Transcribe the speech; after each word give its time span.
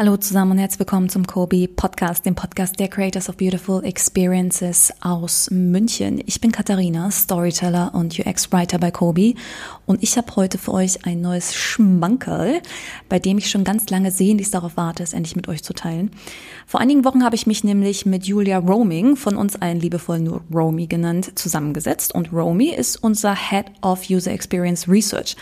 Hallo 0.00 0.16
zusammen 0.16 0.52
und 0.52 0.58
herzlich 0.58 0.78
willkommen 0.78 1.08
zum 1.08 1.26
Kobe 1.26 1.66
Podcast, 1.66 2.24
dem 2.24 2.36
Podcast 2.36 2.78
der 2.78 2.86
Creators 2.86 3.28
of 3.28 3.36
Beautiful 3.36 3.84
Experiences 3.84 4.92
aus 5.00 5.50
München. 5.50 6.22
Ich 6.24 6.40
bin 6.40 6.52
Katharina, 6.52 7.10
Storyteller 7.10 7.92
und 7.94 8.16
UX-Writer 8.16 8.78
bei 8.78 8.92
Kobe 8.92 9.34
und 9.86 10.00
ich 10.00 10.16
habe 10.16 10.36
heute 10.36 10.56
für 10.56 10.72
euch 10.72 11.04
ein 11.04 11.20
neues 11.20 11.52
Schmankerl, 11.56 12.62
bei 13.08 13.18
dem 13.18 13.38
ich 13.38 13.50
schon 13.50 13.64
ganz 13.64 13.90
lange 13.90 14.12
sehnlichst 14.12 14.54
darauf 14.54 14.76
warte, 14.76 15.02
es 15.02 15.14
endlich 15.14 15.34
mit 15.34 15.48
euch 15.48 15.64
zu 15.64 15.72
teilen. 15.72 16.12
Vor 16.64 16.78
einigen 16.78 17.04
Wochen 17.04 17.24
habe 17.24 17.34
ich 17.34 17.48
mich 17.48 17.64
nämlich 17.64 18.06
mit 18.06 18.24
Julia 18.24 18.58
Roaming, 18.58 19.16
von 19.16 19.36
uns 19.36 19.56
allen 19.56 19.80
liebevoll 19.80 20.20
nur 20.20 20.42
Romy 20.54 20.86
genannt, 20.86 21.36
zusammengesetzt 21.36 22.14
und 22.14 22.32
Romy 22.32 22.68
ist 22.68 23.02
unser 23.02 23.34
Head 23.34 23.66
of 23.82 24.08
User 24.08 24.30
Experience 24.30 24.88
Research. 24.88 25.34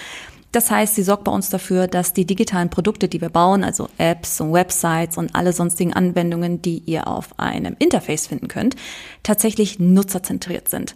Das 0.53 0.71
heißt, 0.71 0.95
sie 0.95 1.03
sorgt 1.03 1.25
bei 1.25 1.33
uns 1.33 1.51
dafür, 1.51 1.87
dass 1.87 2.13
die 2.13 2.25
digitalen 2.25 2.71
Produkte, 2.71 3.09
die 3.09 3.21
wir 3.21 3.29
bauen, 3.29 3.65
also 3.65 3.89
Apps 3.99 4.41
und 4.41 4.53
Websites 4.53 5.19
und 5.19 5.35
alle 5.35 5.53
sonstigen 5.53 5.93
Anwendungen, 5.93 6.63
die 6.63 6.79
ihr 6.87 7.09
auf 7.09 7.39
einem 7.39 7.77
Interface 7.79 8.27
finden 8.27 8.49
könnt, 8.49 8.77
tatsächlich 9.23 9.79
nutzerzentriert 9.79 10.69
sind. 10.69 10.95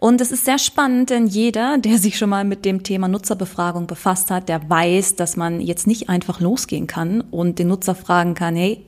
Und 0.00 0.20
es 0.20 0.32
ist 0.32 0.44
sehr 0.44 0.58
spannend, 0.58 1.10
denn 1.10 1.26
jeder, 1.26 1.78
der 1.78 1.98
sich 1.98 2.18
schon 2.18 2.30
mal 2.30 2.44
mit 2.44 2.64
dem 2.64 2.82
Thema 2.82 3.06
Nutzerbefragung 3.06 3.86
befasst 3.86 4.30
hat, 4.30 4.48
der 4.48 4.68
weiß, 4.68 5.16
dass 5.16 5.36
man 5.36 5.60
jetzt 5.60 5.86
nicht 5.86 6.08
einfach 6.08 6.40
losgehen 6.40 6.86
kann 6.86 7.20
und 7.20 7.58
den 7.58 7.68
Nutzer 7.68 7.94
fragen 7.94 8.34
kann, 8.34 8.56
hey, 8.56 8.85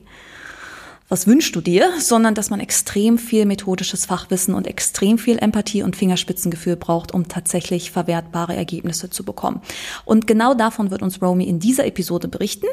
was 1.09 1.25
wünschst 1.25 1.55
du 1.55 1.61
dir, 1.61 1.89
sondern 1.99 2.35
dass 2.35 2.51
man 2.51 2.59
extrem 2.59 3.17
viel 3.17 3.45
methodisches 3.45 4.05
Fachwissen 4.05 4.53
und 4.53 4.67
extrem 4.67 5.17
viel 5.17 5.39
Empathie 5.39 5.81
und 5.81 5.95
Fingerspitzengefühl 5.95 6.75
braucht, 6.75 7.13
um 7.13 7.27
tatsächlich 7.27 7.89
verwertbare 7.89 8.55
Ergebnisse 8.55 9.09
zu 9.09 9.25
bekommen. 9.25 9.61
Und 10.05 10.27
genau 10.27 10.53
davon 10.53 10.91
wird 10.91 11.01
uns 11.01 11.19
Romy 11.19 11.45
in 11.45 11.59
dieser 11.59 11.87
Episode 11.87 12.27
berichten. 12.27 12.67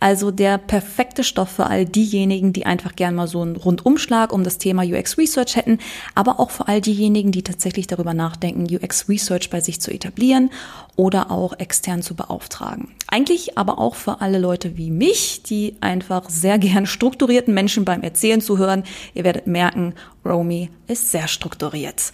Also 0.00 0.32
der 0.32 0.58
perfekte 0.58 1.22
Stoff 1.22 1.50
für 1.50 1.66
all 1.66 1.84
diejenigen, 1.84 2.52
die 2.52 2.66
einfach 2.66 2.96
gern 2.96 3.14
mal 3.14 3.28
so 3.28 3.42
einen 3.42 3.54
Rundumschlag 3.54 4.32
um 4.32 4.42
das 4.42 4.58
Thema 4.58 4.82
UX 4.82 5.16
Research 5.16 5.54
hätten, 5.54 5.78
aber 6.16 6.40
auch 6.40 6.50
für 6.50 6.66
all 6.66 6.80
diejenigen, 6.80 7.30
die 7.30 7.42
tatsächlich 7.42 7.86
darüber 7.86 8.14
nachdenken, 8.14 8.66
UX 8.68 9.08
Research 9.08 9.48
bei 9.48 9.60
sich 9.60 9.80
zu 9.80 9.92
etablieren 9.92 10.50
oder 10.96 11.30
auch 11.30 11.52
extern 11.58 12.02
zu 12.02 12.14
beauftragen. 12.14 12.88
Eigentlich 13.06 13.56
aber 13.56 13.78
auch 13.78 13.94
für 13.94 14.20
alle 14.20 14.38
Leute 14.38 14.76
wie 14.76 14.90
mich, 14.90 15.42
die 15.44 15.76
einfach 15.80 16.28
sehr 16.28 16.58
gern 16.58 16.86
strukturierten 16.86 17.54
Menschen 17.54 17.75
beim 17.84 18.02
Erzählen 18.02 18.40
zuhören. 18.40 18.84
Ihr 19.14 19.24
werdet 19.24 19.46
merken, 19.46 19.94
Romy 20.24 20.70
ist 20.86 21.10
sehr 21.10 21.28
strukturiert. 21.28 22.12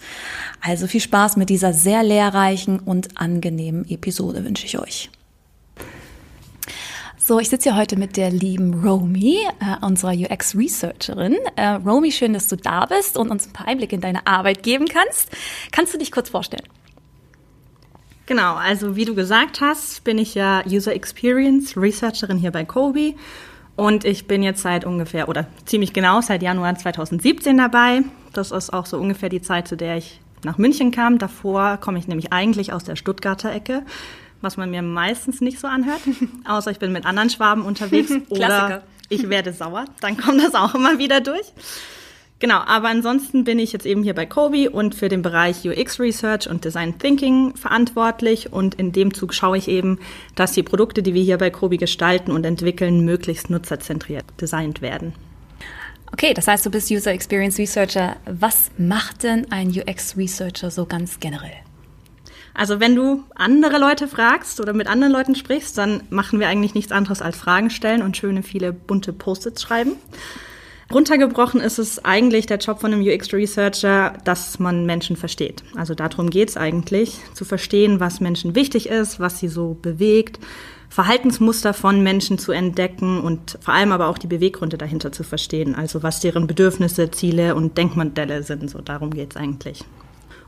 Also 0.61 0.87
viel 0.87 1.01
Spaß 1.01 1.37
mit 1.37 1.49
dieser 1.49 1.73
sehr 1.73 2.03
lehrreichen 2.03 2.79
und 2.79 3.17
angenehmen 3.19 3.89
Episode 3.89 4.43
wünsche 4.43 4.65
ich 4.65 4.77
euch. 4.79 5.09
So, 7.25 7.39
ich 7.39 7.49
sitze 7.49 7.69
hier 7.69 7.79
heute 7.79 7.95
mit 7.95 8.17
der 8.17 8.31
lieben 8.31 8.83
Romy, 8.83 9.37
äh, 9.61 9.85
unserer 9.85 10.11
UX-Researcherin. 10.11 11.37
Äh, 11.55 11.67
Romy, 11.75 12.11
schön, 12.11 12.33
dass 12.33 12.49
du 12.49 12.57
da 12.57 12.85
bist 12.85 13.15
und 13.15 13.31
uns 13.31 13.47
ein 13.47 13.53
paar 13.53 13.65
Einblicke 13.65 13.95
in 13.95 14.01
deine 14.01 14.27
Arbeit 14.27 14.61
geben 14.61 14.87
kannst. 14.87 15.29
Kannst 15.71 15.93
du 15.93 15.97
dich 15.97 16.11
kurz 16.11 16.27
vorstellen? 16.27 16.67
Genau, 18.25 18.55
also 18.55 18.97
wie 18.97 19.05
du 19.05 19.15
gesagt 19.15 19.61
hast, 19.61 20.03
bin 20.03 20.17
ich 20.17 20.35
ja 20.35 20.63
User 20.65 20.93
Experience 20.93 21.77
Researcherin 21.77 22.37
hier 22.37 22.51
bei 22.51 22.65
Kobe 22.65 23.15
und 23.75 24.05
ich 24.05 24.27
bin 24.27 24.43
jetzt 24.43 24.61
seit 24.61 24.85
ungefähr 24.85 25.29
oder 25.29 25.47
ziemlich 25.65 25.93
genau 25.93 26.21
seit 26.21 26.43
Januar 26.43 26.75
2017 26.75 27.57
dabei. 27.57 28.01
Das 28.33 28.51
ist 28.51 28.71
auch 28.71 28.85
so 28.85 28.97
ungefähr 28.97 29.29
die 29.29 29.41
Zeit, 29.41 29.67
zu 29.67 29.75
der 29.75 29.97
ich 29.97 30.21
nach 30.43 30.57
München 30.57 30.91
kam. 30.91 31.17
Davor 31.17 31.77
komme 31.77 31.97
ich 31.97 32.07
nämlich 32.07 32.31
eigentlich 32.31 32.73
aus 32.73 32.83
der 32.83 32.95
Stuttgarter 32.95 33.51
Ecke, 33.51 33.83
was 34.41 34.57
man 34.57 34.69
mir 34.69 34.81
meistens 34.81 35.41
nicht 35.41 35.59
so 35.59 35.67
anhört, 35.67 36.01
außer 36.45 36.71
ich 36.71 36.79
bin 36.79 36.91
mit 36.91 37.05
anderen 37.05 37.29
Schwaben 37.29 37.63
unterwegs 37.63 38.11
oder 38.29 38.83
ich 39.09 39.29
werde 39.29 39.53
sauer, 39.53 39.85
dann 40.01 40.17
kommt 40.17 40.41
das 40.41 40.55
auch 40.55 40.75
immer 40.75 40.97
wieder 40.97 41.21
durch. 41.21 41.45
Genau, 42.39 42.57
aber 42.57 42.89
ansonsten 42.89 43.45
bin 43.45 43.57
ich 43.57 43.71
jetzt 43.71 43.85
eben 43.85 44.03
hier 44.03 44.13
bei 44.13 44.25
Kobe 44.25 44.69
und 44.69 44.95
für 44.95 45.07
den 45.07 45.21
Bereich 45.21 45.65
UX 45.65 45.99
Research 45.99 46.49
und 46.49 46.65
Design 46.65 46.99
Thinking 46.99 47.55
verantwortlich 47.55 48.51
und 48.51 48.75
in 48.75 48.91
dem 48.91 49.13
Zug 49.13 49.33
schaue 49.33 49.57
ich 49.57 49.69
eben, 49.69 49.99
dass 50.35 50.51
die 50.51 50.63
Produkte, 50.63 51.03
die 51.03 51.13
wir 51.13 51.23
hier 51.23 51.37
bei 51.37 51.49
Kobe 51.51 51.77
gestalten 51.77 52.31
und 52.31 52.45
entwickeln, 52.45 53.05
möglichst 53.05 53.49
nutzerzentriert 53.49 54.25
designt 54.41 54.81
werden. 54.81 55.13
Okay, 56.11 56.33
das 56.33 56.47
heißt, 56.47 56.65
du 56.65 56.69
bist 56.69 56.91
User 56.91 57.11
Experience 57.11 57.57
Researcher. 57.57 58.17
Was 58.25 58.69
macht 58.77 59.23
denn 59.23 59.51
ein 59.51 59.69
UX 59.69 60.15
Researcher 60.15 60.69
so 60.69 60.85
ganz 60.85 61.19
generell? 61.19 61.55
Also 62.53 62.79
wenn 62.79 62.95
du 62.95 63.23
andere 63.33 63.79
Leute 63.79 64.07
fragst 64.07 64.59
oder 64.59 64.73
mit 64.73 64.87
anderen 64.87 65.11
Leuten 65.11 65.35
sprichst, 65.35 65.77
dann 65.77 66.03
machen 66.09 66.39
wir 66.39 66.47
eigentlich 66.49 66.75
nichts 66.75 66.91
anderes 66.91 67.21
als 67.21 67.35
Fragen 67.35 67.71
stellen 67.71 68.03
und 68.03 68.15
schöne 68.15 68.43
viele 68.43 68.73
bunte 68.73 69.11
Post-its 69.11 69.63
schreiben. 69.63 69.93
Runtergebrochen 70.93 71.59
ist 71.59 71.79
es 71.79 72.05
eigentlich 72.05 72.45
der 72.45 72.57
Job 72.57 72.79
von 72.79 72.93
einem 72.93 73.01
UX-Researcher, 73.01 74.13
dass 74.23 74.59
man 74.59 74.85
Menschen 74.85 75.15
versteht. 75.15 75.63
Also 75.75 75.95
darum 75.95 76.29
geht 76.29 76.49
es 76.49 76.57
eigentlich, 76.57 77.19
zu 77.33 77.45
verstehen, 77.45 77.99
was 77.99 78.19
Menschen 78.19 78.53
wichtig 78.53 78.89
ist, 78.89 79.19
was 79.19 79.39
sie 79.39 79.47
so 79.47 79.75
bewegt, 79.81 80.39
Verhaltensmuster 80.89 81.73
von 81.73 82.03
Menschen 82.03 82.37
zu 82.37 82.51
entdecken 82.51 83.19
und 83.19 83.57
vor 83.61 83.73
allem 83.73 83.91
aber 83.91 84.07
auch 84.07 84.19
die 84.19 84.27
Beweggründe 84.27 84.77
dahinter 84.77 85.11
zu 85.11 85.23
verstehen. 85.23 85.73
Also 85.73 86.03
was 86.03 86.19
deren 86.19 86.45
Bedürfnisse, 86.45 87.09
Ziele 87.09 87.55
und 87.55 87.75
Denkmodelle 87.79 88.43
sind. 88.43 88.69
So 88.69 88.79
darum 88.79 89.09
geht 89.09 89.31
es 89.31 89.37
eigentlich. 89.37 89.83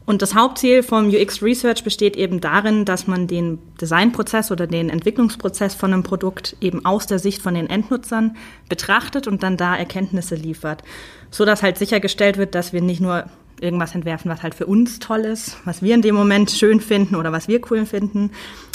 Und 0.06 0.22
das 0.22 0.36
Hauptziel 0.36 0.84
vom 0.84 1.10
UX 1.10 1.42
Research 1.42 1.84
besteht 1.84 2.16
eben 2.16 2.40
darin, 2.40 2.86
dass 2.86 3.08
man 3.08 3.26
den 3.28 3.58
Designprozess 3.82 4.52
oder 4.52 4.68
den 4.68 4.90
Entwicklungsprozess 4.90 5.74
von 5.74 5.94
einem 5.94 6.04
Produkt 6.04 6.56
eben 6.62 6.86
aus 6.86 7.08
der 7.08 7.18
Sicht 7.18 7.42
von 7.42 7.56
den 7.56 7.70
Endnutzern 7.70 8.38
betrachtet 8.70 9.28
und 9.28 9.42
dann 9.42 9.58
da 9.58 9.76
Erkenntnisse 9.76 10.36
liefert, 10.36 10.84
so 11.32 11.44
dass 11.44 11.64
halt 11.64 11.80
sichergestellt 11.80 12.38
wird, 12.38 12.54
dass 12.54 12.72
wir 12.72 12.82
nicht 12.82 13.02
nur 13.02 13.26
irgendwas 13.60 13.96
entwerfen, 13.96 14.30
was 14.30 14.44
halt 14.44 14.54
für 14.54 14.68
uns 14.68 15.00
toll 15.00 15.22
ist, 15.22 15.58
was 15.66 15.82
wir 15.82 15.96
in 15.96 16.02
dem 16.02 16.14
Moment 16.14 16.52
schön 16.52 16.82
finden 16.82 17.16
oder 17.16 17.32
was 17.32 17.48
wir 17.48 17.62
cool 17.72 17.86
finden, 17.86 18.32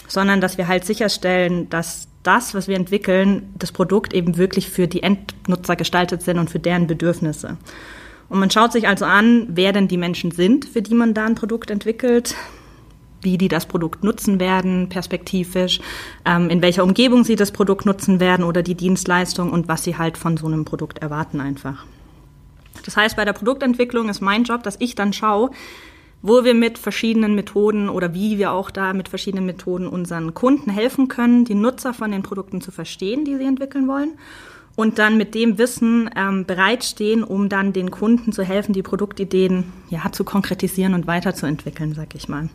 sondern 0.09 0.41
dass 0.41 0.59
wir 0.59 0.67
halt 0.67 0.85
sicherstellen, 0.85 1.69
dass 1.69 2.09
das, 2.23 2.55
was 2.55 2.67
wir 2.67 2.77
entwickeln, 2.77 3.53
das 3.57 3.73
Produkt 3.73 4.13
eben 4.13 4.37
wirklich 4.37 4.69
für 4.69 4.89
die 4.89 5.03
Endnutzer 5.03 5.77
gestaltet 5.77 6.23
sind 6.23 6.39
und 6.39 6.51
für 6.51 6.59
deren 6.59 6.87
Bedürfnisse. 6.87 7.57
Und 8.31 8.39
man 8.39 8.51
schaut 8.51 8.73
sich 8.73 8.87
also 8.89 9.05
an, 9.05 9.47
wer 9.49 9.73
denn 9.73 9.89
die 9.89 9.97
Menschen 9.99 10.31
sind, 10.31 10.65
für 10.65 10.81
die 10.81 10.95
man 10.95 11.15
da 11.15 11.27
ein 11.27 11.35
Produkt 11.35 11.69
entwickelt, 11.69 12.37
wie 13.23 13.37
die 13.37 13.49
das 13.49 13.67
Produkt 13.67 14.05
nutzen 14.05 14.39
werden, 14.39 14.89
perspektivisch, 14.89 15.81
ähm, 16.25 16.49
in 16.49 16.63
welcher 16.63 16.85
Umgebung 16.85 17.25
sie 17.25 17.35
das 17.35 17.51
Produkt 17.51 17.87
nutzen 17.87 18.21
werden 18.21 18.45
oder 18.45 18.63
die 18.63 18.77
Dienstleistung 18.77 19.51
und 19.51 19.67
was 19.67 19.83
sie 19.83 19.99
halt 19.99 20.17
von 20.17 20.37
so 20.37 20.47
einem 20.47 20.65
Produkt 20.65 20.99
erwarten 20.99 21.41
einfach. 21.41 21.85
Das 22.85 22.97
heißt, 22.97 23.17
bei 23.17 23.25
der 23.25 23.33
Produktentwicklung 23.33 24.09
ist 24.09 24.21
mein 24.21 24.45
Job, 24.45 24.63
dass 24.63 24.77
ich 24.79 24.95
dann 24.95 25.13
schaue, 25.13 25.51
wo 26.23 26.45
wir 26.45 26.55
mit 26.55 26.79
verschiedenen 26.79 27.35
Methoden 27.35 27.89
oder 27.89 28.15
wie 28.15 28.39
wir 28.39 28.53
auch 28.53 28.71
da 28.71 28.93
mit 28.93 29.09
verschiedenen 29.09 29.45
Methoden 29.45 29.89
unseren 29.89 30.35
Kunden 30.35 30.71
helfen 30.71 31.09
können, 31.09 31.45
die 31.45 31.55
Nutzer 31.57 31.93
von 31.93 32.13
den 32.13 32.23
Produkten 32.23 32.61
zu 32.61 32.71
verstehen, 32.71 33.25
die 33.25 33.37
sie 33.37 33.45
entwickeln 33.45 33.89
wollen 33.89 34.13
und 34.77 34.99
dann 34.99 35.17
mit 35.17 35.35
dem 35.35 35.59
Wissen 35.59 36.11
ähm, 36.17 36.47
bereitstehen, 36.47 37.23
um 37.23 37.49
dann 37.49 37.73
den 37.73 37.91
Kunden 37.91 38.33
zu 38.33 38.43
helfen, 38.43 38.73
die 38.73 38.83
Produktideen 38.83 39.73
ja, 39.91 40.11
zu 40.13 40.25
konkretisieren 40.25 40.95
und 40.95 41.07
weiterzuentwickeln, 41.07 41.95
sag 41.95 42.15
ich 42.15 42.29
mal. 42.29 42.49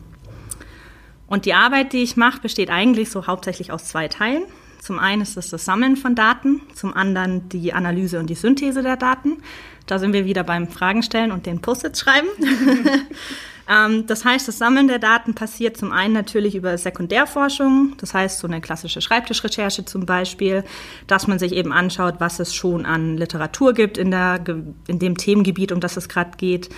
Und 1.28 1.44
die 1.44 1.54
Arbeit, 1.54 1.92
die 1.92 2.02
ich 2.02 2.16
mache, 2.16 2.40
besteht 2.40 2.70
eigentlich 2.70 3.10
so 3.10 3.26
hauptsächlich 3.26 3.72
aus 3.72 3.84
zwei 3.84 4.08
Teilen. 4.08 4.44
Zum 4.80 4.98
einen 4.98 5.22
ist 5.22 5.36
es 5.36 5.50
das 5.50 5.64
Sammeln 5.64 5.96
von 5.96 6.14
Daten, 6.14 6.60
zum 6.74 6.94
anderen 6.94 7.48
die 7.48 7.72
Analyse 7.72 8.20
und 8.20 8.30
die 8.30 8.34
Synthese 8.34 8.82
der 8.82 8.96
Daten. 8.96 9.38
Da 9.86 9.98
sind 9.98 10.12
wir 10.12 10.26
wieder 10.26 10.44
beim 10.44 10.68
Fragen 10.68 11.02
stellen 11.02 11.32
und 11.32 11.46
den 11.46 11.60
Post-its 11.60 12.00
schreiben. 12.00 12.28
Ähm, 13.68 14.06
das 14.06 14.24
heißt, 14.24 14.46
das 14.46 14.58
Sammeln 14.58 14.88
der 14.88 14.98
Daten 14.98 15.34
passiert 15.34 15.76
zum 15.76 15.90
einen 15.92 16.14
natürlich 16.14 16.54
über 16.54 16.78
Sekundärforschung, 16.78 17.94
das 17.98 18.14
heißt 18.14 18.38
so 18.38 18.46
eine 18.46 18.60
klassische 18.60 19.00
Schreibtischrecherche 19.00 19.84
zum 19.84 20.06
Beispiel, 20.06 20.64
dass 21.06 21.26
man 21.26 21.38
sich 21.38 21.52
eben 21.52 21.72
anschaut, 21.72 22.16
was 22.18 22.38
es 22.38 22.54
schon 22.54 22.86
an 22.86 23.16
Literatur 23.16 23.72
gibt 23.74 23.98
in, 23.98 24.10
der, 24.10 24.40
in 24.86 24.98
dem 24.98 25.16
Themengebiet, 25.16 25.72
um 25.72 25.80
das 25.80 25.96
es 25.96 26.08
gerade 26.08 26.36
geht, 26.36 26.68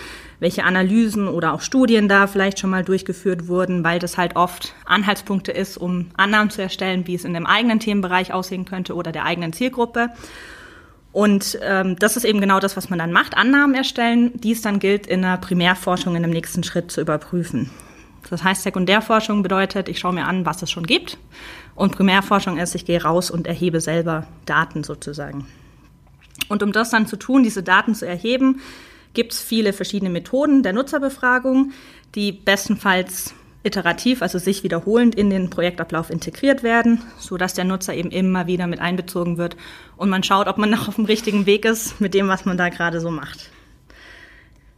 welche 0.41 0.65
Analysen 0.65 1.29
oder 1.29 1.53
auch 1.53 1.61
Studien 1.61 2.09
da 2.09 2.27
vielleicht 2.27 2.59
schon 2.59 2.71
mal 2.71 2.85
durchgeführt 2.85 3.49
wurden, 3.49 3.85
weil 3.85 3.99
das 3.99 4.17
halt 4.17 4.37
oft 4.37 4.75
Anhaltspunkte 4.87 5.53
ist, 5.53 5.77
um 5.77 6.11
Annahmen 6.17 6.51
zu 6.51 6.63
erstellen, 6.63 7.07
wie 7.07 7.17
es 7.17 7.25
in 7.25 7.35
dem 7.35 7.45
eigenen 7.45 7.81
Themenbereich 7.81 8.33
aussehen 8.33 8.65
könnte 8.65 8.95
oder 8.95 9.13
der 9.13 9.25
eigenen 9.25 9.53
Zielgruppe. 9.53 10.11
Und 11.13 11.59
ähm, 11.63 11.97
das 11.97 12.17
ist 12.17 12.25
eben 12.25 12.41
genau 12.41 12.61
das, 12.61 12.77
was 12.77 12.91
man 12.91 12.99
dann 12.99 13.13
macht, 13.13 13.37
Annahmen 13.37 13.75
erstellen, 13.75 14.33
die 14.35 14.53
es 14.53 14.61
dann 14.61 14.79
gilt, 14.79 15.07
in 15.07 15.23
der 15.23 15.39
Primärforschung 15.39 16.15
in 16.15 16.23
dem 16.23 16.31
nächsten 16.31 16.63
Schritt 16.63 16.91
zu 16.91 17.01
überprüfen. 17.01 17.71
Das 18.31 18.45
heißt, 18.45 18.63
Sekundärforschung 18.63 19.43
bedeutet, 19.43 19.89
ich 19.89 19.99
schaue 19.99 20.13
mir 20.13 20.27
an, 20.27 20.45
was 20.45 20.63
es 20.63 20.71
schon 20.71 20.85
gibt. 20.85 21.17
Und 21.75 21.97
Primärforschung 21.97 22.59
ist, 22.59 22.75
ich 22.75 22.85
gehe 22.85 23.03
raus 23.03 23.31
und 23.31 23.47
erhebe 23.47 23.81
selber 23.81 24.27
Daten 24.45 24.85
sozusagen. 24.85 25.47
Und 26.49 26.63
um 26.63 26.73
das 26.73 26.91
dann 26.91 27.07
zu 27.07 27.17
tun, 27.17 27.43
diese 27.43 27.63
Daten 27.63 27.95
zu 27.95 28.07
erheben, 28.07 28.61
gibt 29.15 29.33
es 29.33 29.41
viele 29.41 29.73
verschiedene 29.73 30.11
Methoden 30.11 30.63
der 30.63 30.73
Nutzerbefragung, 30.73 31.73
die 32.15 32.33
bestenfalls 32.33 33.35
iterativ, 33.63 34.23
also 34.23 34.39
sich 34.39 34.63
wiederholend 34.63 35.15
in 35.15 35.31
den 35.31 35.51
Projektablauf 35.51 36.11
integriert 36.11 36.63
werden, 36.63 37.03
so 37.19 37.37
dass 37.37 37.55
der 37.55 37.65
Nutzer 37.65 37.95
eben 37.95 38.11
immer 38.11 38.47
wieder 38.47 38.67
mit 38.67 38.81
einbezogen 38.81 39.37
wird 39.37 39.57
und 39.97 40.09
man 40.09 40.23
schaut, 40.23 40.47
ob 40.47 40.59
man 40.59 40.71
noch 40.71 40.89
auf 40.89 40.95
dem 40.95 41.05
richtigen 41.05 41.47
Weg 41.47 41.65
ist 41.65 42.01
mit 42.01 42.15
dem, 42.15 42.29
was 42.29 42.45
man 42.45 42.57
da 42.57 42.69
gerade 42.69 43.01
so 43.01 43.11
macht. 43.11 43.51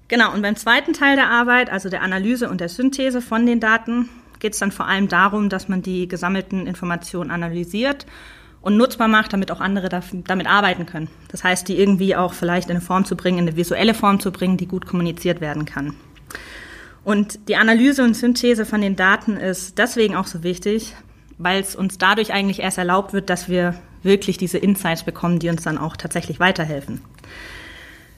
Genau, 0.09 0.33
und 0.33 0.43
beim 0.43 0.57
zweiten 0.57 0.93
Teil 0.93 1.15
der 1.15 1.31
Arbeit, 1.31 1.71
also 1.71 1.89
der 1.89 2.03
Analyse 2.03 2.51
und 2.51 2.61
der 2.61 2.69
Synthese 2.69 3.23
von 3.23 3.47
den 3.47 3.61
Daten, 3.61 4.09
geht 4.41 4.55
es 4.55 4.59
dann 4.59 4.73
vor 4.73 4.89
allem 4.89 5.07
darum, 5.07 5.49
dass 5.49 5.69
man 5.69 5.83
die 5.83 6.09
gesammelten 6.09 6.67
Informationen 6.67 7.31
analysiert 7.31 8.07
und 8.63 8.77
nutzbar 8.77 9.09
macht, 9.09 9.33
damit 9.33 9.53
auch 9.53 9.61
andere 9.61 9.89
damit 9.89 10.47
arbeiten 10.47 10.87
können. 10.87 11.09
Das 11.29 11.45
heißt, 11.45 11.69
die 11.69 11.79
irgendwie 11.79 12.17
auch 12.17 12.33
vielleicht 12.33 12.69
in 12.69 12.77
eine 12.77 12.85
Form 12.85 13.05
zu 13.05 13.17
bringen, 13.17 13.39
in 13.39 13.49
eine 13.49 13.57
visuelle 13.57 13.95
Form 13.95 14.19
zu 14.19 14.33
bringen, 14.33 14.57
die 14.57 14.67
gut 14.67 14.87
kommuniziert 14.87 15.41
werden 15.41 15.65
kann. 15.65 15.95
Und 17.05 17.49
die 17.49 17.57
Analyse 17.57 18.05
und 18.05 18.15
Synthese 18.15 18.67
von 18.67 18.81
den 18.81 18.97
Daten 18.97 19.37
ist 19.37 19.79
deswegen 19.79 20.17
auch 20.17 20.27
so 20.27 20.43
wichtig, 20.43 20.95
weil 21.39 21.61
es 21.61 21.75
uns 21.75 21.99
dadurch 21.99 22.33
eigentlich 22.33 22.61
erst 22.61 22.79
erlaubt 22.79 23.13
wird, 23.13 23.31
dass 23.31 23.49
wir 23.49 23.75
wirklich 24.03 24.39
diese 24.39 24.59
Insights 24.59 25.05
bekommen, 25.05 25.39
die 25.39 25.49
uns 25.49 25.63
dann 25.63 25.79
auch 25.79 25.97
tatsächlich 25.97 26.41
weiterhelfen. 26.41 27.01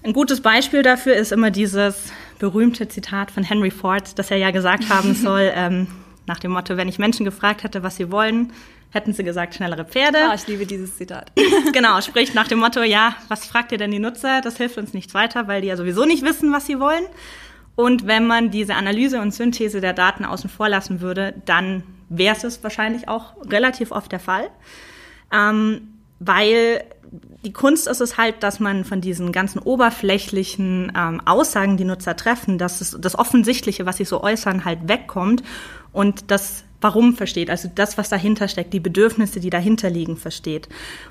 Ein 0.04 0.12
gutes 0.12 0.40
Beispiel 0.40 0.82
dafür 0.82 1.14
ist 1.14 1.30
immer 1.30 1.50
dieses 1.52 2.12
berühmte 2.40 2.88
Zitat 2.88 3.30
von 3.30 3.44
Henry 3.44 3.70
Ford, 3.70 4.18
das 4.18 4.32
er 4.32 4.36
ja 4.36 4.50
gesagt 4.50 4.88
haben 4.88 5.14
soll, 5.22 5.52
ähm, 5.54 5.86
nach 6.26 6.40
dem 6.40 6.52
Motto, 6.52 6.76
wenn 6.76 6.88
ich 6.88 6.98
Menschen 6.98 7.24
gefragt 7.24 7.62
hätte, 7.62 7.82
was 7.82 7.96
sie 7.96 8.10
wollen, 8.10 8.52
hätten 8.90 9.12
sie 9.12 9.24
gesagt, 9.24 9.54
schnellere 9.54 9.84
Pferde. 9.84 10.18
Ah, 10.28 10.34
ich 10.34 10.46
liebe 10.46 10.66
dieses 10.66 10.96
Zitat. 10.96 11.32
genau, 11.72 12.00
spricht 12.00 12.34
nach 12.34 12.48
dem 12.48 12.58
Motto, 12.58 12.82
ja, 12.82 13.16
was 13.28 13.46
fragt 13.46 13.72
ihr 13.72 13.78
denn 13.78 13.90
die 13.90 13.98
Nutzer? 13.98 14.40
Das 14.40 14.56
hilft 14.56 14.76
uns 14.76 14.92
nichts 14.92 15.14
weiter, 15.14 15.48
weil 15.48 15.62
die 15.62 15.68
ja 15.68 15.76
sowieso 15.76 16.04
nicht 16.04 16.24
wissen, 16.24 16.52
was 16.52 16.66
sie 16.66 16.78
wollen. 16.78 17.04
Und 17.74 18.06
wenn 18.06 18.26
man 18.26 18.50
diese 18.50 18.74
Analyse 18.74 19.20
und 19.20 19.32
Synthese 19.32 19.80
der 19.80 19.94
Daten 19.94 20.24
außen 20.24 20.50
vor 20.50 20.68
lassen 20.68 21.00
würde, 21.00 21.34
dann 21.46 21.82
wäre 22.08 22.36
es 22.36 22.62
wahrscheinlich 22.62 23.08
auch 23.08 23.34
relativ 23.48 23.92
oft 23.92 24.12
der 24.12 24.20
Fall. 24.20 24.50
Ähm, 25.32 25.88
weil 26.18 26.84
die 27.44 27.52
Kunst 27.52 27.88
ist 27.88 28.00
es 28.00 28.16
halt, 28.16 28.42
dass 28.42 28.60
man 28.60 28.84
von 28.84 29.00
diesen 29.00 29.32
ganzen 29.32 29.58
oberflächlichen 29.58 30.92
ähm, 30.96 31.20
Aussagen, 31.24 31.76
die 31.76 31.84
Nutzer 31.84 32.16
treffen, 32.16 32.58
dass 32.58 32.80
es, 32.80 32.96
das 33.00 33.18
Offensichtliche, 33.18 33.86
was 33.86 33.96
sie 33.96 34.04
so 34.04 34.22
äußern, 34.22 34.64
halt 34.64 34.88
wegkommt 34.88 35.42
und 35.92 36.30
das 36.30 36.64
Warum 36.82 37.14
versteht, 37.14 37.48
also 37.48 37.70
das, 37.72 37.96
was 37.96 38.08
dahinter 38.08 38.48
steckt, 38.48 38.74
die 38.74 38.80
Bedürfnisse, 38.80 39.40
die 39.40 39.50
dahinter 39.50 39.88
liegen, 39.88 40.16
versteht. 40.16 40.68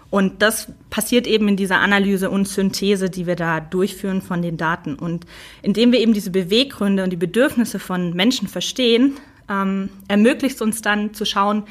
Und 0.09 0.41
das 0.41 0.67
passiert 0.89 1.25
eben 1.25 1.47
in 1.47 1.55
dieser 1.55 1.79
Analyse 1.79 2.29
und 2.29 2.47
Synthese, 2.47 3.09
die 3.09 3.25
wir 3.25 3.37
da 3.37 3.61
durchführen 3.61 4.21
von 4.21 4.41
den 4.41 4.57
Daten. 4.57 4.95
Und 4.95 5.25
indem 5.61 5.93
wir 5.93 6.01
eben 6.01 6.13
diese 6.13 6.29
Beweggründe 6.29 7.03
und 7.03 7.09
die 7.09 7.17
Bedürfnisse 7.17 7.79
von 7.79 8.13
Menschen 8.13 8.47
verstehen, 8.49 9.13
ähm, 9.49 9.89
ermöglicht 10.07 10.55
es 10.55 10.61
uns 10.61 10.81
dann 10.81 11.13
zu 11.13 11.25
schauen, 11.25 11.63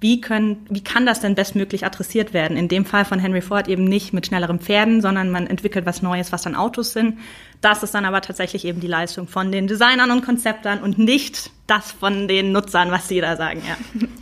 wie, 0.00 0.20
können, 0.20 0.66
wie 0.70 0.82
kann 0.82 1.04
das 1.04 1.20
denn 1.20 1.34
bestmöglich 1.34 1.84
adressiert 1.84 2.32
werden? 2.32 2.56
In 2.56 2.68
dem 2.68 2.86
Fall 2.86 3.04
von 3.04 3.18
Henry 3.18 3.42
Ford 3.42 3.68
eben 3.68 3.84
nicht 3.84 4.12
mit 4.12 4.26
schnelleren 4.26 4.58
Pferden, 4.58 5.02
sondern 5.02 5.30
man 5.30 5.46
entwickelt 5.46 5.84
was 5.84 6.00
Neues, 6.00 6.32
was 6.32 6.42
dann 6.42 6.56
Autos 6.56 6.92
sind. 6.92 7.18
Das 7.60 7.82
ist 7.82 7.94
dann 7.94 8.06
aber 8.06 8.22
tatsächlich 8.22 8.64
eben 8.64 8.80
die 8.80 8.86
Leistung 8.86 9.28
von 9.28 9.52
den 9.52 9.66
Designern 9.66 10.10
und 10.10 10.24
Konzeptern 10.24 10.80
und 10.82 10.98
nicht 10.98 11.50
das 11.66 11.92
von 11.92 12.28
den 12.28 12.52
Nutzern, 12.52 12.90
was 12.90 13.08
sie 13.08 13.20
da 13.20 13.36
sagen, 13.36 13.62
ja. 13.66 14.06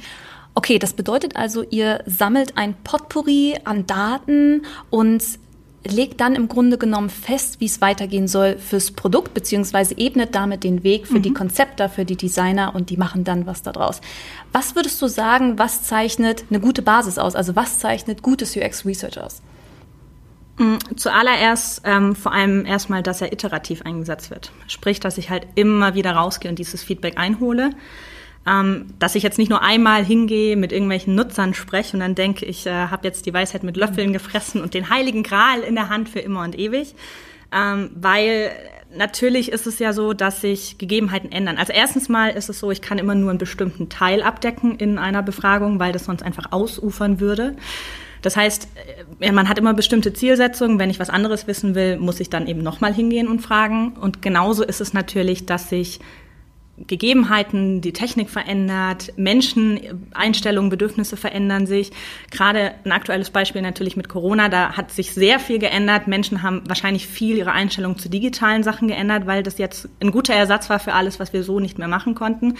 Okay, 0.54 0.80
das 0.80 0.92
bedeutet 0.92 1.36
also, 1.36 1.62
ihr 1.62 2.02
sammelt 2.04 2.56
ein 2.56 2.74
Potpourri 2.82 3.60
an 3.62 3.86
Daten 3.86 4.62
und 4.90 5.22
legt 5.84 6.20
dann 6.20 6.34
im 6.34 6.48
Grunde 6.48 6.76
genommen 6.76 7.08
fest, 7.08 7.60
wie 7.60 7.66
es 7.66 7.80
weitergehen 7.80 8.28
soll 8.28 8.58
fürs 8.58 8.90
Produkt, 8.90 9.34
beziehungsweise 9.34 9.96
ebnet 9.96 10.34
damit 10.34 10.64
den 10.64 10.82
Weg 10.82 11.06
für 11.06 11.18
mhm. 11.18 11.22
die 11.22 11.32
Konzepter, 11.32 11.88
für 11.88 12.04
die 12.04 12.16
Designer 12.16 12.74
und 12.74 12.90
die 12.90 12.96
machen 12.96 13.24
dann 13.24 13.46
was 13.46 13.62
daraus. 13.62 14.00
Was 14.52 14.74
würdest 14.74 15.00
du 15.00 15.06
sagen, 15.06 15.58
was 15.58 15.82
zeichnet 15.82 16.44
eine 16.50 16.60
gute 16.60 16.82
Basis 16.82 17.18
aus? 17.18 17.36
Also 17.36 17.56
was 17.56 17.78
zeichnet 17.78 18.22
gutes 18.22 18.56
UX 18.56 18.84
Research 18.84 19.20
aus? 19.20 19.40
Mm, 20.58 20.76
zuallererst 20.96 21.82
ähm, 21.84 22.16
vor 22.16 22.32
allem 22.32 22.66
erstmal, 22.66 23.02
dass 23.02 23.20
er 23.20 23.32
iterativ 23.32 23.82
eingesetzt 23.82 24.30
wird. 24.30 24.50
Sprich, 24.66 24.98
dass 24.98 25.16
ich 25.16 25.30
halt 25.30 25.46
immer 25.54 25.94
wieder 25.94 26.12
rausgehe 26.12 26.50
und 26.50 26.58
dieses 26.58 26.82
Feedback 26.82 27.16
einhole 27.16 27.70
ähm, 28.48 28.86
dass 28.98 29.14
ich 29.14 29.22
jetzt 29.22 29.38
nicht 29.38 29.50
nur 29.50 29.62
einmal 29.62 30.04
hingehe, 30.04 30.56
mit 30.56 30.72
irgendwelchen 30.72 31.14
Nutzern 31.14 31.54
spreche 31.54 31.96
und 31.96 32.00
dann 32.00 32.14
denke, 32.14 32.46
ich 32.46 32.66
äh, 32.66 32.70
habe 32.70 33.06
jetzt 33.06 33.26
die 33.26 33.34
Weisheit 33.34 33.62
mit 33.62 33.76
Löffeln 33.76 34.12
gefressen 34.12 34.62
und 34.62 34.74
den 34.74 34.90
heiligen 34.90 35.22
Gral 35.22 35.60
in 35.60 35.74
der 35.74 35.88
Hand 35.88 36.08
für 36.08 36.20
immer 36.20 36.42
und 36.42 36.58
ewig, 36.58 36.94
ähm, 37.52 37.90
weil 37.94 38.50
natürlich 38.96 39.52
ist 39.52 39.66
es 39.66 39.78
ja 39.78 39.92
so, 39.92 40.14
dass 40.14 40.40
sich 40.40 40.78
Gegebenheiten 40.78 41.30
ändern. 41.30 41.58
Also 41.58 41.72
erstens 41.72 42.08
mal 42.08 42.30
ist 42.30 42.48
es 42.48 42.58
so, 42.58 42.70
ich 42.70 42.80
kann 42.80 42.98
immer 42.98 43.14
nur 43.14 43.30
einen 43.30 43.38
bestimmten 43.38 43.90
Teil 43.90 44.22
abdecken 44.22 44.76
in 44.76 44.98
einer 44.98 45.22
Befragung, 45.22 45.78
weil 45.78 45.92
das 45.92 46.06
sonst 46.06 46.22
einfach 46.22 46.52
ausufern 46.52 47.20
würde. 47.20 47.54
Das 48.22 48.36
heißt, 48.36 48.68
äh, 49.20 49.32
man 49.32 49.48
hat 49.48 49.58
immer 49.58 49.74
bestimmte 49.74 50.12
Zielsetzungen. 50.12 50.78
Wenn 50.78 50.90
ich 50.90 50.98
was 50.98 51.10
anderes 51.10 51.46
wissen 51.46 51.74
will, 51.74 51.98
muss 51.98 52.18
ich 52.18 52.30
dann 52.30 52.46
eben 52.46 52.62
nochmal 52.62 52.94
hingehen 52.94 53.28
und 53.28 53.40
fragen. 53.40 53.92
Und 53.92 54.22
genauso 54.22 54.64
ist 54.64 54.80
es 54.80 54.94
natürlich, 54.94 55.44
dass 55.44 55.68
sich 55.68 56.00
Gegebenheiten, 56.86 57.80
die 57.80 57.92
Technik 57.92 58.30
verändert, 58.30 59.12
Menschen, 59.16 60.08
Einstellungen, 60.14 60.70
Bedürfnisse 60.70 61.16
verändern 61.16 61.66
sich. 61.66 61.90
Gerade 62.30 62.72
ein 62.84 62.92
aktuelles 62.92 63.30
Beispiel 63.30 63.62
natürlich 63.62 63.96
mit 63.96 64.08
Corona, 64.08 64.48
da 64.48 64.76
hat 64.76 64.90
sich 64.90 65.12
sehr 65.12 65.40
viel 65.40 65.58
geändert. 65.58 66.06
Menschen 66.06 66.42
haben 66.42 66.62
wahrscheinlich 66.66 67.06
viel 67.06 67.36
ihre 67.36 67.52
Einstellung 67.52 67.98
zu 67.98 68.08
digitalen 68.08 68.62
Sachen 68.62 68.88
geändert, 68.88 69.26
weil 69.26 69.42
das 69.42 69.58
jetzt 69.58 69.88
ein 70.00 70.10
guter 70.10 70.34
Ersatz 70.34 70.70
war 70.70 70.78
für 70.78 70.92
alles, 70.92 71.18
was 71.20 71.32
wir 71.32 71.42
so 71.42 71.60
nicht 71.60 71.78
mehr 71.78 71.88
machen 71.88 72.14
konnten. 72.14 72.54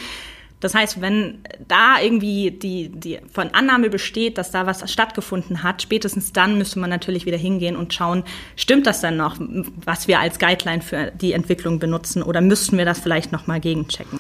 Das 0.61 0.75
heißt, 0.75 1.01
wenn 1.01 1.39
da 1.69 2.01
irgendwie 2.01 2.51
die, 2.51 2.89
die 2.89 3.21
von 3.33 3.49
Annahme 3.55 3.91
besteht, 3.91 4.39
dass 4.39 4.51
da 4.51 4.67
was 4.67 4.91
stattgefunden 4.91 5.63
hat, 5.63 5.83
spätestens 5.83 6.33
dann 6.33 6.59
müsste 6.59 6.81
man 6.81 6.91
natürlich 6.91 7.27
wieder 7.27 7.37
hingehen 7.37 7.77
und 7.77 7.95
schauen, 7.95 8.25
stimmt 8.57 8.87
das 8.87 9.01
denn 9.01 9.17
noch, 9.17 9.37
was 9.85 10.09
wir 10.09 10.19
als 10.19 10.39
Guideline 10.39 10.83
für 10.83 11.13
die 11.13 11.33
Entwicklung 11.33 11.79
benutzen 11.79 12.23
oder 12.23 12.41
müssten 12.41 12.77
wir 12.77 12.85
das 12.85 12.99
vielleicht 12.99 13.31
nochmal 13.31 13.61
gegenchecken? 13.61 14.19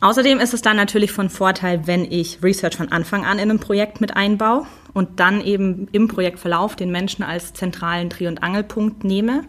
Außerdem 0.00 0.40
ist 0.40 0.54
es 0.54 0.62
dann 0.62 0.76
natürlich 0.76 1.12
von 1.12 1.28
Vorteil, 1.28 1.86
wenn 1.86 2.10
ich 2.10 2.42
Research 2.42 2.76
von 2.76 2.90
Anfang 2.90 3.26
an 3.26 3.38
in 3.38 3.50
einem 3.50 3.58
Projekt 3.58 4.00
mit 4.00 4.16
einbaue 4.16 4.66
und 4.94 5.20
dann 5.20 5.42
eben 5.42 5.88
im 5.92 6.08
Projektverlauf 6.08 6.74
den 6.74 6.90
Menschen 6.90 7.22
als 7.22 7.52
zentralen 7.52 8.08
Dreh- 8.08 8.28
und 8.28 8.42
Angelpunkt 8.42 9.04
nehme. 9.04 9.44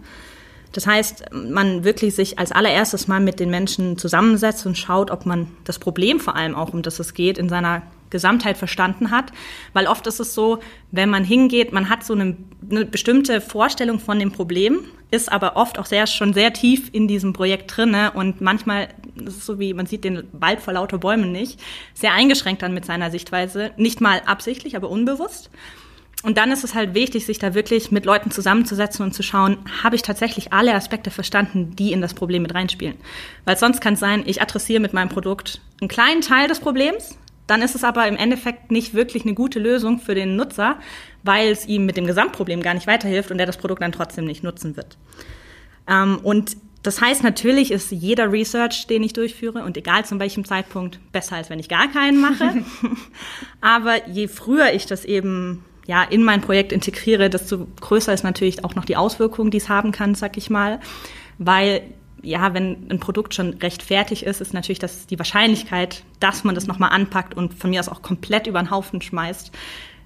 Das 0.71 0.87
heißt, 0.87 1.33
man 1.33 1.83
wirklich 1.83 2.15
sich 2.15 2.39
als 2.39 2.51
allererstes 2.51 3.07
mal 3.07 3.19
mit 3.19 3.39
den 3.39 3.49
Menschen 3.49 3.97
zusammensetzt 3.97 4.65
und 4.65 4.77
schaut, 4.77 5.11
ob 5.11 5.25
man 5.25 5.47
das 5.65 5.79
Problem 5.79 6.19
vor 6.19 6.35
allem 6.35 6.55
auch, 6.55 6.73
um 6.73 6.81
das 6.81 6.99
es 6.99 7.13
geht, 7.13 7.37
in 7.37 7.49
seiner 7.49 7.81
Gesamtheit 8.09 8.57
verstanden 8.57 9.11
hat. 9.11 9.31
Weil 9.73 9.87
oft 9.87 10.05
ist 10.05 10.19
es 10.19 10.33
so, 10.33 10.59
wenn 10.91 11.09
man 11.09 11.23
hingeht, 11.23 11.73
man 11.73 11.89
hat 11.89 12.03
so 12.03 12.13
eine, 12.13 12.37
eine 12.69 12.85
bestimmte 12.85 13.41
Vorstellung 13.41 13.99
von 13.99 14.19
dem 14.19 14.31
Problem, 14.31 14.81
ist 15.09 15.31
aber 15.31 15.57
oft 15.57 15.77
auch 15.79 15.85
sehr, 15.85 16.07
schon 16.07 16.33
sehr 16.33 16.53
tief 16.53 16.89
in 16.93 17.07
diesem 17.07 17.33
Projekt 17.33 17.75
drinne 17.75 18.11
und 18.11 18.39
manchmal, 18.39 18.89
das 19.15 19.35
ist 19.35 19.45
so 19.45 19.59
wie, 19.59 19.73
man 19.73 19.85
sieht 19.85 20.05
den 20.05 20.23
Wald 20.31 20.61
vor 20.61 20.73
lauter 20.73 20.99
Bäumen 20.99 21.31
nicht, 21.31 21.59
sehr 21.93 22.13
eingeschränkt 22.13 22.61
dann 22.61 22.73
mit 22.73 22.85
seiner 22.85 23.11
Sichtweise, 23.11 23.71
nicht 23.75 23.99
mal 23.99 24.21
absichtlich, 24.25 24.75
aber 24.75 24.89
unbewusst. 24.89 25.49
Und 26.23 26.37
dann 26.37 26.51
ist 26.51 26.63
es 26.63 26.75
halt 26.75 26.93
wichtig, 26.93 27.25
sich 27.25 27.39
da 27.39 27.53
wirklich 27.55 27.91
mit 27.91 28.05
Leuten 28.05 28.29
zusammenzusetzen 28.29 29.03
und 29.03 29.13
zu 29.13 29.23
schauen, 29.23 29.57
habe 29.83 29.95
ich 29.95 30.03
tatsächlich 30.03 30.53
alle 30.53 30.75
Aspekte 30.75 31.09
verstanden, 31.09 31.75
die 31.75 31.91
in 31.91 32.01
das 32.01 32.13
Problem 32.13 32.43
mit 32.43 32.53
reinspielen. 32.53 32.97
Weil 33.45 33.57
sonst 33.57 33.81
kann 33.81 33.95
es 33.95 33.99
sein, 33.99 34.23
ich 34.25 34.41
adressiere 34.41 34.81
mit 34.81 34.93
meinem 34.93 35.09
Produkt 35.09 35.61
einen 35.79 35.87
kleinen 35.87 36.21
Teil 36.21 36.47
des 36.47 36.59
Problems, 36.59 37.17
dann 37.47 37.61
ist 37.61 37.75
es 37.75 37.83
aber 37.83 38.07
im 38.07 38.15
Endeffekt 38.15 38.71
nicht 38.71 38.93
wirklich 38.93 39.23
eine 39.23 39.33
gute 39.33 39.59
Lösung 39.59 39.99
für 39.99 40.15
den 40.15 40.35
Nutzer, 40.35 40.77
weil 41.23 41.49
es 41.49 41.67
ihm 41.67 41.85
mit 41.85 41.97
dem 41.97 42.05
Gesamtproblem 42.05 42.61
gar 42.61 42.75
nicht 42.75 42.87
weiterhilft 42.87 43.31
und 43.31 43.39
er 43.39 43.45
das 43.45 43.57
Produkt 43.57 43.81
dann 43.81 43.91
trotzdem 43.91 44.25
nicht 44.25 44.43
nutzen 44.43 44.77
wird. 44.77 44.97
Ähm, 45.87 46.19
und 46.23 46.55
das 46.83 47.01
heißt, 47.01 47.23
natürlich 47.23 47.71
ist 47.71 47.91
jeder 47.91 48.31
Research, 48.31 48.87
den 48.87 49.03
ich 49.03 49.13
durchführe, 49.13 49.63
und 49.63 49.77
egal 49.77 50.05
zu 50.05 50.17
welchem 50.19 50.45
Zeitpunkt, 50.45 50.99
besser 51.11 51.35
als 51.35 51.49
wenn 51.49 51.59
ich 51.59 51.69
gar 51.69 51.91
keinen 51.91 52.21
mache. 52.21 52.63
aber 53.61 54.07
je 54.07 54.27
früher 54.27 54.73
ich 54.73 54.85
das 54.85 55.05
eben 55.05 55.63
ja, 55.91 56.03
in 56.03 56.23
mein 56.23 56.39
Projekt 56.39 56.71
integriere, 56.71 57.29
desto 57.29 57.67
größer 57.81 58.13
ist 58.13 58.23
natürlich 58.23 58.63
auch 58.63 58.75
noch 58.75 58.85
die 58.85 58.95
Auswirkung, 58.95 59.51
die 59.51 59.57
es 59.57 59.67
haben 59.67 59.91
kann, 59.91 60.15
sag 60.15 60.37
ich 60.37 60.49
mal. 60.49 60.79
Weil 61.37 61.81
ja, 62.21 62.53
wenn 62.53 62.87
ein 62.89 63.01
Produkt 63.01 63.33
schon 63.33 63.55
recht 63.55 63.83
fertig 63.83 64.25
ist, 64.25 64.39
ist 64.39 64.53
natürlich 64.53 64.79
das, 64.79 65.05
die 65.05 65.19
Wahrscheinlichkeit, 65.19 66.03
dass 66.21 66.45
man 66.45 66.55
das 66.55 66.65
nochmal 66.65 66.91
anpackt 66.91 67.35
und 67.35 67.53
von 67.55 67.71
mir 67.71 67.81
aus 67.81 67.89
auch 67.89 68.01
komplett 68.01 68.47
über 68.47 68.59
den 68.59 68.71
Haufen 68.71 69.01
schmeißt, 69.01 69.51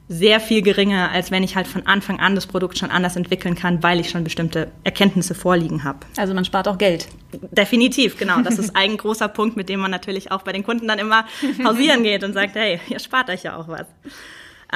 sehr 0.07 0.39
viel 0.39 0.63
geringer, 0.63 1.11
als 1.11 1.29
wenn 1.29 1.43
ich 1.43 1.55
halt 1.55 1.67
von 1.67 1.85
Anfang 1.85 2.19
an 2.19 2.33
das 2.33 2.47
Produkt 2.47 2.79
schon 2.79 2.89
anders 2.89 3.15
entwickeln 3.15 3.53
kann, 3.53 3.83
weil 3.83 3.99
ich 3.99 4.09
schon 4.09 4.23
bestimmte 4.23 4.71
Erkenntnisse 4.83 5.35
vorliegen 5.35 5.83
habe. 5.83 5.99
Also 6.17 6.33
man 6.33 6.45
spart 6.45 6.67
auch 6.67 6.79
Geld. 6.79 7.09
Definitiv, 7.51 8.17
genau. 8.17 8.41
Das 8.41 8.57
ist 8.57 8.75
ein 8.75 8.97
großer 8.97 9.27
Punkt, 9.27 9.55
mit 9.55 9.69
dem 9.69 9.81
man 9.81 9.91
natürlich 9.91 10.31
auch 10.31 10.41
bei 10.41 10.51
den 10.51 10.63
Kunden 10.63 10.87
dann 10.87 10.97
immer 10.97 11.25
pausieren 11.61 12.01
geht 12.01 12.23
und 12.23 12.33
sagt, 12.33 12.55
hey, 12.55 12.79
ihr 12.89 12.97
spart 12.97 13.29
euch 13.29 13.43
ja 13.43 13.55
auch 13.55 13.67
was. 13.67 13.85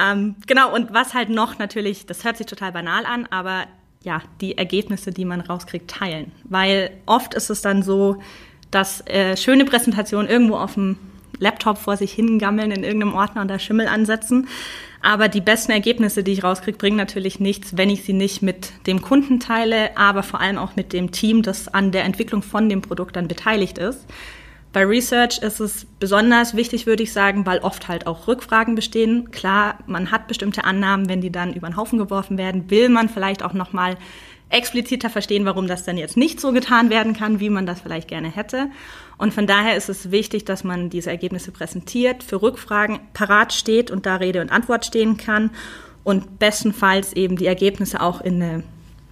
Ähm, 0.00 0.36
genau, 0.46 0.74
und 0.74 0.92
was 0.94 1.14
halt 1.14 1.28
noch 1.28 1.58
natürlich, 1.58 2.06
das 2.06 2.24
hört 2.24 2.36
sich 2.36 2.46
total 2.46 2.72
banal 2.72 3.04
an, 3.04 3.26
aber 3.30 3.64
ja, 4.02 4.22
die 4.40 4.56
Ergebnisse, 4.56 5.12
die 5.12 5.24
man 5.24 5.40
rauskriegt, 5.40 5.90
teilen. 5.90 6.32
Weil 6.44 6.90
oft 7.06 7.34
ist 7.34 7.50
es 7.50 7.60
dann 7.60 7.82
so, 7.82 8.16
dass 8.70 9.06
äh, 9.06 9.36
schöne 9.36 9.64
Präsentationen 9.64 10.28
irgendwo 10.28 10.56
auf 10.56 10.74
dem 10.74 10.96
Laptop 11.38 11.78
vor 11.78 11.96
sich 11.96 12.12
hingammeln 12.12 12.70
in 12.70 12.84
irgendeinem 12.84 13.14
Ordner 13.14 13.42
und 13.42 13.48
da 13.48 13.58
Schimmel 13.58 13.88
ansetzen. 13.88 14.48
Aber 15.02 15.28
die 15.28 15.40
besten 15.40 15.72
Ergebnisse, 15.72 16.22
die 16.22 16.32
ich 16.32 16.44
rauskriege, 16.44 16.76
bringen 16.76 16.96
natürlich 16.96 17.40
nichts, 17.40 17.76
wenn 17.76 17.88
ich 17.88 18.04
sie 18.04 18.12
nicht 18.12 18.42
mit 18.42 18.72
dem 18.86 19.00
Kunden 19.00 19.40
teile, 19.40 19.96
aber 19.96 20.22
vor 20.22 20.40
allem 20.40 20.58
auch 20.58 20.76
mit 20.76 20.92
dem 20.92 21.10
Team, 21.10 21.42
das 21.42 21.68
an 21.68 21.90
der 21.90 22.04
Entwicklung 22.04 22.42
von 22.42 22.68
dem 22.68 22.82
Produkt 22.82 23.16
dann 23.16 23.26
beteiligt 23.26 23.78
ist. 23.78 24.06
Bei 24.72 24.84
Research 24.84 25.38
ist 25.38 25.58
es 25.58 25.84
besonders 25.98 26.54
wichtig, 26.54 26.86
würde 26.86 27.02
ich 27.02 27.12
sagen, 27.12 27.44
weil 27.44 27.58
oft 27.58 27.88
halt 27.88 28.06
auch 28.06 28.28
Rückfragen 28.28 28.76
bestehen. 28.76 29.32
Klar, 29.32 29.78
man 29.86 30.12
hat 30.12 30.28
bestimmte 30.28 30.62
Annahmen, 30.62 31.08
wenn 31.08 31.20
die 31.20 31.32
dann 31.32 31.54
über 31.54 31.68
den 31.68 31.76
Haufen 31.76 31.98
geworfen 31.98 32.38
werden, 32.38 32.70
will 32.70 32.88
man 32.88 33.08
vielleicht 33.08 33.42
auch 33.42 33.52
noch 33.52 33.72
mal 33.72 33.96
expliziter 34.48 35.10
verstehen, 35.10 35.44
warum 35.44 35.66
das 35.66 35.84
dann 35.84 35.96
jetzt 35.96 36.16
nicht 36.16 36.40
so 36.40 36.52
getan 36.52 36.90
werden 36.90 37.14
kann, 37.14 37.40
wie 37.40 37.50
man 37.50 37.66
das 37.66 37.80
vielleicht 37.80 38.08
gerne 38.08 38.28
hätte. 38.28 38.68
Und 39.16 39.32
von 39.32 39.46
daher 39.46 39.76
ist 39.76 39.88
es 39.88 40.10
wichtig, 40.10 40.44
dass 40.44 40.64
man 40.64 40.90
diese 40.90 41.10
Ergebnisse 41.10 41.52
präsentiert, 41.52 42.22
für 42.22 42.42
Rückfragen 42.42 43.00
parat 43.12 43.52
steht 43.52 43.90
und 43.90 44.06
da 44.06 44.16
Rede 44.16 44.40
und 44.40 44.50
Antwort 44.50 44.84
stehen 44.84 45.16
kann 45.16 45.50
und 46.04 46.38
bestenfalls 46.38 47.12
eben 47.12 47.36
die 47.36 47.46
Ergebnisse 47.46 48.00
auch 48.00 48.20
in 48.20 48.42
eine 48.42 48.62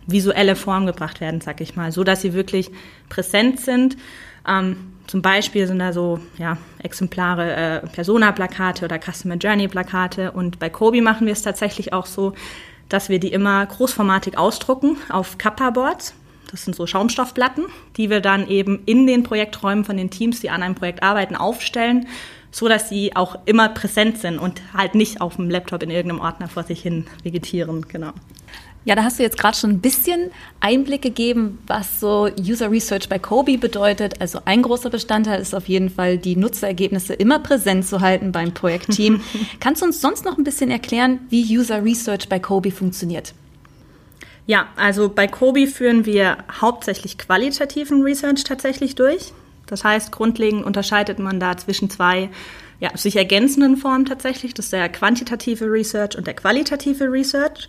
visuelle 0.07 0.57
Form 0.57 0.87
gebracht 0.87 1.21
werden, 1.21 1.41
sag 1.41 1.61
ich 1.61 1.77
mal, 1.77 1.93
so 1.93 2.03
dass 2.03 2.23
sie 2.23 2.33
wirklich 2.33 2.71
präsent 3.09 3.61
sind. 3.61 3.97
Ähm, 4.47 4.77
zum 5.09 5.23
Beispiel 5.23 5.67
sind 5.67 5.79
da 5.79 5.95
so 5.95 6.21
ja, 6.37 6.59
Exemplare 6.83 7.57
äh, 7.57 7.87
Persona-Plakate 7.87 8.85
oder 8.85 9.01
Customer 9.01 9.37
Journey-Plakate. 9.37 10.33
Und 10.33 10.59
bei 10.59 10.69
Kobi 10.69 11.01
machen 11.01 11.27
wir 11.27 11.33
es 11.33 11.41
tatsächlich 11.41 11.95
auch 11.95 12.05
so, 12.05 12.35
dass 12.91 13.09
wir 13.09 13.19
die 13.19 13.33
immer 13.33 13.65
großformatig 13.65 14.37
ausdrucken 14.37 14.99
auf 15.09 15.39
Kappa-Boards. 15.39 16.15
Das 16.51 16.65
sind 16.65 16.77
so 16.77 16.87
Schaumstoffplatten, 16.87 17.65
die 17.97 18.11
wir 18.11 18.21
dann 18.21 18.49
eben 18.49 18.83
in 18.85 19.07
den 19.07 19.23
Projekträumen 19.23 19.87
von 19.87 19.97
den 19.97 20.11
Teams, 20.11 20.41
die 20.41 20.51
an 20.51 20.63
einem 20.63 20.75
Projekt 20.75 21.03
arbeiten, 21.03 21.37
aufstellen, 21.37 22.07
so 22.51 22.69
dass 22.69 22.91
sie 22.91 23.17
auch 23.17 23.39
immer 23.47 23.71
präsent 23.71 24.19
sind 24.19 24.39
und 24.39 24.61
halt 24.75 24.95
nicht 24.95 25.23
auf 25.23 25.37
dem 25.37 25.49
Laptop 25.49 25.83
in 25.83 25.91
irgendeinem 25.91 26.21
Ordner 26.21 26.49
vor 26.49 26.65
sich 26.65 26.83
hin 26.83 27.07
vegetieren. 27.23 27.87
Genau. 27.89 28.13
Ja, 28.85 28.95
da 28.95 29.05
hast 29.05 29.19
du 29.19 29.23
jetzt 29.23 29.39
gerade 29.39 29.57
schon 29.57 29.71
ein 29.71 29.81
bisschen 29.81 30.31
Einblick 30.61 31.03
gegeben, 31.03 31.59
was 31.67 32.01
so 32.01 32.29
User 32.41 32.71
Research 32.71 33.09
bei 33.09 33.19
Kobe 33.19 33.59
bedeutet. 33.59 34.21
Also 34.21 34.41
ein 34.45 34.63
großer 34.63 34.89
Bestandteil 34.89 35.41
ist 35.41 35.55
auf 35.55 35.69
jeden 35.69 35.91
Fall, 35.91 36.17
die 36.17 36.37
Nutzerergebnisse 36.37 37.13
immer 37.13 37.39
präsent 37.39 37.87
zu 37.87 38.01
halten 38.01 38.33
beim 38.33 38.55
Projektteam. 38.55 39.21
Kannst 39.61 39.83
du 39.83 39.87
uns 39.87 40.01
sonst 40.01 40.25
noch 40.25 40.39
ein 40.39 40.45
bisschen 40.45 40.71
erklären, 40.71 41.21
wie 41.29 41.59
User 41.59 41.85
Research 41.85 42.29
bei 42.29 42.39
Kobe 42.39 42.71
funktioniert? 42.71 43.35
Ja, 44.47 44.69
also 44.77 45.11
bei 45.11 45.27
Kobi 45.27 45.67
führen 45.67 46.07
wir 46.07 46.39
hauptsächlich 46.51 47.19
qualitativen 47.19 48.03
Research 48.03 48.45
tatsächlich 48.45 48.95
durch. 48.95 49.33
Das 49.67 49.85
heißt, 49.85 50.11
grundlegend 50.11 50.65
unterscheidet 50.65 51.19
man 51.19 51.39
da 51.39 51.55
zwischen 51.59 51.91
zwei 51.91 52.31
ja, 52.81 52.97
sich 52.97 53.17
ergänzenden 53.17 53.77
Formen 53.77 54.07
tatsächlich. 54.07 54.55
Das 54.55 54.67
ist 54.67 54.73
der 54.73 54.89
quantitative 54.89 55.67
Research 55.67 56.17
und 56.17 56.27
der 56.27 56.35
qualitative 56.35 57.13
Research. 57.13 57.69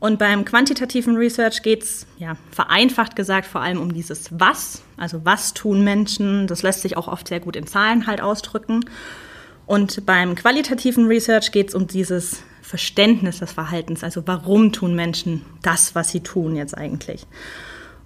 Und 0.00 0.18
beim 0.18 0.44
quantitativen 0.44 1.16
Research 1.16 1.62
geht's 1.62 2.06
ja, 2.18 2.36
vereinfacht 2.50 3.16
gesagt 3.16 3.46
vor 3.46 3.62
allem 3.62 3.80
um 3.80 3.94
dieses 3.94 4.28
Was, 4.38 4.82
also 4.96 5.24
was 5.24 5.54
tun 5.54 5.84
Menschen. 5.84 6.46
Das 6.46 6.62
lässt 6.62 6.82
sich 6.82 6.96
auch 6.96 7.08
oft 7.08 7.28
sehr 7.28 7.40
gut 7.40 7.56
in 7.56 7.66
Zahlen 7.66 8.06
halt 8.06 8.20
ausdrücken. 8.20 8.84
Und 9.66 10.04
beim 10.04 10.34
qualitativen 10.34 11.06
Research 11.06 11.52
geht's 11.52 11.74
um 11.74 11.86
dieses 11.86 12.42
Verständnis 12.60 13.38
des 13.38 13.52
Verhaltens. 13.52 14.04
Also 14.04 14.22
warum 14.26 14.72
tun 14.72 14.94
Menschen 14.94 15.42
das, 15.62 15.94
was 15.94 16.10
sie 16.10 16.20
tun 16.20 16.56
jetzt 16.56 16.76
eigentlich? 16.76 17.26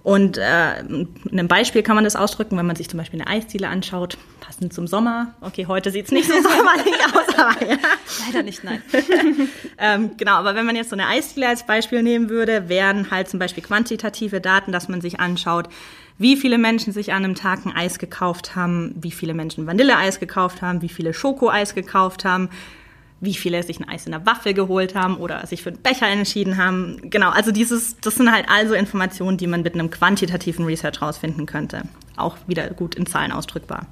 Und 0.09 0.39
äh, 0.39 0.79
in 0.79 1.07
einem 1.31 1.47
Beispiel 1.47 1.83
kann 1.83 1.93
man 1.93 2.03
das 2.03 2.15
ausdrücken, 2.15 2.57
wenn 2.57 2.65
man 2.65 2.75
sich 2.75 2.89
zum 2.89 2.97
Beispiel 2.97 3.21
eine 3.21 3.29
Eisdiele 3.29 3.67
anschaut, 3.67 4.17
passend 4.39 4.73
zum 4.73 4.87
Sommer. 4.87 5.35
Okay, 5.39 5.67
heute 5.67 5.91
sieht 5.91 6.05
es 6.05 6.11
nicht 6.11 6.27
so 6.27 6.33
sommerlich 6.41 6.95
aus, 7.13 7.37
aber 7.37 7.69
ja. 7.69 7.77
Leider 8.25 8.41
nicht, 8.41 8.63
nein. 8.63 8.81
ähm, 9.77 10.17
genau, 10.17 10.31
aber 10.31 10.55
wenn 10.55 10.65
man 10.65 10.75
jetzt 10.75 10.89
so 10.89 10.95
eine 10.95 11.05
Eisdiele 11.05 11.47
als 11.47 11.63
Beispiel 11.63 12.01
nehmen 12.01 12.29
würde, 12.29 12.69
wären 12.69 13.11
halt 13.11 13.29
zum 13.29 13.37
Beispiel 13.37 13.61
quantitative 13.61 14.41
Daten, 14.41 14.71
dass 14.71 14.87
man 14.87 14.99
sich 14.99 15.19
anschaut, 15.19 15.69
wie 16.17 16.37
viele 16.37 16.57
Menschen 16.57 16.91
sich 16.91 17.13
an 17.13 17.23
einem 17.23 17.35
Tag 17.35 17.67
ein 17.67 17.75
Eis 17.75 17.99
gekauft 17.99 18.55
haben, 18.55 18.95
wie 18.99 19.11
viele 19.11 19.35
Menschen 19.35 19.67
Vanilleeis 19.67 20.19
gekauft 20.19 20.63
haben, 20.63 20.81
wie 20.81 20.89
viele 20.89 21.13
Schokoeis 21.13 21.75
gekauft 21.75 22.25
haben, 22.25 22.49
wie 23.21 23.33
viele 23.33 23.63
sich 23.63 23.79
ein 23.79 23.89
Eis 23.89 24.05
in 24.05 24.11
der 24.11 24.25
Waffel 24.25 24.53
geholt 24.53 24.95
haben 24.95 25.17
oder 25.17 25.45
sich 25.45 25.61
für 25.61 25.69
einen 25.69 25.81
Becher 25.81 26.07
entschieden 26.07 26.57
haben. 26.57 27.09
Genau, 27.09 27.29
also 27.29 27.51
dieses, 27.51 27.97
das 27.99 28.15
sind 28.15 28.31
halt 28.31 28.47
also 28.49 28.73
Informationen, 28.73 29.37
die 29.37 29.47
man 29.47 29.61
mit 29.61 29.73
einem 29.73 29.89
quantitativen 29.89 30.65
Research 30.65 31.01
rausfinden 31.01 31.45
könnte. 31.45 31.83
Auch 32.15 32.37
wieder 32.47 32.69
gut 32.69 32.95
in 32.95 33.05
Zahlen 33.05 33.31
ausdrückbar. 33.31 33.85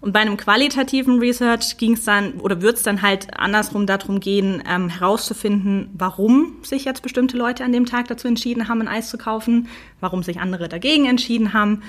Und 0.00 0.12
bei 0.12 0.18
einem 0.18 0.36
qualitativen 0.36 1.20
Research 1.20 1.76
ging 1.76 1.92
es 1.92 2.04
dann 2.04 2.34
oder 2.40 2.60
wird 2.60 2.76
es 2.76 2.82
dann 2.82 3.02
halt 3.02 3.38
andersrum 3.38 3.86
darum 3.86 4.18
gehen, 4.18 4.60
ähm, 4.68 4.88
herauszufinden, 4.88 5.90
warum 5.92 6.56
sich 6.62 6.84
jetzt 6.84 7.02
bestimmte 7.02 7.36
Leute 7.36 7.64
an 7.64 7.70
dem 7.70 7.86
Tag 7.86 8.08
dazu 8.08 8.26
entschieden 8.26 8.66
haben, 8.68 8.80
ein 8.80 8.88
Eis 8.88 9.10
zu 9.10 9.16
kaufen, 9.16 9.68
warum 10.00 10.24
sich 10.24 10.40
andere 10.40 10.68
dagegen 10.68 11.06
entschieden 11.06 11.52
haben 11.52 11.82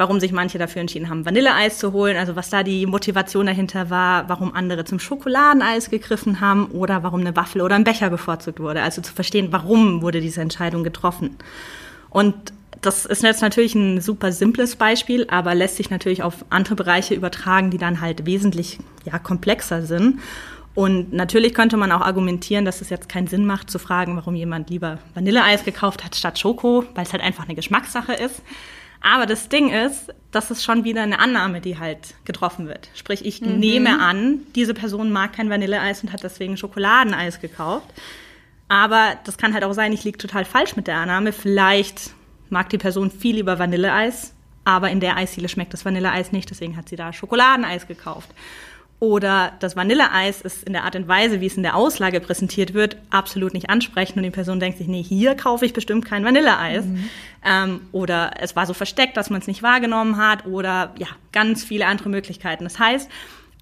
warum 0.00 0.18
sich 0.18 0.32
manche 0.32 0.56
dafür 0.56 0.80
entschieden 0.80 1.10
haben, 1.10 1.26
Vanilleeis 1.26 1.78
zu 1.78 1.92
holen, 1.92 2.16
also 2.16 2.34
was 2.34 2.48
da 2.48 2.62
die 2.62 2.86
Motivation 2.86 3.44
dahinter 3.44 3.90
war, 3.90 4.30
warum 4.30 4.54
andere 4.54 4.86
zum 4.86 4.98
Schokoladeneis 4.98 5.90
gegriffen 5.90 6.40
haben 6.40 6.68
oder 6.68 7.02
warum 7.02 7.20
eine 7.20 7.36
Waffel 7.36 7.60
oder 7.60 7.74
ein 7.74 7.84
Becher 7.84 8.08
bevorzugt 8.08 8.60
wurde. 8.60 8.80
Also 8.80 9.02
zu 9.02 9.12
verstehen, 9.12 9.48
warum 9.50 10.00
wurde 10.00 10.22
diese 10.22 10.40
Entscheidung 10.40 10.84
getroffen. 10.84 11.36
Und 12.08 12.34
das 12.80 13.04
ist 13.04 13.22
jetzt 13.22 13.42
natürlich 13.42 13.74
ein 13.74 14.00
super 14.00 14.32
simples 14.32 14.74
Beispiel, 14.74 15.26
aber 15.28 15.54
lässt 15.54 15.76
sich 15.76 15.90
natürlich 15.90 16.22
auf 16.22 16.46
andere 16.48 16.76
Bereiche 16.76 17.14
übertragen, 17.14 17.70
die 17.70 17.76
dann 17.76 18.00
halt 18.00 18.24
wesentlich 18.24 18.78
ja, 19.04 19.18
komplexer 19.18 19.82
sind. 19.82 20.20
Und 20.74 21.12
natürlich 21.12 21.52
könnte 21.52 21.76
man 21.76 21.92
auch 21.92 22.00
argumentieren, 22.00 22.64
dass 22.64 22.80
es 22.80 22.88
jetzt 22.88 23.10
keinen 23.10 23.26
Sinn 23.26 23.44
macht, 23.44 23.70
zu 23.70 23.78
fragen, 23.78 24.16
warum 24.16 24.34
jemand 24.34 24.70
lieber 24.70 24.98
Vanilleeis 25.12 25.62
gekauft 25.62 26.06
hat 26.06 26.16
statt 26.16 26.38
Schoko, 26.38 26.86
weil 26.94 27.04
es 27.04 27.12
halt 27.12 27.22
einfach 27.22 27.44
eine 27.44 27.54
Geschmackssache 27.54 28.14
ist. 28.14 28.40
Aber 29.00 29.26
das 29.26 29.48
Ding 29.48 29.70
ist, 29.70 30.12
das 30.30 30.50
ist 30.50 30.62
schon 30.62 30.84
wieder 30.84 31.02
eine 31.02 31.18
Annahme, 31.18 31.60
die 31.60 31.78
halt 31.78 32.14
getroffen 32.24 32.68
wird. 32.68 32.88
Sprich, 32.94 33.24
ich 33.24 33.40
mhm. 33.40 33.58
nehme 33.58 34.00
an, 34.00 34.40
diese 34.54 34.74
Person 34.74 35.10
mag 35.10 35.32
kein 35.32 35.48
Vanilleeis 35.48 36.02
und 36.02 36.12
hat 36.12 36.22
deswegen 36.22 36.56
Schokoladeneis 36.56 37.40
gekauft. 37.40 37.88
Aber 38.68 39.16
das 39.24 39.36
kann 39.38 39.54
halt 39.54 39.64
auch 39.64 39.72
sein, 39.72 39.92
ich 39.92 40.04
liege 40.04 40.18
total 40.18 40.44
falsch 40.44 40.76
mit 40.76 40.86
der 40.86 40.96
Annahme. 40.96 41.32
Vielleicht 41.32 42.10
mag 42.50 42.68
die 42.68 42.78
Person 42.78 43.10
viel 43.10 43.36
lieber 43.36 43.58
Vanilleeis, 43.58 44.34
aber 44.64 44.90
in 44.90 45.00
der 45.00 45.16
Eisdiele 45.16 45.48
schmeckt 45.48 45.72
das 45.72 45.84
Vanilleeis 45.84 46.30
nicht, 46.30 46.50
deswegen 46.50 46.76
hat 46.76 46.88
sie 46.88 46.96
da 46.96 47.12
Schokoladeneis 47.12 47.88
gekauft. 47.88 48.28
Oder 49.00 49.52
das 49.60 49.76
Vanilleeis 49.76 50.42
ist 50.42 50.62
in 50.64 50.74
der 50.74 50.84
Art 50.84 50.94
und 50.94 51.08
Weise, 51.08 51.40
wie 51.40 51.46
es 51.46 51.56
in 51.56 51.62
der 51.62 51.74
Auslage 51.74 52.20
präsentiert 52.20 52.74
wird, 52.74 52.98
absolut 53.08 53.54
nicht 53.54 53.70
ansprechend 53.70 54.18
und 54.18 54.24
die 54.24 54.30
Person 54.30 54.60
denkt 54.60 54.76
sich, 54.76 54.88
nee, 54.88 55.02
hier 55.02 55.34
kaufe 55.34 55.64
ich 55.64 55.72
bestimmt 55.72 56.04
kein 56.04 56.22
Vanilleeis. 56.22 56.84
Mhm. 56.84 57.08
Ähm, 57.42 57.80
oder 57.92 58.32
es 58.40 58.56
war 58.56 58.66
so 58.66 58.74
versteckt, 58.74 59.16
dass 59.16 59.30
man 59.30 59.40
es 59.40 59.46
nicht 59.46 59.62
wahrgenommen 59.62 60.18
hat 60.18 60.44
oder 60.44 60.92
ja, 60.98 61.06
ganz 61.32 61.64
viele 61.64 61.86
andere 61.86 62.10
Möglichkeiten. 62.10 62.64
Das 62.64 62.78
heißt, 62.78 63.10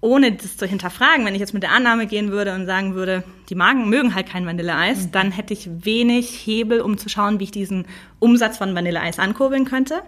ohne 0.01 0.31
das 0.31 0.57
zu 0.57 0.65
hinterfragen, 0.65 1.25
wenn 1.25 1.35
ich 1.35 1.41
jetzt 1.41 1.53
mit 1.53 1.63
der 1.63 1.71
Annahme 1.71 2.07
gehen 2.07 2.31
würde 2.31 2.53
und 2.53 2.65
sagen 2.65 2.95
würde, 2.95 3.23
die 3.49 3.55
Magen 3.55 3.89
mögen 3.89 4.15
halt 4.15 4.27
kein 4.27 4.45
Vanilleeis, 4.45 5.05
mhm. 5.05 5.11
dann 5.11 5.31
hätte 5.31 5.53
ich 5.53 5.69
wenig 5.83 6.29
Hebel, 6.29 6.81
um 6.81 6.97
zu 6.97 7.09
schauen, 7.09 7.39
wie 7.39 7.45
ich 7.45 7.51
diesen 7.51 7.85
Umsatz 8.19 8.57
von 8.57 8.75
Vanilleeis 8.75 9.19
ankurbeln 9.19 9.65
könnte. 9.65 10.01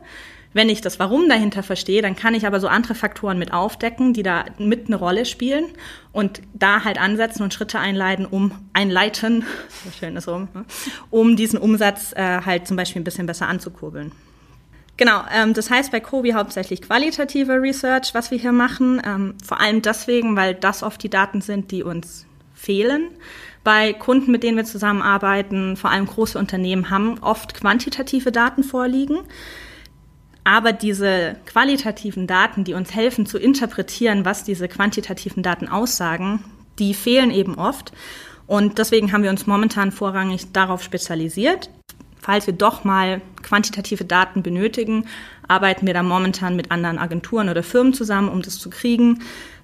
Wenn 0.53 0.67
ich 0.67 0.81
das 0.81 0.99
Warum 0.99 1.29
dahinter 1.29 1.63
verstehe, 1.63 2.01
dann 2.01 2.15
kann 2.15 2.35
ich 2.35 2.45
aber 2.45 2.59
so 2.59 2.67
andere 2.67 2.93
Faktoren 2.93 3.39
mit 3.39 3.53
aufdecken, 3.53 4.13
die 4.13 4.23
da 4.23 4.45
mit 4.57 4.87
eine 4.87 4.97
Rolle 4.97 5.25
spielen 5.25 5.65
und 6.11 6.41
da 6.53 6.83
halt 6.83 6.99
ansetzen 6.99 7.43
und 7.43 7.53
Schritte 7.53 7.79
einleiten, 7.79 8.25
um 8.25 8.51
einleiten, 8.73 9.45
so 9.85 9.91
schön 9.91 10.15
ist 10.17 10.27
um, 10.27 10.49
ne, 10.53 10.65
um 11.09 11.35
diesen 11.37 11.57
Umsatz 11.57 12.13
äh, 12.13 12.41
halt 12.45 12.67
zum 12.67 12.75
Beispiel 12.75 13.01
ein 13.01 13.05
bisschen 13.05 13.27
besser 13.27 13.47
anzukurbeln. 13.47 14.11
Genau, 15.01 15.23
ähm, 15.33 15.55
das 15.55 15.71
heißt 15.71 15.91
bei 15.91 15.99
Kobi 15.99 16.33
hauptsächlich 16.33 16.83
qualitative 16.83 17.53
Research, 17.53 18.13
was 18.13 18.29
wir 18.29 18.37
hier 18.37 18.51
machen, 18.51 19.01
ähm, 19.03 19.33
vor 19.43 19.59
allem 19.59 19.81
deswegen, 19.81 20.35
weil 20.35 20.53
das 20.53 20.83
oft 20.83 21.01
die 21.01 21.09
Daten 21.09 21.41
sind, 21.41 21.71
die 21.71 21.81
uns 21.81 22.27
fehlen. 22.53 23.09
Bei 23.63 23.93
Kunden, 23.93 24.31
mit 24.31 24.43
denen 24.43 24.57
wir 24.57 24.63
zusammenarbeiten, 24.63 25.75
vor 25.75 25.89
allem 25.89 26.05
große 26.05 26.37
Unternehmen, 26.37 26.91
haben 26.91 27.17
oft 27.17 27.55
quantitative 27.55 28.31
Daten 28.31 28.63
vorliegen. 28.63 29.21
Aber 30.43 30.71
diese 30.71 31.35
qualitativen 31.47 32.27
Daten, 32.27 32.63
die 32.63 32.75
uns 32.75 32.93
helfen 32.93 33.25
zu 33.25 33.39
interpretieren, 33.39 34.23
was 34.23 34.43
diese 34.43 34.67
quantitativen 34.67 35.41
Daten 35.41 35.67
aussagen, 35.67 36.43
die 36.77 36.93
fehlen 36.93 37.31
eben 37.31 37.55
oft. 37.55 37.91
Und 38.45 38.77
deswegen 38.77 39.11
haben 39.11 39.23
wir 39.23 39.31
uns 39.31 39.47
momentan 39.47 39.91
vorrangig 39.91 40.51
darauf 40.51 40.83
spezialisiert. 40.83 41.71
Falls 42.21 42.45
wir 42.45 42.53
doch 42.53 42.83
mal 42.83 43.21
quantitative 43.41 44.05
Daten 44.05 44.43
benötigen, 44.43 45.05
arbeiten 45.47 45.87
wir 45.87 45.93
da 45.93 46.03
momentan 46.03 46.55
mit 46.55 46.71
anderen 46.71 46.99
Agenturen 46.99 47.49
oder 47.49 47.63
Firmen 47.63 47.93
zusammen, 47.93 48.29
um 48.29 48.41
das 48.41 48.59
zu 48.59 48.69
kriegen. 48.69 49.19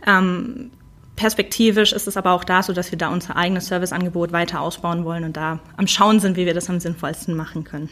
Ähm, 0.05 0.71
perspektivisch 1.15 1.93
ist 1.93 2.07
es 2.07 2.17
aber 2.17 2.31
auch 2.31 2.43
da 2.43 2.63
so, 2.63 2.73
dass 2.73 2.91
wir 2.91 2.97
da 2.97 3.09
unser 3.09 3.35
eigenes 3.35 3.67
Serviceangebot 3.67 4.31
weiter 4.31 4.61
ausbauen 4.61 5.05
wollen 5.05 5.23
und 5.23 5.37
da 5.37 5.59
am 5.77 5.87
Schauen 5.87 6.19
sind, 6.19 6.35
wie 6.35 6.45
wir 6.45 6.53
das 6.53 6.69
am 6.69 6.79
sinnvollsten 6.79 7.35
machen 7.35 7.63
können. 7.63 7.89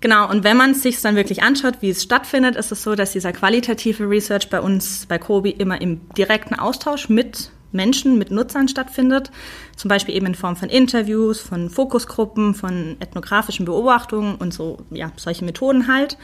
Genau, 0.00 0.30
und 0.30 0.44
wenn 0.44 0.56
man 0.56 0.70
es 0.70 0.82
sich 0.82 1.00
dann 1.00 1.16
wirklich 1.16 1.42
anschaut, 1.42 1.78
wie 1.80 1.90
es 1.90 2.04
stattfindet, 2.04 2.54
ist 2.54 2.70
es 2.70 2.84
so, 2.84 2.94
dass 2.94 3.12
dieser 3.12 3.32
qualitative 3.32 4.08
Research 4.08 4.48
bei 4.48 4.60
uns 4.60 5.06
bei 5.06 5.18
Kobi 5.18 5.50
immer 5.50 5.80
im 5.80 6.08
direkten 6.14 6.54
Austausch 6.54 7.08
mit 7.08 7.50
Menschen, 7.72 8.18
mit 8.18 8.30
Nutzern 8.30 8.68
stattfindet. 8.68 9.30
Zum 9.76 9.88
Beispiel 9.88 10.14
eben 10.14 10.26
in 10.26 10.34
Form 10.34 10.56
von 10.56 10.68
Interviews, 10.68 11.40
von 11.40 11.70
Fokusgruppen, 11.70 12.54
von 12.54 12.96
ethnografischen 13.00 13.64
Beobachtungen 13.64 14.36
und 14.36 14.54
so, 14.54 14.78
ja, 14.90 15.12
solche 15.16 15.44
Methoden 15.44 15.88
halt. 15.88 16.16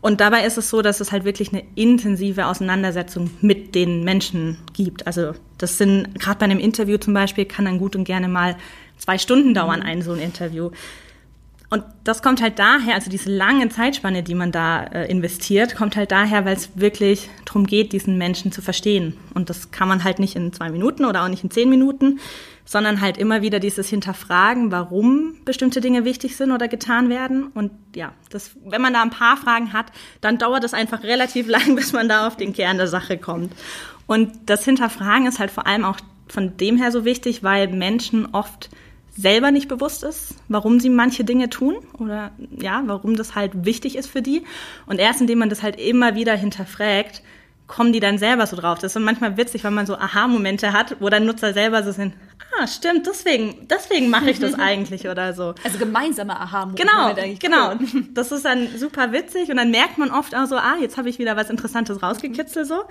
Und 0.00 0.20
dabei 0.20 0.44
ist 0.44 0.58
es 0.58 0.70
so, 0.70 0.82
dass 0.82 1.00
es 1.00 1.10
halt 1.10 1.24
wirklich 1.24 1.52
eine 1.52 1.64
intensive 1.74 2.46
Auseinandersetzung 2.46 3.30
mit 3.40 3.74
den 3.74 4.04
Menschen 4.04 4.58
gibt. 4.72 5.06
Also 5.06 5.32
das 5.58 5.78
sind, 5.78 6.20
gerade 6.20 6.38
bei 6.38 6.44
einem 6.44 6.60
Interview 6.60 6.98
zum 6.98 7.14
Beispiel, 7.14 7.44
kann 7.44 7.64
dann 7.64 7.78
gut 7.78 7.96
und 7.96 8.04
gerne 8.04 8.28
mal 8.28 8.56
zwei 8.98 9.18
Stunden 9.18 9.54
dauern, 9.54 9.82
ein 9.82 10.02
so 10.02 10.12
ein 10.12 10.20
Interview. 10.20 10.70
Und 11.68 11.82
das 12.04 12.22
kommt 12.22 12.40
halt 12.40 12.60
daher, 12.60 12.94
also 12.94 13.10
diese 13.10 13.30
lange 13.30 13.68
Zeitspanne, 13.68 14.22
die 14.22 14.36
man 14.36 14.52
da 14.52 14.84
äh, 14.84 15.10
investiert, 15.10 15.74
kommt 15.74 15.96
halt 15.96 16.12
daher, 16.12 16.44
weil 16.44 16.54
es 16.54 16.78
wirklich 16.78 17.28
darum 17.44 17.66
geht, 17.66 17.92
diesen 17.92 18.18
Menschen 18.18 18.52
zu 18.52 18.62
verstehen. 18.62 19.16
Und 19.34 19.50
das 19.50 19.72
kann 19.72 19.88
man 19.88 20.04
halt 20.04 20.20
nicht 20.20 20.36
in 20.36 20.52
zwei 20.52 20.70
Minuten 20.70 21.04
oder 21.04 21.24
auch 21.24 21.28
nicht 21.28 21.42
in 21.42 21.50
zehn 21.50 21.68
Minuten, 21.68 22.20
sondern 22.64 23.00
halt 23.00 23.16
immer 23.16 23.42
wieder 23.42 23.58
dieses 23.58 23.88
Hinterfragen, 23.88 24.70
warum 24.70 25.36
bestimmte 25.44 25.80
Dinge 25.80 26.04
wichtig 26.04 26.36
sind 26.36 26.52
oder 26.52 26.68
getan 26.68 27.08
werden. 27.08 27.48
Und 27.48 27.72
ja, 27.94 28.12
das, 28.30 28.52
wenn 28.64 28.82
man 28.82 28.92
da 28.92 29.02
ein 29.02 29.10
paar 29.10 29.36
Fragen 29.36 29.72
hat, 29.72 29.86
dann 30.20 30.38
dauert 30.38 30.62
es 30.62 30.74
einfach 30.74 31.02
relativ 31.02 31.48
lang, 31.48 31.74
bis 31.74 31.92
man 31.92 32.08
da 32.08 32.28
auf 32.28 32.36
den 32.36 32.52
Kern 32.52 32.76
der 32.76 32.88
Sache 32.88 33.18
kommt. 33.18 33.52
Und 34.06 34.32
das 34.46 34.64
Hinterfragen 34.64 35.26
ist 35.26 35.40
halt 35.40 35.50
vor 35.50 35.66
allem 35.66 35.84
auch 35.84 35.96
von 36.28 36.56
dem 36.56 36.76
her 36.76 36.92
so 36.92 37.04
wichtig, 37.04 37.42
weil 37.42 37.68
Menschen 37.68 38.26
oft 38.26 38.68
selber 39.16 39.50
nicht 39.50 39.68
bewusst 39.68 40.04
ist, 40.04 40.34
warum 40.48 40.80
sie 40.80 40.90
manche 40.90 41.24
Dinge 41.24 41.48
tun 41.48 41.76
oder 41.98 42.32
ja, 42.50 42.82
warum 42.86 43.16
das 43.16 43.34
halt 43.34 43.64
wichtig 43.64 43.96
ist 43.96 44.08
für 44.08 44.22
die. 44.22 44.44
Und 44.86 44.98
erst 44.98 45.20
indem 45.20 45.38
man 45.38 45.50
das 45.50 45.62
halt 45.62 45.80
immer 45.80 46.14
wieder 46.14 46.34
hinterfragt, 46.34 47.22
kommen 47.66 47.92
die 47.92 48.00
dann 48.00 48.18
selber 48.18 48.46
so 48.46 48.56
drauf. 48.56 48.78
Das 48.78 48.94
ist 48.94 49.02
manchmal 49.02 49.36
witzig, 49.36 49.64
wenn 49.64 49.74
man 49.74 49.86
so 49.86 49.96
Aha-Momente 49.96 50.72
hat, 50.72 50.96
wo 51.00 51.08
dann 51.08 51.26
Nutzer 51.26 51.52
selber 51.52 51.82
so 51.82 51.90
sind, 51.90 52.14
ah, 52.58 52.66
stimmt, 52.66 53.06
deswegen, 53.06 53.66
deswegen 53.68 54.08
mache 54.08 54.30
ich 54.30 54.38
das 54.38 54.54
eigentlich 54.58 55.08
oder 55.08 55.32
so. 55.32 55.54
Also 55.64 55.78
gemeinsame 55.78 56.38
Aha-Momente. 56.38 56.82
Genau, 57.40 57.74
genau. 57.74 57.74
Das 58.14 58.30
ist 58.30 58.44
dann 58.44 58.68
super 58.76 59.12
witzig 59.12 59.50
und 59.50 59.56
dann 59.56 59.70
merkt 59.70 59.98
man 59.98 60.10
oft 60.10 60.34
auch 60.36 60.46
so, 60.46 60.56
ah, 60.56 60.76
jetzt 60.80 60.96
habe 60.96 61.08
ich 61.08 61.18
wieder 61.18 61.36
was 61.36 61.50
Interessantes 61.50 62.02
rausgekitzelt 62.02 62.66
so. 62.66 62.84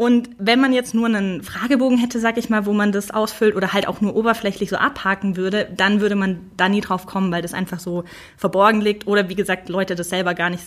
Und 0.00 0.30
wenn 0.38 0.58
man 0.58 0.72
jetzt 0.72 0.94
nur 0.94 1.04
einen 1.04 1.42
Fragebogen 1.42 1.98
hätte, 1.98 2.20
sag 2.20 2.38
ich 2.38 2.48
mal, 2.48 2.64
wo 2.64 2.72
man 2.72 2.90
das 2.90 3.10
ausfüllt 3.10 3.54
oder 3.54 3.74
halt 3.74 3.86
auch 3.86 4.00
nur 4.00 4.16
oberflächlich 4.16 4.70
so 4.70 4.76
abhaken 4.76 5.36
würde, 5.36 5.68
dann 5.76 6.00
würde 6.00 6.14
man 6.14 6.50
da 6.56 6.70
nie 6.70 6.80
drauf 6.80 7.04
kommen, 7.04 7.30
weil 7.30 7.42
das 7.42 7.52
einfach 7.52 7.80
so 7.80 8.04
verborgen 8.38 8.80
liegt 8.80 9.06
oder 9.06 9.28
wie 9.28 9.34
gesagt, 9.34 9.68
Leute 9.68 9.96
das 9.96 10.08
selber 10.08 10.32
gar 10.32 10.48
nicht 10.48 10.64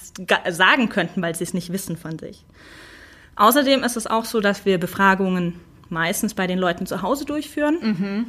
sagen 0.52 0.88
könnten, 0.90 1.24
weil 1.24 1.34
sie 1.34 1.46
es 1.46 1.56
nicht 1.56 1.74
wissen 1.74 1.98
von 1.98 2.20
sich. 2.20 2.46
Außerdem 3.36 3.82
ist 3.82 3.98
es 3.98 4.06
auch 4.06 4.26
so, 4.26 4.40
dass 4.40 4.68
wir 4.68 4.78
Befragungen 4.78 5.60
meistens 5.90 6.36
bei 6.36 6.46
den 6.46 6.60
Leuten 6.60 6.86
zu 6.86 7.02
Hause 7.02 7.26
durchführen. 7.26 7.78
Mhm. 7.82 8.26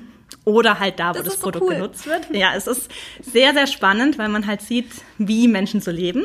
Oder 0.47 0.81
halt 0.81 1.01
da, 1.01 1.11
wo 1.11 1.19
das, 1.19 1.35
das 1.35 1.37
Produkt 1.37 1.67
cool. 1.67 1.75
genutzt 1.75 2.07
wird. 2.07 2.35
Ja, 2.35 2.55
es 2.57 2.67
ist 2.67 2.91
sehr, 3.21 3.53
sehr 3.53 3.67
spannend, 3.67 4.17
weil 4.17 4.31
man 4.31 4.47
halt 4.47 4.63
sieht, 4.63 4.91
wie 5.19 5.49
Menschen 5.49 5.83
so 5.83 5.91
leben. 5.91 6.25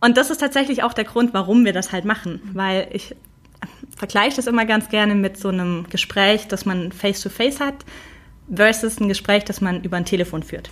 Und 0.00 0.16
das 0.16 0.30
ist 0.30 0.38
tatsächlich 0.38 0.84
auch 0.84 0.92
der 0.92 1.04
Grund, 1.04 1.34
warum 1.34 1.64
wir 1.64 1.72
das 1.72 1.90
halt 1.90 2.04
machen. 2.04 2.40
Weil 2.54 2.88
ich 2.92 3.16
vergleiche 4.00 4.36
das 4.36 4.46
immer 4.46 4.64
ganz 4.64 4.88
gerne 4.88 5.14
mit 5.14 5.36
so 5.36 5.48
einem 5.48 5.84
Gespräch, 5.90 6.48
das 6.48 6.64
man 6.64 6.90
face-to-face 6.90 7.56
-face 7.56 7.60
hat, 7.60 7.74
versus 8.50 8.98
ein 8.98 9.08
Gespräch, 9.08 9.44
das 9.44 9.60
man 9.60 9.84
über 9.84 9.98
ein 9.98 10.06
Telefon 10.06 10.42
führt. 10.42 10.70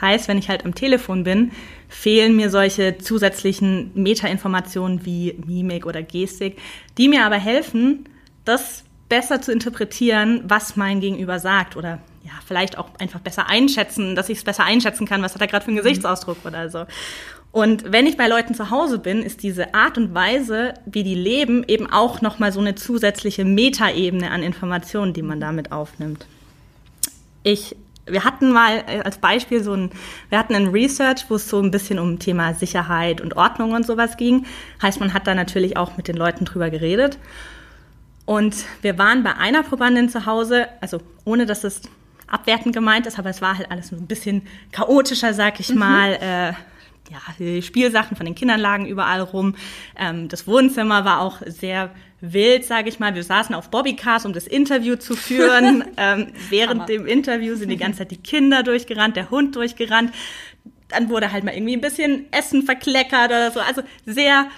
Heißt, 0.00 0.28
wenn 0.28 0.38
ich 0.38 0.48
halt 0.48 0.64
am 0.64 0.72
Telefon 0.72 1.24
bin, 1.24 1.50
fehlen 1.88 2.36
mir 2.36 2.48
solche 2.48 2.96
zusätzlichen 2.98 3.90
Metainformationen 3.94 5.04
wie 5.04 5.34
Mimik 5.44 5.84
oder 5.84 6.00
Gestik, 6.04 6.58
die 6.96 7.08
mir 7.08 7.26
aber 7.26 7.38
helfen, 7.40 8.08
das 8.44 8.84
besser 9.08 9.42
zu 9.42 9.50
interpretieren, 9.50 10.44
was 10.44 10.76
mein 10.76 11.00
Gegenüber 11.00 11.40
sagt 11.40 11.76
oder 11.76 11.98
ja, 12.22 12.34
vielleicht 12.46 12.78
auch 12.78 12.90
einfach 13.00 13.18
besser 13.18 13.48
einschätzen, 13.48 14.14
dass 14.14 14.28
ich 14.28 14.38
es 14.38 14.44
besser 14.44 14.64
einschätzen 14.64 15.08
kann, 15.08 15.22
was 15.22 15.34
hat 15.34 15.40
er 15.40 15.48
gerade 15.48 15.64
für 15.64 15.72
einen 15.72 15.78
mhm. 15.78 15.82
Gesichtsausdruck 15.82 16.44
oder 16.44 16.70
so. 16.70 16.86
Und 17.50 17.92
wenn 17.92 18.06
ich 18.06 18.16
bei 18.16 18.28
Leuten 18.28 18.54
zu 18.54 18.70
Hause 18.70 18.98
bin, 18.98 19.22
ist 19.22 19.42
diese 19.42 19.74
Art 19.74 19.96
und 19.96 20.14
Weise, 20.14 20.74
wie 20.84 21.02
die 21.02 21.14
leben, 21.14 21.64
eben 21.66 21.90
auch 21.90 22.20
nochmal 22.20 22.52
so 22.52 22.60
eine 22.60 22.74
zusätzliche 22.74 23.44
Metaebene 23.44 24.30
an 24.30 24.42
Informationen, 24.42 25.14
die 25.14 25.22
man 25.22 25.40
damit 25.40 25.72
aufnimmt. 25.72 26.26
Ich, 27.42 27.74
wir 28.06 28.24
hatten 28.24 28.52
mal 28.52 28.84
äh, 28.86 29.00
als 29.00 29.18
Beispiel 29.18 29.62
so 29.62 29.72
ein, 29.72 29.90
wir 30.28 30.38
hatten 30.38 30.54
ein 30.54 30.68
Research, 30.68 31.24
wo 31.28 31.36
es 31.36 31.48
so 31.48 31.60
ein 31.60 31.70
bisschen 31.70 31.98
um 31.98 32.18
Thema 32.18 32.52
Sicherheit 32.52 33.22
und 33.22 33.36
Ordnung 33.36 33.72
und 33.72 33.86
sowas 33.86 34.18
ging. 34.18 34.44
Heißt, 34.82 35.00
man 35.00 35.14
hat 35.14 35.26
da 35.26 35.34
natürlich 35.34 35.78
auch 35.78 35.96
mit 35.96 36.06
den 36.06 36.16
Leuten 36.16 36.44
drüber 36.44 36.68
geredet. 36.68 37.18
Und 38.26 38.56
wir 38.82 38.98
waren 38.98 39.22
bei 39.22 39.34
einer 39.34 39.62
Probandin 39.62 40.10
zu 40.10 40.26
Hause, 40.26 40.66
also 40.82 41.00
ohne 41.24 41.46
dass 41.46 41.64
es 41.64 41.80
abwertend 42.26 42.74
gemeint 42.74 43.06
ist, 43.06 43.18
aber 43.18 43.30
es 43.30 43.40
war 43.40 43.56
halt 43.56 43.70
alles 43.70 43.88
so 43.88 43.96
ein 43.96 44.06
bisschen 44.06 44.42
chaotischer, 44.70 45.32
sag 45.32 45.60
ich 45.60 45.70
mhm. 45.70 45.78
mal. 45.78 46.12
Äh, 46.20 46.52
ja, 47.10 47.62
Spielsachen 47.62 48.16
von 48.16 48.26
den 48.26 48.34
Kindern 48.34 48.60
lagen 48.60 48.86
überall 48.86 49.20
rum. 49.20 49.54
Ähm, 49.98 50.28
das 50.28 50.46
Wohnzimmer 50.46 51.04
war 51.04 51.20
auch 51.20 51.40
sehr 51.46 51.90
wild, 52.20 52.64
sage 52.64 52.88
ich 52.88 52.98
mal. 52.98 53.14
Wir 53.14 53.22
saßen 53.22 53.54
auf 53.54 53.70
Bobbycars, 53.70 54.26
um 54.26 54.32
das 54.32 54.46
Interview 54.46 54.96
zu 54.96 55.16
führen. 55.16 55.84
ähm, 55.96 56.32
während 56.50 56.82
Hammer. 56.82 56.86
dem 56.86 57.06
Interview 57.06 57.54
sind 57.54 57.70
die 57.70 57.76
ganze 57.76 57.98
Zeit 57.98 58.10
die 58.10 58.16
Kinder 58.18 58.62
durchgerannt, 58.62 59.16
der 59.16 59.30
Hund 59.30 59.56
durchgerannt. 59.56 60.12
Dann 60.88 61.08
wurde 61.10 61.32
halt 61.32 61.44
mal 61.44 61.54
irgendwie 61.54 61.74
ein 61.74 61.80
bisschen 61.80 62.26
Essen 62.32 62.62
verkleckert 62.62 63.26
oder 63.26 63.50
so. 63.50 63.60
Also 63.60 63.82
sehr, 64.06 64.48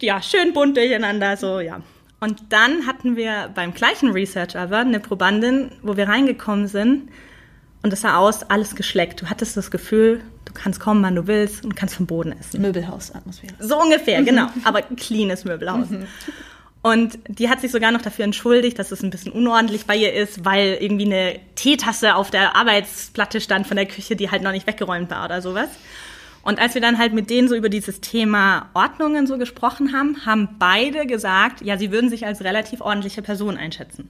ja, 0.00 0.22
schön 0.22 0.52
bunt 0.52 0.76
durcheinander, 0.76 1.36
so, 1.36 1.60
ja. 1.60 1.80
Und 2.20 2.42
dann 2.50 2.86
hatten 2.86 3.16
wir 3.16 3.50
beim 3.54 3.72
gleichen 3.72 4.10
Research 4.10 4.56
aber 4.56 4.78
eine 4.78 5.00
Probandin, 5.00 5.72
wo 5.82 5.96
wir 5.96 6.06
reingekommen 6.06 6.68
sind 6.68 7.08
und 7.82 7.92
es 7.92 8.02
sah 8.02 8.18
aus, 8.18 8.42
alles 8.42 8.76
geschleckt. 8.76 9.22
Du 9.22 9.30
hattest 9.30 9.56
das 9.56 9.70
Gefühl, 9.70 10.20
du 10.44 10.52
kannst 10.52 10.80
kommen, 10.80 11.02
wann 11.02 11.14
du 11.14 11.26
willst 11.26 11.64
und 11.64 11.76
kannst 11.76 11.94
vom 11.94 12.06
Boden 12.06 12.32
essen. 12.38 12.60
Möbelhausatmosphäre. 12.60 13.54
So 13.58 13.80
ungefähr, 13.80 14.22
genau. 14.22 14.48
Aber 14.64 14.82
cleanes 14.82 15.44
Möbelhaus. 15.44 15.90
Mhm. 15.90 16.06
Und 16.82 17.18
die 17.28 17.50
hat 17.50 17.60
sich 17.60 17.70
sogar 17.70 17.92
noch 17.92 18.00
dafür 18.00 18.24
entschuldigt, 18.24 18.78
dass 18.78 18.90
es 18.90 19.02
ein 19.02 19.10
bisschen 19.10 19.32
unordentlich 19.32 19.84
bei 19.84 19.96
ihr 19.96 20.14
ist, 20.14 20.46
weil 20.46 20.78
irgendwie 20.80 21.04
eine 21.04 21.38
Teetasse 21.54 22.14
auf 22.14 22.30
der 22.30 22.56
Arbeitsplatte 22.56 23.40
stand 23.40 23.66
von 23.66 23.76
der 23.76 23.86
Küche, 23.86 24.16
die 24.16 24.30
halt 24.30 24.42
noch 24.42 24.52
nicht 24.52 24.66
weggeräumt 24.66 25.10
war 25.10 25.26
oder 25.26 25.42
sowas. 25.42 25.68
Und 26.42 26.58
als 26.58 26.72
wir 26.74 26.80
dann 26.80 26.96
halt 26.96 27.12
mit 27.12 27.28
denen 27.28 27.48
so 27.48 27.54
über 27.54 27.68
dieses 27.68 28.00
Thema 28.00 28.70
Ordnungen 28.72 29.26
so 29.26 29.36
gesprochen 29.36 29.92
haben, 29.92 30.24
haben 30.24 30.56
beide 30.58 31.06
gesagt, 31.06 31.60
ja, 31.60 31.76
sie 31.76 31.92
würden 31.92 32.08
sich 32.08 32.24
als 32.24 32.42
relativ 32.42 32.80
ordentliche 32.80 33.20
Person 33.20 33.58
einschätzen. 33.58 34.08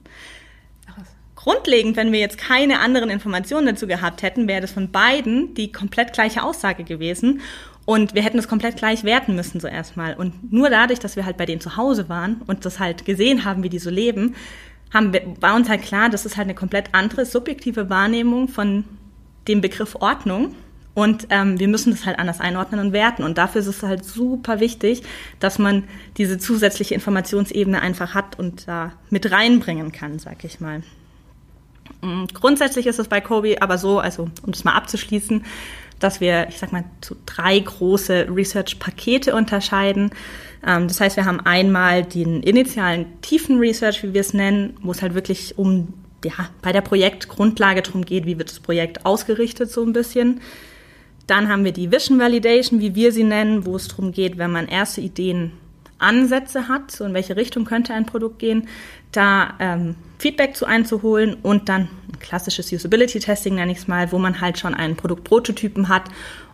Grundlegend, 1.43 1.97
wenn 1.97 2.11
wir 2.11 2.19
jetzt 2.19 2.37
keine 2.37 2.79
anderen 2.81 3.09
Informationen 3.09 3.65
dazu 3.65 3.87
gehabt 3.87 4.21
hätten, 4.21 4.47
wäre 4.47 4.61
das 4.61 4.73
von 4.73 4.91
beiden 4.91 5.55
die 5.55 5.71
komplett 5.71 6.13
gleiche 6.13 6.43
Aussage 6.43 6.83
gewesen. 6.83 7.41
Und 7.85 8.13
wir 8.13 8.21
hätten 8.21 8.37
es 8.37 8.47
komplett 8.47 8.77
gleich 8.77 9.03
werten 9.03 9.35
müssen 9.35 9.59
so 9.59 9.67
erstmal. 9.67 10.13
Und 10.13 10.53
nur 10.53 10.69
dadurch, 10.69 10.99
dass 10.99 11.15
wir 11.15 11.25
halt 11.25 11.37
bei 11.37 11.47
denen 11.47 11.59
zu 11.59 11.77
Hause 11.77 12.09
waren 12.09 12.41
und 12.45 12.63
das 12.63 12.79
halt 12.79 13.05
gesehen 13.05 13.43
haben, 13.43 13.63
wie 13.63 13.69
die 13.69 13.79
so 13.79 13.89
leben, 13.89 14.35
haben 14.93 15.13
wir, 15.13 15.23
war 15.39 15.55
uns 15.55 15.67
halt 15.67 15.81
klar, 15.81 16.09
das 16.09 16.27
ist 16.27 16.37
halt 16.37 16.45
eine 16.45 16.53
komplett 16.53 16.93
andere 16.93 17.25
subjektive 17.25 17.89
Wahrnehmung 17.89 18.47
von 18.47 18.83
dem 19.47 19.61
Begriff 19.61 19.95
Ordnung. 19.95 20.53
Und 20.93 21.25
ähm, 21.31 21.59
wir 21.59 21.69
müssen 21.69 21.89
das 21.89 22.05
halt 22.05 22.19
anders 22.19 22.39
einordnen 22.39 22.79
und 22.79 22.93
werten. 22.93 23.23
Und 23.23 23.39
dafür 23.39 23.61
ist 23.61 23.67
es 23.67 23.81
halt 23.81 24.05
super 24.05 24.59
wichtig, 24.59 25.01
dass 25.39 25.57
man 25.57 25.85
diese 26.17 26.37
zusätzliche 26.37 26.93
Informationsebene 26.93 27.81
einfach 27.81 28.13
hat 28.13 28.37
und 28.37 28.67
da 28.67 28.91
mit 29.09 29.31
reinbringen 29.31 29.91
kann, 29.91 30.19
sag 30.19 30.43
ich 30.43 30.59
mal. 30.59 30.83
Mm, 32.01 32.25
grundsätzlich 32.33 32.87
ist 32.87 32.99
es 32.99 33.07
bei 33.07 33.21
Kobe 33.21 33.61
aber 33.61 33.77
so, 33.77 33.99
also 33.99 34.29
um 34.43 34.51
es 34.51 34.63
mal 34.63 34.73
abzuschließen, 34.73 35.45
dass 35.99 36.19
wir, 36.19 36.47
ich 36.49 36.57
sag 36.57 36.71
mal, 36.71 36.83
zu 37.01 37.15
drei 37.25 37.59
große 37.59 38.27
Research-Pakete 38.33 39.35
unterscheiden. 39.35 40.11
Ähm, 40.65 40.87
das 40.87 40.99
heißt, 40.99 41.15
wir 41.15 41.25
haben 41.25 41.39
einmal 41.41 42.03
den 42.03 42.41
initialen 42.41 43.05
tiefen 43.21 43.59
Research, 43.59 44.03
wie 44.03 44.13
wir 44.13 44.21
es 44.21 44.33
nennen, 44.33 44.77
wo 44.81 44.91
es 44.91 45.01
halt 45.01 45.13
wirklich 45.13 45.57
um, 45.57 45.93
ja, 46.25 46.49
bei 46.61 46.71
der 46.71 46.81
Projektgrundlage 46.81 47.83
darum 47.83 48.03
geht, 48.03 48.25
wie 48.25 48.37
wird 48.37 48.49
das 48.49 48.59
Projekt 48.59 49.05
ausgerichtet 49.05 49.71
so 49.71 49.83
ein 49.83 49.93
bisschen. 49.93 50.41
Dann 51.27 51.49
haben 51.49 51.63
wir 51.63 51.71
die 51.71 51.91
Vision 51.91 52.19
Validation, 52.19 52.81
wie 52.81 52.95
wir 52.95 53.11
sie 53.11 53.23
nennen, 53.23 53.65
wo 53.65 53.75
es 53.75 53.87
darum 53.87 54.11
geht, 54.11 54.37
wenn 54.37 54.51
man 54.51 54.67
erste 54.67 55.01
Ideen 55.01 55.51
Ansätze 55.99 56.67
hat, 56.67 56.89
so 56.89 57.05
in 57.05 57.13
welche 57.13 57.35
Richtung 57.35 57.63
könnte 57.63 57.93
ein 57.93 58.07
Produkt 58.07 58.39
gehen, 58.39 58.67
da 59.11 59.53
ähm, 59.59 59.95
Feedback 60.21 60.55
zu 60.55 60.65
einzuholen 60.65 61.35
und 61.41 61.67
dann 61.67 61.89
ein 62.07 62.19
klassisches 62.19 62.71
Usability-Testing 62.71 63.55
nenne 63.55 63.71
ich 63.71 63.79
es 63.79 63.87
mal, 63.87 64.11
wo 64.11 64.19
man 64.19 64.39
halt 64.39 64.59
schon 64.59 64.75
einen 64.75 64.95
Produktprototypen 64.95 65.89
hat 65.89 66.03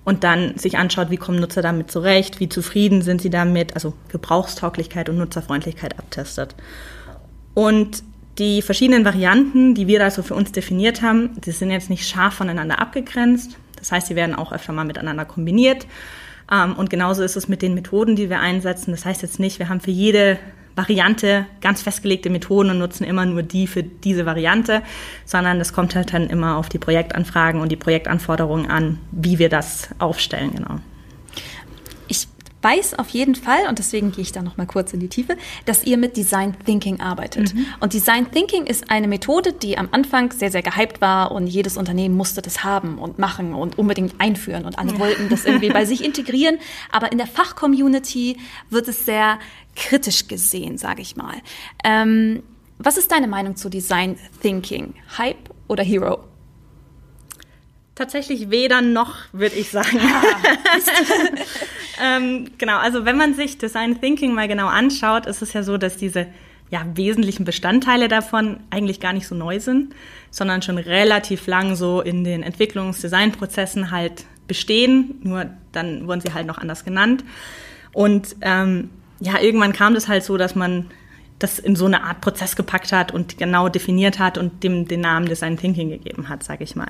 und 0.06 0.24
dann 0.24 0.58
sich 0.58 0.78
anschaut, 0.78 1.10
wie 1.10 1.18
kommen 1.18 1.42
Nutzer 1.42 1.62
damit 1.62 1.92
zurecht, 1.92 2.40
wie 2.40 2.48
zufrieden 2.48 3.02
sind 3.02 3.22
sie 3.22 3.30
damit, 3.30 3.74
also 3.74 3.94
Gebrauchstauglichkeit 4.08 5.10
und 5.10 5.18
Nutzerfreundlichkeit 5.18 6.00
abtestet. 6.00 6.56
Und 7.54 8.04
die 8.38 8.62
verschiedenen 8.62 9.04
Varianten, 9.04 9.76
die 9.76 9.88
wir 9.88 10.00
da 10.00 10.12
so 10.12 10.24
für 10.24 10.36
uns 10.36 10.54
definiert 10.54 11.02
haben, 11.02 11.32
die 11.42 11.52
sind 11.52 11.70
jetzt 11.70 11.90
nicht 11.90 12.08
scharf 12.08 12.36
voneinander 12.36 12.80
abgegrenzt. 12.80 13.58
Das 13.76 13.92
heißt, 13.92 14.08
sie 14.08 14.16
werden 14.16 14.34
auch 14.34 14.54
öfter 14.54 14.72
mal 14.72 14.86
miteinander 14.86 15.26
kombiniert. 15.26 15.88
Ähm, 16.50 16.74
und 16.76 16.90
genauso 16.90 17.22
ist 17.22 17.36
es 17.36 17.50
mit 17.50 17.62
den 17.62 17.74
Methoden, 17.74 18.16
die 18.16 18.30
wir 18.30 18.40
einsetzen. 18.40 18.92
Das 18.92 19.04
heißt 19.04 19.24
jetzt 19.24 19.42
nicht, 19.42 19.60
wir 19.60 19.68
haben 19.68 19.82
für 19.82 19.92
jede 19.92 20.40
Variante 20.78 21.48
ganz 21.60 21.82
festgelegte 21.82 22.30
Methoden 22.30 22.70
und 22.70 22.78
nutzen 22.78 23.04
immer 23.04 23.26
nur 23.26 23.44
die 23.44 23.68
für 23.68 23.84
diese 23.84 24.26
Variante, 24.26 24.84
sondern 25.26 25.60
es 25.60 25.74
kommt 25.74 25.96
halt 25.96 26.14
dann 26.14 26.30
immer 26.30 26.56
auf 26.56 26.70
die 26.70 26.78
Projektanfragen 26.78 27.60
und 27.60 27.72
die 27.72 27.76
Projektanforderungen 27.76 28.70
an, 28.70 29.00
wie 29.12 29.40
wir 29.40 29.50
das 29.50 29.90
aufstellen, 30.00 30.56
genau 30.56 30.80
weiß 32.68 33.00
auf 33.00 33.10
jeden 33.10 33.36
Fall, 33.36 33.68
und 33.70 33.80
deswegen 33.80 34.12
gehe 34.12 34.22
ich 34.22 34.34
da 34.34 34.42
noch 34.42 34.58
mal 34.58 34.66
kurz 34.66 34.92
in 34.94 35.00
die 35.00 35.08
Tiefe, 35.08 35.38
dass 35.66 35.86
ihr 35.86 35.98
mit 35.98 36.18
Design 36.18 36.56
Thinking 36.66 37.00
arbeitet. 37.00 37.54
Mhm. 37.54 37.66
Und 37.80 37.94
Design 37.94 38.30
Thinking 38.30 38.66
ist 38.66 38.92
eine 38.92 39.08
Methode, 39.08 39.54
die 39.54 39.78
am 39.78 39.88
Anfang 39.92 40.32
sehr, 40.32 40.52
sehr 40.52 40.62
gehypt 40.62 41.00
war 41.00 41.32
und 41.32 41.48
jedes 41.48 41.78
Unternehmen 41.78 42.16
musste 42.16 42.42
das 42.42 42.64
haben 42.64 42.98
und 42.98 43.20
machen 43.20 43.54
und 43.54 43.78
unbedingt 43.78 44.20
einführen 44.20 44.66
und 44.66 44.78
alle 44.78 45.00
wollten 45.00 45.30
das 45.30 45.46
irgendwie 45.46 45.70
bei 45.70 45.86
sich 45.86 46.04
integrieren. 46.04 46.58
Aber 46.92 47.12
in 47.12 47.18
der 47.18 47.28
Fachcommunity 47.28 48.38
wird 48.70 48.88
es 48.88 49.06
sehr 49.06 49.40
kritisch 49.76 50.28
gesehen, 50.28 50.78
sage 50.78 51.02
ich 51.02 51.16
mal. 51.16 51.36
Ähm, 51.84 52.44
was 52.80 52.98
ist 52.98 53.12
deine 53.12 53.28
Meinung 53.28 53.56
zu 53.56 53.70
Design 53.70 54.18
Thinking? 54.42 54.94
Hype 55.18 55.50
oder 55.68 55.84
Hero? 55.84 56.24
Tatsächlich 57.98 58.52
weder 58.52 58.84
noch, 58.84 59.16
würde 59.32 59.56
ich 59.56 59.72
sagen. 59.72 60.00
Ah, 60.00 60.78
ähm, 62.18 62.52
genau, 62.60 62.78
also 62.78 63.06
wenn 63.06 63.18
man 63.18 63.34
sich 63.34 63.58
Design 63.58 64.00
Thinking 64.00 64.36
mal 64.36 64.48
genau 64.48 64.68
anschaut, 64.68 65.26
ist 65.26 65.42
es 65.42 65.54
ja 65.54 65.64
so, 65.64 65.78
dass 65.78 65.98
diese 65.98 66.28
ja, 66.70 66.86
wesentlichen 66.94 67.44
Bestandteile 67.44 68.08
davon 68.08 68.60
eigentlich 68.70 69.00
gar 69.00 69.14
nicht 69.14 69.26
so 69.26 69.34
neu 69.34 69.60
sind, 69.60 69.96
sondern 70.30 70.62
schon 70.62 70.78
relativ 70.78 71.48
lang 71.48 71.76
so 71.76 72.02
in 72.02 72.24
den 72.24 72.44
Entwicklungs-Design-Prozessen 72.44 73.90
halt 73.90 74.26
bestehen, 74.48 75.16
nur 75.24 75.48
dann 75.72 76.08
wurden 76.08 76.22
sie 76.22 76.36
halt 76.36 76.46
noch 76.46 76.60
anders 76.60 76.86
genannt. 76.86 77.24
Und 77.94 78.36
ähm, 78.42 78.92
ja, 79.20 79.40
irgendwann 79.40 79.74
kam 79.74 79.96
das 79.96 80.08
halt 80.08 80.24
so, 80.24 80.38
dass 80.38 80.54
man 80.54 80.86
das 81.40 81.58
in 81.58 81.76
so 81.76 81.88
eine 81.88 82.04
Art 82.04 82.22
Prozess 82.22 82.56
gepackt 82.56 82.92
hat 82.92 83.12
und 83.12 83.40
genau 83.40 83.70
definiert 83.70 84.20
hat 84.20 84.38
und 84.38 84.64
dem 84.64 84.88
den 84.88 85.02
Namen 85.02 85.26
Design 85.26 85.58
Thinking 85.58 85.90
gegeben 85.90 86.30
hat, 86.30 86.44
sage 86.44 86.64
ich 86.64 86.76
mal. 86.76 86.90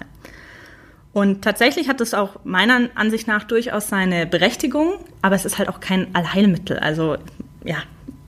Und 1.17 1.41
tatsächlich 1.41 1.89
hat 1.89 1.99
es 1.99 2.13
auch 2.13 2.35
meiner 2.43 2.89
Ansicht 2.93 3.27
nach 3.27 3.43
durchaus 3.43 3.89
seine 3.89 4.27
Berechtigung, 4.27 4.99
aber 5.23 5.33
es 5.33 5.45
ist 5.45 5.57
halt 5.57 5.67
auch 5.67 5.79
kein 5.79 6.13
Allheilmittel. 6.13 6.77
Also 6.77 7.17
ja, 7.63 7.77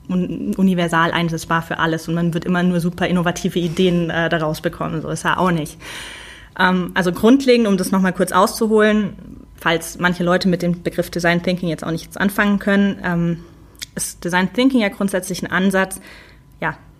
universal 0.08 1.12
einsetzbar 1.12 1.62
für 1.62 1.78
alles 1.78 2.08
und 2.08 2.14
man 2.14 2.34
wird 2.34 2.46
immer 2.46 2.64
nur 2.64 2.80
super 2.80 3.06
innovative 3.06 3.60
Ideen 3.60 4.10
äh, 4.10 4.28
daraus 4.28 4.60
bekommen. 4.60 5.02
So 5.02 5.08
ist 5.08 5.24
er 5.24 5.38
auch 5.38 5.52
nicht. 5.52 5.78
Ähm, 6.58 6.90
also 6.94 7.12
grundlegend, 7.12 7.68
um 7.68 7.76
das 7.76 7.92
nochmal 7.92 8.12
kurz 8.12 8.32
auszuholen, 8.32 9.12
falls 9.54 10.00
manche 10.00 10.24
Leute 10.24 10.48
mit 10.48 10.60
dem 10.60 10.82
Begriff 10.82 11.10
Design 11.10 11.44
Thinking 11.44 11.68
jetzt 11.68 11.84
auch 11.84 11.92
nichts 11.92 12.16
anfangen 12.16 12.58
können, 12.58 12.98
ähm, 13.04 13.44
ist 13.94 14.24
Design 14.24 14.52
Thinking 14.52 14.80
ja 14.80 14.88
grundsätzlich 14.88 15.44
ein 15.44 15.52
Ansatz, 15.52 16.00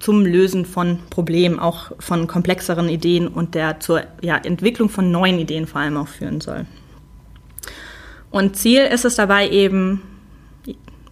zum 0.01 0.25
Lösen 0.25 0.65
von 0.65 0.99
Problemen, 1.11 1.59
auch 1.59 1.93
von 2.01 2.27
komplexeren 2.27 2.89
Ideen 2.89 3.29
und 3.29 3.55
der 3.55 3.81
zur 3.81 4.03
ja, 4.23 4.37
Entwicklung 4.37 4.89
von 4.89 5.11
neuen 5.13 5.39
Ideen 5.39 5.67
vor 5.67 5.81
allem 5.81 5.97
auch 5.97 6.09
führen 6.09 6.41
soll. 6.41 6.67
Und 8.31 8.57
Ziel 8.57 8.83
ist 8.83 9.05
es 9.05 9.15
dabei 9.17 9.49
eben, 9.49 10.03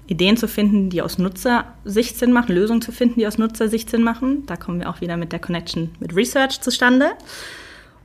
Ideen 0.09 0.39
zu 0.39 0.49
finden, 0.49 0.89
die 0.89 1.03
aus 1.03 1.19
Nutzersicht 1.19 2.17
Sinn 2.17 2.33
machen, 2.33 2.55
Lösungen 2.55 2.81
zu 2.81 2.93
finden, 2.93 3.21
die 3.21 3.27
aus 3.27 3.37
Nutzersicht 3.37 3.91
Sinn 3.91 4.03
machen. 4.03 4.47
Da 4.47 4.57
kommen 4.57 4.81
wir 4.81 4.89
auch 4.89 5.03
wieder 5.03 5.19
mit 5.19 5.33
der 5.33 5.39
Connection 5.39 5.91
mit 6.01 6.17
Research 6.17 6.63
zustande. 6.63 7.11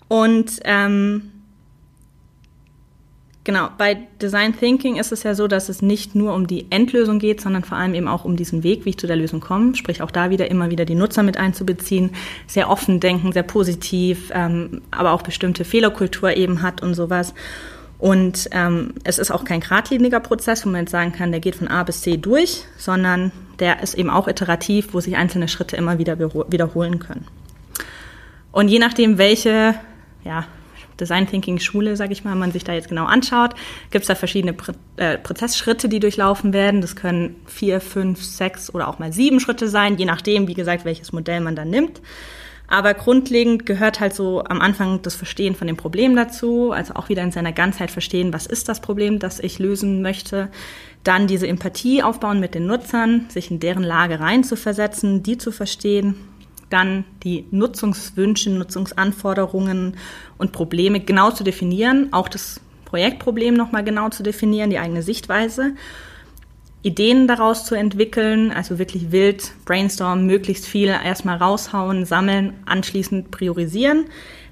Und 0.10 0.60
ähm, 0.65 1.32
Genau, 3.45 3.67
bei 3.77 4.08
Design 4.21 4.58
Thinking 4.58 4.95
ist 4.95 5.12
es 5.12 5.23
ja 5.23 5.36
so, 5.36 5.49
dass 5.49 5.67
es 5.67 5.82
nicht 5.82 6.15
nur 6.15 6.34
um 6.34 6.47
die 6.47 6.67
Endlösung 6.69 7.19
geht, 7.19 7.41
sondern 7.41 7.65
vor 7.65 7.77
allem 7.77 7.93
eben 7.93 8.08
auch 8.08 8.23
um 8.23 8.38
diesen 8.38 8.63
Weg, 8.63 8.86
wie 8.86 8.91
ich 8.91 8.97
zu 8.97 9.06
der 9.06 9.17
Lösung 9.17 9.41
komme. 9.41 9.75
Sprich 9.75 10.01
auch 10.01 10.12
da 10.12 10.29
wieder 10.29 10.49
immer 10.49 10.69
wieder 10.69 10.86
die 10.86 10.95
Nutzer 10.95 11.23
mit 11.23 11.36
einzubeziehen, 11.36 12.12
sehr 12.47 12.69
offen 12.69 13.01
denken, 13.01 13.34
sehr 13.34 13.43
positiv, 13.43 14.32
ähm, 14.34 14.82
aber 14.91 15.12
auch 15.12 15.23
bestimmte 15.23 15.65
Fehlerkultur 15.65 16.38
eben 16.38 16.62
hat 16.62 16.82
und 16.82 16.93
sowas. 16.93 17.34
Und 17.99 18.47
ähm, 18.51 18.93
es 19.03 19.17
ist 19.17 19.32
auch 19.32 19.43
kein 19.43 19.60
geradliniger 19.60 20.21
Prozess, 20.21 20.65
wo 20.65 20.69
man 20.69 20.82
jetzt 20.82 20.91
sagen 20.91 21.12
kann, 21.12 21.32
der 21.32 21.41
geht 21.41 21.56
von 21.56 21.67
A 21.67 21.84
bis 21.84 22.01
C 22.01 22.15
durch, 22.15 22.63
sondern 22.77 23.34
der 23.60 23.84
ist 23.84 23.93
eben 23.95 24.10
auch 24.10 24.29
iterativ, 24.29 24.93
wo 24.93 25.01
sich 25.01 25.17
einzelne 25.17 25.49
Schritte 25.49 25.75
immer 25.75 25.99
wieder 25.99 26.17
wiederholen 26.19 26.99
können. 26.99 27.27
Und 28.53 28.69
je 28.69 28.79
nachdem, 28.79 29.17
welche 29.17 29.75
ja, 30.23 30.45
Design 30.99 31.27
Thinking 31.27 31.60
Schule, 31.60 31.95
sage 31.95 32.13
ich 32.13 32.23
mal, 32.23 32.36
man 32.36 32.51
sich 32.51 32.63
da 32.63 32.73
jetzt 32.73 32.89
genau 32.89 33.06
anschaut, 33.06 33.56
gibt 33.91 34.03
es 34.03 34.08
da 34.08 34.15
verschiedene 34.15 34.53
Pr 34.53 34.73
äh, 34.97 35.17
Prozessschritte, 35.17 35.89
die 35.89 35.99
durchlaufen 35.99 36.53
werden. 36.53 36.82
Das 36.82 36.95
können 36.95 37.36
vier, 37.45 37.82
fünf, 37.82 38.23
sechs 38.23 38.73
oder 38.73 38.88
auch 38.88 38.99
mal 38.99 39.12
sieben 39.12 39.39
Schritte 39.39 39.67
sein, 39.67 39.97
je 39.97 40.06
nachdem, 40.06 40.47
wie 40.47 40.53
gesagt, 40.53 40.86
welches 40.86 41.12
Modell 41.12 41.41
man 41.41 41.56
dann 41.56 41.69
nimmt. 41.69 42.01
Aber 42.67 42.93
grundlegend 42.93 43.65
gehört 43.65 43.99
halt 43.99 44.15
so 44.15 44.43
am 44.43 44.62
Anfang 44.62 45.01
das 45.01 45.15
Verstehen 45.15 45.53
von 45.53 45.67
dem 45.67 45.77
Problem 45.77 46.15
dazu, 46.15 46.71
also 46.71 46.95
auch 46.95 47.10
wieder 47.10 47.21
in 47.21 47.32
seiner 47.32 47.51
Ganzheit 47.51 47.91
verstehen, 47.91 48.34
was 48.34 48.45
ist 48.45 48.69
das 48.69 48.79
Problem, 48.79 49.19
das 49.19 49.39
ich 49.39 49.60
lösen 49.60 50.01
möchte. 50.01 50.49
Dann 51.03 51.27
diese 51.27 51.47
Empathie 51.47 52.01
aufbauen 52.01 52.39
mit 52.39 52.56
den 52.56 52.65
Nutzern, 52.65 53.25
sich 53.29 53.51
in 53.51 53.60
deren 53.60 53.84
Lage 53.84 54.19
reinzuversetzen, 54.19 55.21
die 55.21 55.38
zu 55.38 55.51
verstehen 55.51 56.15
dann 56.73 57.05
die 57.23 57.45
Nutzungswünsche, 57.51 58.49
Nutzungsanforderungen 58.49 59.95
und 60.38 60.51
Probleme 60.51 60.99
genau 60.99 61.31
zu 61.31 61.43
definieren, 61.43 62.12
auch 62.12 62.27
das 62.27 62.59
Projektproblem 62.86 63.53
nochmal 63.53 63.83
genau 63.83 64.09
zu 64.09 64.23
definieren, 64.23 64.69
die 64.69 64.79
eigene 64.79 65.03
Sichtweise, 65.03 65.75
Ideen 66.81 67.27
daraus 67.27 67.65
zu 67.65 67.75
entwickeln, 67.75 68.51
also 68.51 68.77
wirklich 68.77 69.12
wild 69.12 69.53
brainstormen, 69.65 70.25
möglichst 70.25 70.65
viel 70.65 70.89
erstmal 70.89 71.38
raushauen, 71.38 72.05
sammeln, 72.05 72.53
anschließend 72.65 73.31
priorisieren, 73.31 74.05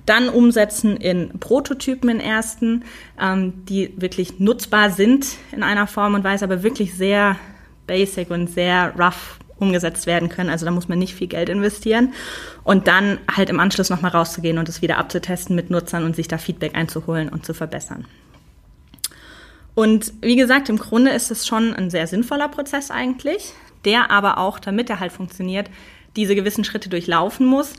dann 0.05 0.29
umsetzen 0.29 0.95
in 0.95 1.39
Prototypen 1.39 2.10
in 2.10 2.19
ersten, 2.19 2.86
ähm, 3.19 3.65
die 3.65 3.93
wirklich 3.97 4.39
nutzbar 4.39 4.91
sind 4.91 5.27
in 5.51 5.62
einer 5.62 5.88
Form 5.88 6.13
und 6.13 6.23
Weise, 6.23 6.45
aber 6.45 6.63
wirklich 6.63 6.93
sehr 6.93 7.36
basic 7.86 8.31
und 8.31 8.47
sehr 8.47 8.93
rough 8.97 9.40
umgesetzt 9.62 10.08
werden 10.08 10.30
können. 10.30 10.50
Also 10.50 10.65
da 10.65 10.71
muss 10.71 10.89
man 10.89 11.00
nicht 11.00 11.15
viel 11.15 11.28
Geld 11.28 11.50
investieren. 11.50 12.13
Und 12.63 12.88
dann 12.88 13.19
halt 13.34 13.50
im 13.50 13.60
Anschluss 13.60 13.89
nochmal 13.89 14.12
rauszugehen 14.12 14.58
und 14.58 14.67
es 14.67 14.82
wieder 14.82 14.97
abzutesten 14.97 15.56
mit 15.56 15.69
Nutzern 15.69 16.04
und 16.04 16.15
sich 16.15 16.28
da 16.28 16.38
Feedback 16.38 16.76
einzuholen 16.76 17.30
und 17.30 17.45
zu 17.45 17.54
verbessern. 17.54 18.06
Und 19.74 20.13
wie 20.21 20.36
gesagt, 20.36 20.67
im 20.69 20.78
Grunde 20.78 21.12
ist 21.12 21.32
es 21.32 21.47
schon 21.47 21.74
ein 21.74 21.89
sehr 21.89 22.08
sinnvoller 22.08 22.50
Prozess 22.50 22.91
eigentlich, 22.91 23.54
der 23.86 24.12
aber 24.12 24.38
auch, 24.38 24.60
damit 24.60 24.89
er 24.89 25.00
halt 25.00 25.12
funktioniert, 25.12 25.69
diese 26.17 26.36
gewissen 26.36 26.65
Schritte 26.65 26.89
durchlaufen 26.89 27.45
muss 27.45 27.76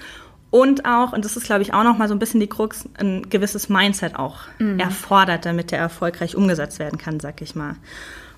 und 0.53 0.85
auch, 0.85 1.14
und 1.14 1.25
das 1.25 1.38
ist, 1.38 1.45
glaube 1.45 1.62
ich, 1.62 1.73
auch 1.73 1.83
nochmal 1.83 2.09
so 2.09 2.14
ein 2.14 2.18
bisschen 2.18 2.38
die 2.38 2.47
Krux, 2.47 2.87
ein 2.99 3.31
gewisses 3.31 3.71
Mindset 3.71 4.16
auch 4.16 4.40
mhm. 4.59 4.79
erfordert, 4.79 5.47
damit 5.47 5.71
der 5.71 5.79
erfolgreich 5.79 6.37
umgesetzt 6.37 6.79
werden 6.79 6.99
kann, 6.99 7.21
sag 7.21 7.40
ich 7.40 7.55
mal. 7.55 7.77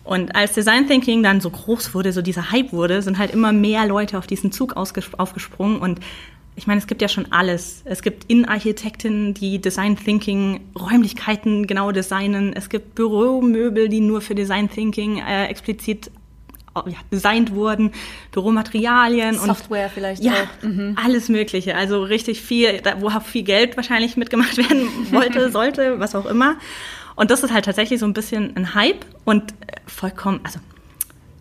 Und 0.04 0.36
als 0.36 0.52
Design 0.52 0.86
Thinking 0.86 1.22
dann 1.22 1.40
so 1.40 1.50
groß 1.50 1.94
wurde, 1.94 2.12
so 2.12 2.20
dieser 2.22 2.50
Hype 2.52 2.72
wurde, 2.72 3.00
sind 3.02 3.18
halt 3.18 3.32
immer 3.32 3.52
mehr 3.52 3.86
Leute 3.86 4.18
auf 4.18 4.26
diesen 4.26 4.52
Zug 4.52 4.76
aufgesprungen 4.76 5.78
und 5.78 6.00
ich 6.56 6.66
meine, 6.66 6.78
es 6.78 6.86
gibt 6.86 7.02
ja 7.02 7.08
schon 7.08 7.32
alles. 7.32 7.82
Es 7.84 8.02
gibt 8.02 8.30
Innenarchitektinnen, 8.30 9.34
die 9.34 9.60
Design 9.60 9.96
Thinking 9.96 10.60
Räumlichkeiten 10.78 11.66
genau 11.66 11.90
designen. 11.90 12.52
Es 12.52 12.68
gibt 12.68 12.94
Büromöbel, 12.94 13.88
die 13.88 14.00
nur 14.00 14.20
für 14.20 14.36
Design 14.36 14.70
Thinking 14.70 15.18
äh, 15.18 15.46
explizit 15.46 16.12
ja, 16.86 16.96
designt 17.12 17.54
wurden, 17.54 17.92
Büromaterialien 18.32 19.34
Software 19.36 19.86
und 19.86 19.92
vielleicht 19.92 20.22
ja, 20.22 20.32
auch. 20.32 20.62
Mhm. 20.62 20.96
alles 21.02 21.28
Mögliche. 21.28 21.76
Also 21.76 22.02
richtig 22.02 22.40
viel, 22.42 22.80
wo 22.98 23.10
viel 23.20 23.42
Geld 23.42 23.76
wahrscheinlich 23.76 24.16
mitgemacht 24.16 24.56
werden 24.56 24.88
wollte, 25.12 25.50
sollte, 25.50 26.00
was 26.00 26.14
auch 26.14 26.26
immer. 26.26 26.56
Und 27.16 27.30
das 27.30 27.42
ist 27.42 27.52
halt 27.52 27.64
tatsächlich 27.64 28.00
so 28.00 28.06
ein 28.06 28.12
bisschen 28.12 28.56
ein 28.56 28.74
Hype 28.74 29.04
und 29.24 29.52
äh, 29.52 29.76
vollkommen, 29.86 30.40
also 30.42 30.58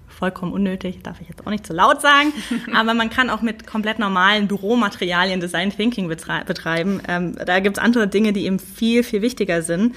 vollkommen 0.08 0.54
unnötig, 0.54 1.02
darf 1.04 1.20
ich 1.20 1.28
jetzt 1.28 1.46
auch 1.46 1.52
nicht 1.52 1.66
zu 1.66 1.74
laut 1.74 2.02
sagen, 2.02 2.32
aber 2.74 2.94
man 2.94 3.10
kann 3.10 3.30
auch 3.30 3.42
mit 3.42 3.68
komplett 3.68 4.00
normalen 4.00 4.48
Büromaterialien 4.48 5.42
Design 5.42 5.70
Thinking 5.70 6.08
betreiben. 6.08 7.02
Ähm, 7.08 7.36
da 7.46 7.60
gibt's 7.60 7.80
andere 7.80 8.08
Dinge, 8.08 8.32
die 8.32 8.46
eben 8.46 8.60
viel, 8.60 9.04
viel 9.04 9.22
wichtiger 9.22 9.62
sind. 9.62 9.96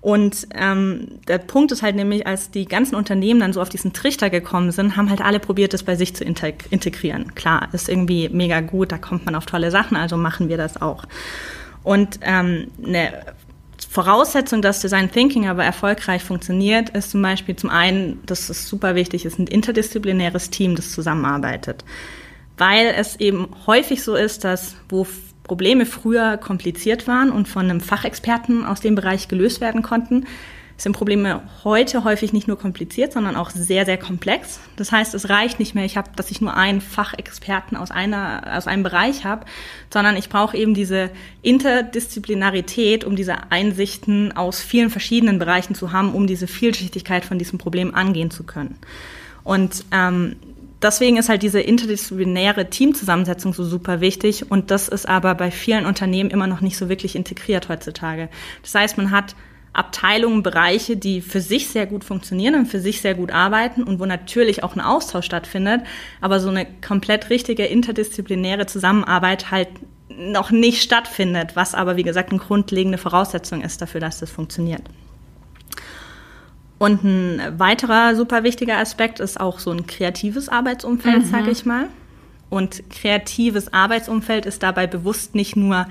Und 0.00 0.46
ähm, 0.54 1.20
der 1.26 1.38
Punkt 1.38 1.72
ist 1.72 1.82
halt 1.82 1.96
nämlich, 1.96 2.26
als 2.26 2.50
die 2.50 2.66
ganzen 2.66 2.94
Unternehmen 2.94 3.40
dann 3.40 3.52
so 3.52 3.60
auf 3.60 3.68
diesen 3.68 3.92
Trichter 3.92 4.30
gekommen 4.30 4.70
sind, 4.70 4.96
haben 4.96 5.10
halt 5.10 5.20
alle 5.20 5.40
probiert, 5.40 5.74
das 5.74 5.82
bei 5.82 5.96
sich 5.96 6.14
zu 6.14 6.24
integrieren. 6.24 7.34
Klar, 7.34 7.68
ist 7.72 7.88
irgendwie 7.88 8.28
mega 8.28 8.60
gut, 8.60 8.92
da 8.92 8.98
kommt 8.98 9.26
man 9.26 9.34
auf 9.34 9.46
tolle 9.46 9.70
Sachen, 9.70 9.96
also 9.96 10.16
machen 10.16 10.48
wir 10.48 10.56
das 10.56 10.80
auch. 10.80 11.04
Und 11.82 12.20
ähm, 12.22 12.68
eine 12.84 13.12
Voraussetzung, 13.88 14.60
dass 14.60 14.80
Design 14.80 15.10
Thinking 15.10 15.48
aber 15.48 15.64
erfolgreich 15.64 16.22
funktioniert, 16.22 16.90
ist 16.90 17.10
zum 17.10 17.22
Beispiel 17.22 17.56
zum 17.56 17.70
einen, 17.70 18.20
das 18.26 18.50
ist 18.50 18.68
super 18.68 18.94
wichtig, 18.94 19.24
ist 19.24 19.38
ein 19.38 19.46
interdisziplinäres 19.46 20.50
Team, 20.50 20.76
das 20.76 20.92
zusammenarbeitet. 20.92 21.84
Weil 22.58 22.94
es 22.96 23.16
eben 23.16 23.48
häufig 23.66 24.02
so 24.02 24.14
ist, 24.14 24.44
dass 24.44 24.76
wo 24.90 25.06
Probleme 25.44 25.86
früher 25.86 26.36
kompliziert 26.36 27.08
waren 27.08 27.30
und 27.30 27.48
von 27.48 27.64
einem 27.64 27.80
Fachexperten 27.80 28.66
aus 28.66 28.80
dem 28.82 28.94
Bereich 28.94 29.28
gelöst 29.28 29.62
werden 29.62 29.80
konnten, 29.80 30.26
sind 30.78 30.92
Probleme 30.92 31.42
heute 31.64 32.04
häufig 32.04 32.32
nicht 32.32 32.46
nur 32.46 32.56
kompliziert, 32.56 33.12
sondern 33.12 33.34
auch 33.34 33.50
sehr, 33.50 33.84
sehr 33.84 33.98
komplex. 33.98 34.60
Das 34.76 34.92
heißt, 34.92 35.12
es 35.12 35.28
reicht 35.28 35.58
nicht 35.58 35.74
mehr, 35.74 35.84
ich 35.84 35.96
habe, 35.96 36.10
dass 36.14 36.30
ich 36.30 36.40
nur 36.40 36.56
einen 36.56 36.80
Fachexperten 36.80 37.76
aus 37.76 37.90
einer, 37.90 38.44
aus 38.56 38.68
einem 38.68 38.84
Bereich 38.84 39.24
habe, 39.24 39.44
sondern 39.92 40.16
ich 40.16 40.28
brauche 40.28 40.56
eben 40.56 40.74
diese 40.74 41.10
Interdisziplinarität, 41.42 43.04
um 43.04 43.16
diese 43.16 43.50
Einsichten 43.50 44.36
aus 44.36 44.60
vielen 44.60 44.88
verschiedenen 44.88 45.40
Bereichen 45.40 45.74
zu 45.74 45.92
haben, 45.92 46.14
um 46.14 46.28
diese 46.28 46.46
Vielschichtigkeit 46.46 47.24
von 47.24 47.40
diesem 47.40 47.58
Problem 47.58 47.92
angehen 47.96 48.30
zu 48.30 48.44
können. 48.44 48.78
Und 49.42 49.84
ähm, 49.90 50.36
deswegen 50.80 51.16
ist 51.16 51.28
halt 51.28 51.42
diese 51.42 51.60
interdisziplinäre 51.60 52.70
Teamzusammensetzung 52.70 53.52
so 53.52 53.64
super 53.64 54.00
wichtig 54.00 54.50
und 54.50 54.70
das 54.70 54.86
ist 54.86 55.08
aber 55.08 55.34
bei 55.34 55.50
vielen 55.50 55.86
Unternehmen 55.86 56.30
immer 56.30 56.46
noch 56.46 56.60
nicht 56.60 56.76
so 56.76 56.88
wirklich 56.88 57.16
integriert 57.16 57.68
heutzutage. 57.68 58.28
Das 58.62 58.76
heißt, 58.76 58.96
man 58.96 59.10
hat 59.10 59.34
Abteilungen, 59.72 60.42
Bereiche, 60.42 60.96
die 60.96 61.20
für 61.20 61.40
sich 61.40 61.68
sehr 61.68 61.86
gut 61.86 62.04
funktionieren 62.04 62.54
und 62.54 62.66
für 62.66 62.80
sich 62.80 63.00
sehr 63.00 63.14
gut 63.14 63.30
arbeiten 63.30 63.82
und 63.82 64.00
wo 64.00 64.06
natürlich 64.06 64.64
auch 64.64 64.74
ein 64.74 64.80
Austausch 64.80 65.26
stattfindet, 65.26 65.82
aber 66.20 66.40
so 66.40 66.48
eine 66.48 66.66
komplett 66.86 67.30
richtige 67.30 67.64
interdisziplinäre 67.64 68.66
Zusammenarbeit 68.66 69.50
halt 69.50 69.68
noch 70.08 70.50
nicht 70.50 70.82
stattfindet, 70.82 71.54
was 71.54 71.74
aber 71.74 71.96
wie 71.96 72.02
gesagt 72.02 72.30
eine 72.30 72.40
grundlegende 72.40 72.98
Voraussetzung 72.98 73.62
ist 73.62 73.80
dafür, 73.80 74.00
dass 74.00 74.18
das 74.18 74.30
funktioniert. 74.30 74.82
Und 76.78 77.02
ein 77.02 77.58
weiterer 77.58 78.14
super 78.14 78.44
wichtiger 78.44 78.78
Aspekt 78.78 79.20
ist 79.20 79.40
auch 79.40 79.58
so 79.58 79.70
ein 79.70 79.86
kreatives 79.86 80.48
Arbeitsumfeld, 80.48 81.24
mhm. 81.24 81.30
sage 81.30 81.50
ich 81.50 81.66
mal. 81.66 81.88
Und 82.50 82.88
kreatives 82.90 83.72
Arbeitsumfeld 83.72 84.46
ist 84.46 84.62
dabei 84.62 84.86
bewusst 84.86 85.34
nicht 85.34 85.56
nur 85.56 85.86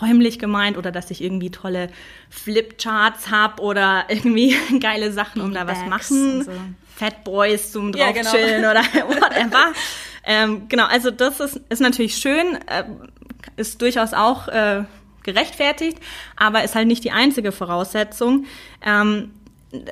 räumlich 0.00 0.38
gemeint 0.38 0.76
oder 0.76 0.92
dass 0.92 1.10
ich 1.10 1.22
irgendwie 1.22 1.50
tolle 1.50 1.88
Flipcharts 2.30 3.30
habe 3.30 3.62
oder 3.62 4.04
irgendwie 4.08 4.56
geile 4.80 5.12
Sachen, 5.12 5.40
um 5.42 5.52
da 5.52 5.66
was 5.66 5.84
machen. 5.86 6.44
So. 6.44 6.52
Fat 6.94 7.24
Boys 7.24 7.72
zum 7.72 7.92
draufchillen 7.92 8.62
ja, 8.62 8.70
genau. 8.70 8.70
oder 8.70 8.80
whatever. 9.20 9.72
ähm, 10.24 10.68
genau, 10.68 10.86
also 10.86 11.10
das 11.10 11.40
ist, 11.40 11.60
ist 11.68 11.80
natürlich 11.80 12.16
schön, 12.16 12.58
äh, 12.66 12.84
ist 13.56 13.82
durchaus 13.82 14.14
auch 14.14 14.48
äh, 14.48 14.84
gerechtfertigt, 15.22 15.98
aber 16.36 16.64
ist 16.64 16.74
halt 16.74 16.86
nicht 16.86 17.04
die 17.04 17.10
einzige 17.10 17.52
Voraussetzung. 17.52 18.46
Ähm, 18.82 19.32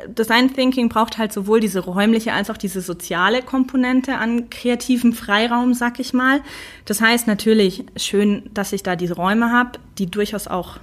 Design 0.06 0.52
Thinking 0.52 0.88
braucht 0.88 1.18
halt 1.18 1.32
sowohl 1.32 1.60
diese 1.60 1.80
räumliche 1.80 2.32
als 2.32 2.50
auch 2.50 2.56
diese 2.56 2.80
soziale 2.80 3.42
Komponente 3.42 4.16
an 4.16 4.50
kreativem 4.50 5.12
Freiraum, 5.12 5.74
sag 5.74 6.00
ich 6.00 6.12
mal. 6.12 6.40
Das 6.84 7.00
heißt 7.00 7.26
natürlich 7.26 7.84
schön, 7.96 8.50
dass 8.54 8.72
ich 8.72 8.82
da 8.82 8.96
diese 8.96 9.14
Räume 9.14 9.50
habe, 9.50 9.78
die 9.98 10.06
durchaus 10.06 10.46
auch 10.48 10.78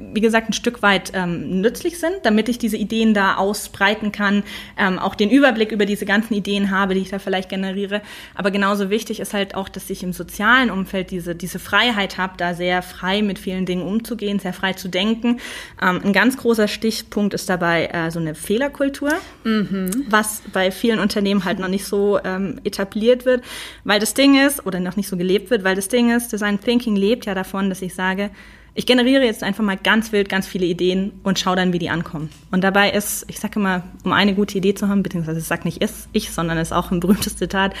wie 0.00 0.20
gesagt, 0.20 0.48
ein 0.48 0.54
Stück 0.54 0.82
weit 0.82 1.12
ähm, 1.14 1.60
nützlich 1.60 1.98
sind, 1.98 2.16
damit 2.22 2.48
ich 2.48 2.58
diese 2.58 2.76
Ideen 2.76 3.12
da 3.12 3.36
ausbreiten 3.36 4.12
kann, 4.12 4.42
ähm, 4.78 4.98
auch 4.98 5.14
den 5.14 5.30
Überblick 5.30 5.72
über 5.72 5.84
diese 5.84 6.06
ganzen 6.06 6.34
Ideen 6.34 6.70
habe, 6.70 6.94
die 6.94 7.00
ich 7.00 7.10
da 7.10 7.18
vielleicht 7.18 7.50
generiere. 7.50 8.00
Aber 8.34 8.50
genauso 8.50 8.88
wichtig 8.88 9.20
ist 9.20 9.34
halt 9.34 9.54
auch, 9.54 9.68
dass 9.68 9.90
ich 9.90 10.02
im 10.02 10.12
sozialen 10.12 10.70
Umfeld 10.70 11.10
diese, 11.10 11.34
diese 11.34 11.58
Freiheit 11.58 12.16
habe, 12.16 12.34
da 12.38 12.54
sehr 12.54 12.82
frei 12.82 13.22
mit 13.22 13.38
vielen 13.38 13.66
Dingen 13.66 13.82
umzugehen, 13.82 14.38
sehr 14.38 14.54
frei 14.54 14.72
zu 14.72 14.88
denken. 14.88 15.38
Ähm, 15.80 16.00
ein 16.02 16.12
ganz 16.12 16.38
großer 16.38 16.66
Stichpunkt 16.66 17.34
ist 17.34 17.48
dabei 17.50 17.86
äh, 17.86 18.10
so 18.10 18.18
eine 18.18 18.34
Fehlerkultur, 18.34 19.12
mhm. 19.44 20.06
was 20.08 20.42
bei 20.52 20.70
vielen 20.70 20.98
Unternehmen 20.98 21.44
halt 21.44 21.58
noch 21.58 21.68
nicht 21.68 21.84
so 21.84 22.18
ähm, 22.24 22.58
etabliert 22.64 23.26
wird, 23.26 23.44
weil 23.84 24.00
das 24.00 24.14
Ding 24.14 24.40
ist, 24.40 24.64
oder 24.66 24.80
noch 24.80 24.96
nicht 24.96 25.08
so 25.08 25.16
gelebt 25.16 25.50
wird, 25.50 25.62
weil 25.62 25.76
das 25.76 25.88
Ding 25.88 26.10
ist, 26.10 26.32
Design 26.32 26.58
Thinking 26.58 26.96
lebt 26.96 27.26
ja 27.26 27.34
davon, 27.34 27.68
dass 27.68 27.82
ich 27.82 27.94
sage, 27.94 28.30
ich 28.74 28.86
generiere 28.86 29.24
jetzt 29.24 29.42
einfach 29.42 29.62
mal 29.62 29.76
ganz 29.76 30.10
wild 30.12 30.28
ganz 30.28 30.46
viele 30.46 30.66
Ideen 30.66 31.12
und 31.22 31.38
schaue 31.38 31.56
dann, 31.56 31.72
wie 31.72 31.78
die 31.78 31.90
ankommen. 31.90 32.30
Und 32.50 32.64
dabei 32.64 32.90
ist, 32.90 33.24
ich 33.28 33.38
sage 33.38 33.60
immer, 33.60 33.84
um 34.04 34.12
eine 34.12 34.34
gute 34.34 34.58
Idee 34.58 34.74
zu 34.74 34.88
haben, 34.88 35.02
beziehungsweise 35.02 35.38
ich 35.38 35.46
sage 35.46 35.62
nicht 35.64 35.80
ist 35.80 36.08
ich, 36.12 36.32
sondern 36.32 36.58
es 36.58 36.68
ist 36.68 36.72
auch 36.72 36.90
ein 36.90 37.00
berühmtes 37.00 37.36
Zitat, 37.36 37.74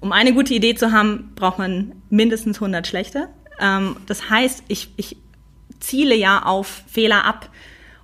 um 0.00 0.12
eine 0.12 0.32
gute 0.32 0.54
Idee 0.54 0.74
zu 0.74 0.92
haben, 0.92 1.32
braucht 1.34 1.58
man 1.58 1.92
mindestens 2.08 2.56
100 2.56 2.86
schlechte. 2.86 3.28
Ähm, 3.60 3.96
das 4.06 4.30
heißt, 4.30 4.64
ich, 4.68 4.90
ich 4.96 5.16
ziele 5.80 6.14
ja 6.14 6.44
auf 6.44 6.84
Fehler 6.86 7.24
ab 7.24 7.50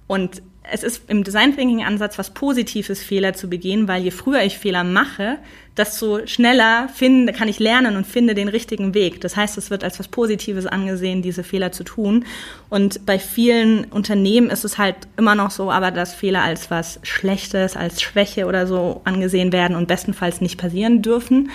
und 0.06 0.42
es 0.70 0.82
ist 0.82 1.08
im 1.08 1.22
Design 1.22 1.54
Thinking 1.54 1.84
Ansatz 1.84 2.18
was 2.18 2.34
Positives, 2.34 3.00
Fehler 3.02 3.34
zu 3.34 3.48
begehen, 3.48 3.86
weil 3.86 4.02
je 4.02 4.10
früher 4.10 4.42
ich 4.42 4.58
Fehler 4.58 4.82
mache, 4.82 5.38
desto 5.76 6.26
schneller 6.26 6.88
finde, 6.94 7.32
kann 7.32 7.48
ich 7.48 7.58
lernen 7.58 7.96
und 7.96 8.06
finde 8.06 8.34
den 8.34 8.48
richtigen 8.48 8.94
Weg. 8.94 9.20
Das 9.20 9.36
heißt, 9.36 9.58
es 9.58 9.70
wird 9.70 9.84
als 9.84 9.98
was 9.98 10.08
Positives 10.08 10.66
angesehen, 10.66 11.22
diese 11.22 11.44
Fehler 11.44 11.72
zu 11.72 11.84
tun. 11.84 12.24
Und 12.70 13.04
bei 13.04 13.18
vielen 13.18 13.84
Unternehmen 13.86 14.50
ist 14.50 14.64
es 14.64 14.78
halt 14.78 14.96
immer 15.16 15.34
noch 15.34 15.50
so, 15.50 15.70
aber 15.70 15.90
dass 15.90 16.14
Fehler 16.14 16.42
als 16.42 16.70
was 16.70 16.98
Schlechtes, 17.02 17.76
als 17.76 18.00
Schwäche 18.00 18.46
oder 18.46 18.66
so 18.66 19.02
angesehen 19.04 19.52
werden 19.52 19.76
und 19.76 19.88
bestenfalls 19.88 20.40
nicht 20.40 20.58
passieren 20.58 21.02
dürfen. 21.02 21.50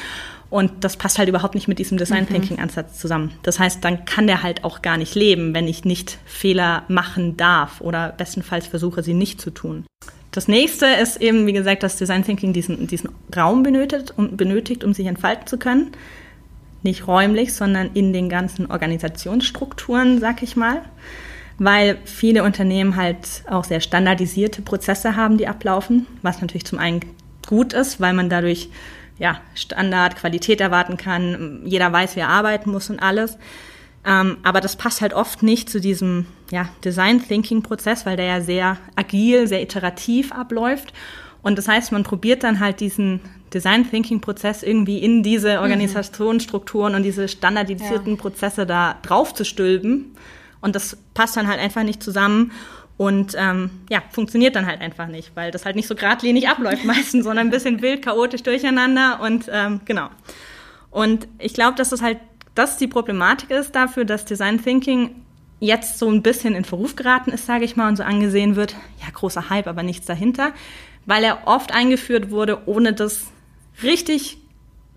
Und 0.51 0.83
das 0.83 0.97
passt 0.97 1.17
halt 1.17 1.29
überhaupt 1.29 1.55
nicht 1.55 1.69
mit 1.69 1.79
diesem 1.79 1.97
Design 1.97 2.27
Thinking 2.27 2.59
Ansatz 2.59 2.99
zusammen. 2.99 3.31
Das 3.41 3.57
heißt, 3.57 3.83
dann 3.85 4.03
kann 4.03 4.27
der 4.27 4.43
halt 4.43 4.65
auch 4.65 4.81
gar 4.81 4.97
nicht 4.97 5.15
leben, 5.15 5.53
wenn 5.55 5.65
ich 5.65 5.85
nicht 5.85 6.17
Fehler 6.25 6.83
machen 6.89 7.37
darf 7.37 7.79
oder 7.79 8.13
bestenfalls 8.17 8.67
versuche, 8.67 9.01
sie 9.01 9.13
nicht 9.13 9.39
zu 9.39 9.51
tun. 9.51 9.85
Das 10.31 10.47
nächste 10.47 10.85
ist 10.85 11.17
eben, 11.17 11.45
wie 11.45 11.53
gesagt, 11.53 11.83
dass 11.83 11.97
Design 11.97 12.23
Thinking 12.23 12.53
diesen, 12.53 12.87
diesen 12.87 13.09
Raum 13.35 13.63
benötigt, 13.63 14.13
um, 14.15 14.37
benötigt, 14.37 14.83
um 14.83 14.93
sich 14.93 15.07
entfalten 15.07 15.45
zu 15.45 15.57
können. 15.57 15.91
Nicht 16.83 17.05
räumlich, 17.05 17.53
sondern 17.53 17.91
in 17.93 18.13
den 18.13 18.29
ganzen 18.29 18.71
Organisationsstrukturen, 18.71 20.19
sag 20.19 20.41
ich 20.41 20.55
mal. 20.55 20.81
Weil 21.57 21.97
viele 22.05 22.43
Unternehmen 22.43 22.95
halt 22.95 23.43
auch 23.47 23.65
sehr 23.65 23.81
standardisierte 23.81 24.61
Prozesse 24.61 25.15
haben, 25.15 25.37
die 25.37 25.47
ablaufen, 25.47 26.07
was 26.21 26.41
natürlich 26.41 26.65
zum 26.65 26.79
einen 26.79 27.01
gut 27.45 27.73
ist, 27.73 27.99
weil 27.99 28.13
man 28.13 28.29
dadurch 28.29 28.69
ja, 29.19 29.39
Standard, 29.53 30.15
Qualität 30.15 30.61
erwarten 30.61 30.97
kann. 30.97 31.61
Jeder 31.65 31.91
weiß, 31.91 32.15
wie 32.15 32.21
er 32.21 32.29
arbeiten 32.29 32.71
muss 32.71 32.89
und 32.89 32.99
alles. 32.99 33.37
Ähm, 34.05 34.37
aber 34.43 34.61
das 34.61 34.75
passt 34.75 35.01
halt 35.01 35.13
oft 35.13 35.43
nicht 35.43 35.69
zu 35.69 35.79
diesem 35.79 36.25
ja, 36.49 36.69
Design 36.83 37.25
Thinking 37.25 37.61
Prozess, 37.61 38.05
weil 38.05 38.17
der 38.17 38.25
ja 38.25 38.41
sehr 38.41 38.77
agil, 38.95 39.47
sehr 39.47 39.61
iterativ 39.61 40.31
abläuft. 40.31 40.93
Und 41.43 41.57
das 41.57 41.67
heißt, 41.67 41.91
man 41.91 42.03
probiert 42.03 42.43
dann 42.43 42.59
halt 42.59 42.79
diesen 42.79 43.19
Design 43.53 43.89
Thinking 43.89 44.21
Prozess 44.21 44.63
irgendwie 44.63 44.99
in 44.99 45.23
diese 45.23 45.57
mhm. 45.57 45.61
Organisationsstrukturen 45.61 46.95
und 46.95 47.03
diese 47.03 47.27
standardisierten 47.27 48.15
ja. 48.15 48.21
Prozesse 48.21 48.65
da 48.65 48.95
drauf 49.01 49.33
zu 49.33 49.45
stülpen. 49.45 50.15
Und 50.61 50.75
das 50.75 50.97
passt 51.13 51.37
dann 51.37 51.47
halt 51.47 51.59
einfach 51.59 51.83
nicht 51.83 52.01
zusammen. 52.01 52.51
Und 52.97 53.33
ähm, 53.35 53.71
ja, 53.89 54.03
funktioniert 54.11 54.55
dann 54.55 54.67
halt 54.67 54.79
einfach 54.79 55.07
nicht, 55.07 55.31
weil 55.35 55.49
das 55.49 55.65
halt 55.65 55.75
nicht 55.75 55.87
so 55.87 55.95
geradlinig 55.95 56.47
abläuft 56.47 56.85
meistens, 56.85 57.23
sondern 57.23 57.47
ein 57.47 57.51
bisschen 57.51 57.81
wild, 57.81 58.03
chaotisch 58.03 58.43
durcheinander 58.43 59.19
und 59.21 59.49
ähm, 59.51 59.81
genau. 59.85 60.09
Und 60.91 61.27
ich 61.39 61.53
glaube, 61.53 61.75
dass 61.77 61.89
das 61.89 62.01
halt, 62.01 62.19
das 62.55 62.77
die 62.77 62.87
Problematik 62.87 63.49
ist 63.49 63.75
dafür, 63.75 64.05
dass 64.05 64.25
Design 64.25 64.61
Thinking 64.61 65.15
jetzt 65.59 65.99
so 65.99 66.09
ein 66.09 66.21
bisschen 66.23 66.55
in 66.55 66.65
Verruf 66.65 66.95
geraten 66.95 67.31
ist, 67.31 67.45
sage 67.45 67.65
ich 67.65 67.75
mal, 67.75 67.87
und 67.87 67.95
so 67.95 68.03
angesehen 68.03 68.55
wird, 68.55 68.75
ja, 68.99 69.07
großer 69.13 69.49
Hype, 69.49 69.67
aber 69.67 69.83
nichts 69.83 70.07
dahinter, 70.07 70.53
weil 71.05 71.23
er 71.23 71.47
oft 71.47 71.71
eingeführt 71.73 72.31
wurde, 72.31 72.67
ohne 72.67 72.93
das 72.93 73.27
richtig 73.83 74.39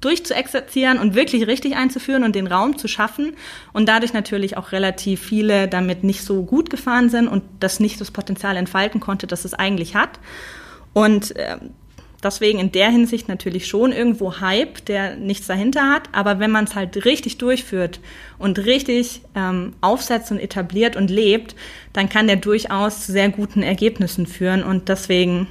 durchzuexerzieren 0.00 0.98
und 0.98 1.14
wirklich 1.14 1.46
richtig 1.46 1.76
einzuführen 1.76 2.24
und 2.24 2.34
den 2.34 2.46
Raum 2.46 2.76
zu 2.76 2.88
schaffen 2.88 3.34
und 3.72 3.88
dadurch 3.88 4.12
natürlich 4.12 4.56
auch 4.56 4.72
relativ 4.72 5.20
viele 5.20 5.66
damit 5.66 6.04
nicht 6.04 6.22
so 6.22 6.42
gut 6.42 6.68
gefahren 6.68 7.08
sind 7.08 7.26
und 7.26 7.42
das 7.60 7.80
nicht 7.80 8.00
das 8.00 8.10
Potenzial 8.10 8.56
entfalten 8.56 9.00
konnte, 9.00 9.26
das 9.26 9.44
es 9.46 9.54
eigentlich 9.54 9.96
hat. 9.96 10.18
Und 10.92 11.34
äh, 11.36 11.56
deswegen 12.24 12.58
in 12.58 12.72
der 12.72 12.90
Hinsicht 12.90 13.28
natürlich 13.28 13.66
schon 13.66 13.92
irgendwo 13.92 14.40
Hype, 14.40 14.84
der 14.86 15.16
nichts 15.16 15.46
dahinter 15.46 15.90
hat. 15.90 16.08
Aber 16.12 16.38
wenn 16.38 16.50
man 16.50 16.64
es 16.64 16.74
halt 16.74 17.04
richtig 17.04 17.38
durchführt 17.38 18.00
und 18.38 18.58
richtig 18.58 19.20
ähm, 19.34 19.74
aufsetzt 19.80 20.30
und 20.32 20.40
etabliert 20.40 20.96
und 20.96 21.10
lebt, 21.10 21.54
dann 21.92 22.08
kann 22.08 22.26
der 22.26 22.36
durchaus 22.36 23.06
zu 23.06 23.12
sehr 23.12 23.28
guten 23.28 23.62
Ergebnissen 23.62 24.26
führen. 24.26 24.62
Und 24.62 24.88
deswegen 24.88 25.46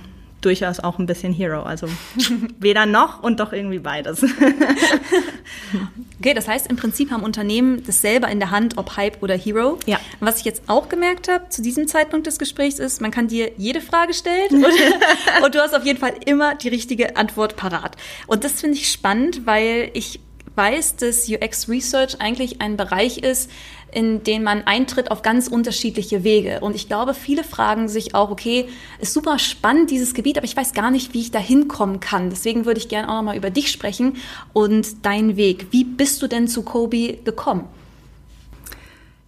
durchaus 0.45 0.79
auch 0.79 0.99
ein 0.99 1.05
bisschen 1.05 1.33
Hero. 1.33 1.63
Also 1.63 1.87
weder 2.59 2.85
noch 2.85 3.23
und 3.23 3.39
doch 3.39 3.53
irgendwie 3.53 3.79
beides. 3.79 4.23
okay, 6.19 6.33
das 6.33 6.47
heißt, 6.47 6.67
im 6.67 6.75
Prinzip 6.75 7.11
haben 7.11 7.23
Unternehmen 7.23 7.83
das 7.85 8.01
selber 8.01 8.27
in 8.29 8.39
der 8.39 8.51
Hand, 8.51 8.77
ob 8.77 8.97
Hype 8.97 9.21
oder 9.23 9.35
Hero. 9.35 9.77
Ja. 9.85 9.99
Was 10.19 10.39
ich 10.39 10.45
jetzt 10.45 10.63
auch 10.67 10.89
gemerkt 10.89 11.29
habe 11.29 11.49
zu 11.49 11.61
diesem 11.61 11.87
Zeitpunkt 11.87 12.27
des 12.27 12.39
Gesprächs 12.39 12.79
ist, 12.79 13.01
man 13.01 13.11
kann 13.11 13.27
dir 13.27 13.51
jede 13.57 13.81
Frage 13.81 14.13
stellen 14.13 14.63
und, 14.63 14.65
und 15.45 15.55
du 15.55 15.59
hast 15.59 15.75
auf 15.75 15.85
jeden 15.85 15.99
Fall 15.99 16.13
immer 16.25 16.55
die 16.55 16.69
richtige 16.69 17.17
Antwort 17.17 17.55
parat. 17.55 17.95
Und 18.27 18.43
das 18.43 18.61
finde 18.61 18.77
ich 18.77 18.91
spannend, 18.91 19.45
weil 19.45 19.89
ich 19.93 20.19
weiß, 20.55 20.97
dass 20.97 21.29
UX 21.29 21.67
Research 21.69 22.19
eigentlich 22.19 22.61
ein 22.61 22.77
Bereich 22.77 23.19
ist, 23.19 23.49
in 23.93 24.23
den 24.23 24.43
man 24.43 24.63
eintritt 24.63 25.11
auf 25.11 25.21
ganz 25.21 25.47
unterschiedliche 25.47 26.23
Wege. 26.23 26.59
Und 26.61 26.75
ich 26.75 26.87
glaube, 26.87 27.13
viele 27.13 27.43
fragen 27.43 27.87
sich 27.87 28.15
auch, 28.15 28.31
okay, 28.31 28.67
ist 28.99 29.13
super 29.13 29.37
spannend 29.39 29.91
dieses 29.91 30.13
Gebiet, 30.13 30.37
aber 30.37 30.45
ich 30.45 30.57
weiß 30.57 30.73
gar 30.73 30.91
nicht, 30.91 31.13
wie 31.13 31.21
ich 31.21 31.31
da 31.31 31.39
hinkommen 31.39 31.99
kann. 31.99 32.29
Deswegen 32.29 32.65
würde 32.65 32.79
ich 32.79 32.89
gerne 32.89 33.09
auch 33.09 33.17
nochmal 33.17 33.37
über 33.37 33.51
dich 33.51 33.71
sprechen 33.71 34.17
und 34.51 35.05
deinen 35.05 35.37
Weg. 35.37 35.67
Wie 35.71 35.83
bist 35.83 36.21
du 36.21 36.27
denn 36.27 36.47
zu 36.47 36.63
Kobi 36.63 37.19
gekommen? 37.23 37.65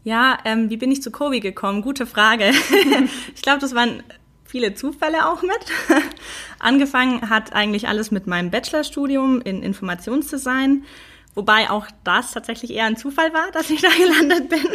Ja, 0.04 0.38
ähm, 0.46 0.70
wie 0.70 0.78
bin 0.78 0.92
ich 0.92 1.02
zu 1.02 1.12
Kobi 1.12 1.40
gekommen? 1.40 1.82
Gute 1.82 2.06
Frage. 2.06 2.52
ich 3.36 3.42
glaube, 3.42 3.60
das 3.60 3.74
waren 3.74 4.04
viele 4.46 4.74
Zufälle 4.74 5.28
auch 5.28 5.42
mit. 5.42 5.60
Angefangen 6.60 7.30
hat 7.30 7.54
eigentlich 7.54 7.88
alles 7.88 8.12
mit 8.12 8.28
meinem 8.28 8.52
Bachelorstudium 8.52 9.42
in 9.42 9.64
Informationsdesign. 9.64 10.86
Wobei 11.36 11.70
auch 11.70 11.88
das 12.06 12.32
tatsächlich 12.32 12.74
eher 12.74 12.86
ein 12.86 12.96
Zufall 12.96 13.34
war, 13.34 13.52
dass 13.52 13.70
ich 13.70 13.82
da 13.82 13.90
gelandet 13.98 14.50
bin, 14.50 14.66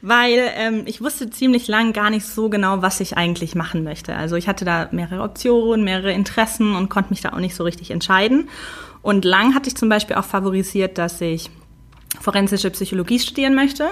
weil 0.00 0.50
ähm, 0.54 0.82
ich 0.86 1.02
wusste 1.02 1.28
ziemlich 1.28 1.68
lang 1.68 1.92
gar 1.92 2.08
nicht 2.08 2.26
so 2.26 2.48
genau, 2.48 2.80
was 2.80 3.00
ich 3.00 3.18
eigentlich 3.18 3.54
machen 3.54 3.84
möchte. 3.84 4.16
Also 4.16 4.36
ich 4.36 4.48
hatte 4.48 4.64
da 4.64 4.88
mehrere 4.92 5.22
Optionen, 5.22 5.84
mehrere 5.84 6.12
Interessen 6.12 6.74
und 6.74 6.88
konnte 6.88 7.10
mich 7.10 7.20
da 7.20 7.34
auch 7.34 7.38
nicht 7.38 7.54
so 7.54 7.64
richtig 7.64 7.90
entscheiden. 7.90 8.48
Und 9.02 9.26
lang 9.26 9.54
hatte 9.54 9.68
ich 9.68 9.76
zum 9.76 9.90
Beispiel 9.90 10.16
auch 10.16 10.24
favorisiert, 10.24 10.96
dass 10.96 11.20
ich 11.20 11.50
forensische 12.18 12.70
Psychologie 12.70 13.18
studieren 13.18 13.54
möchte, 13.54 13.90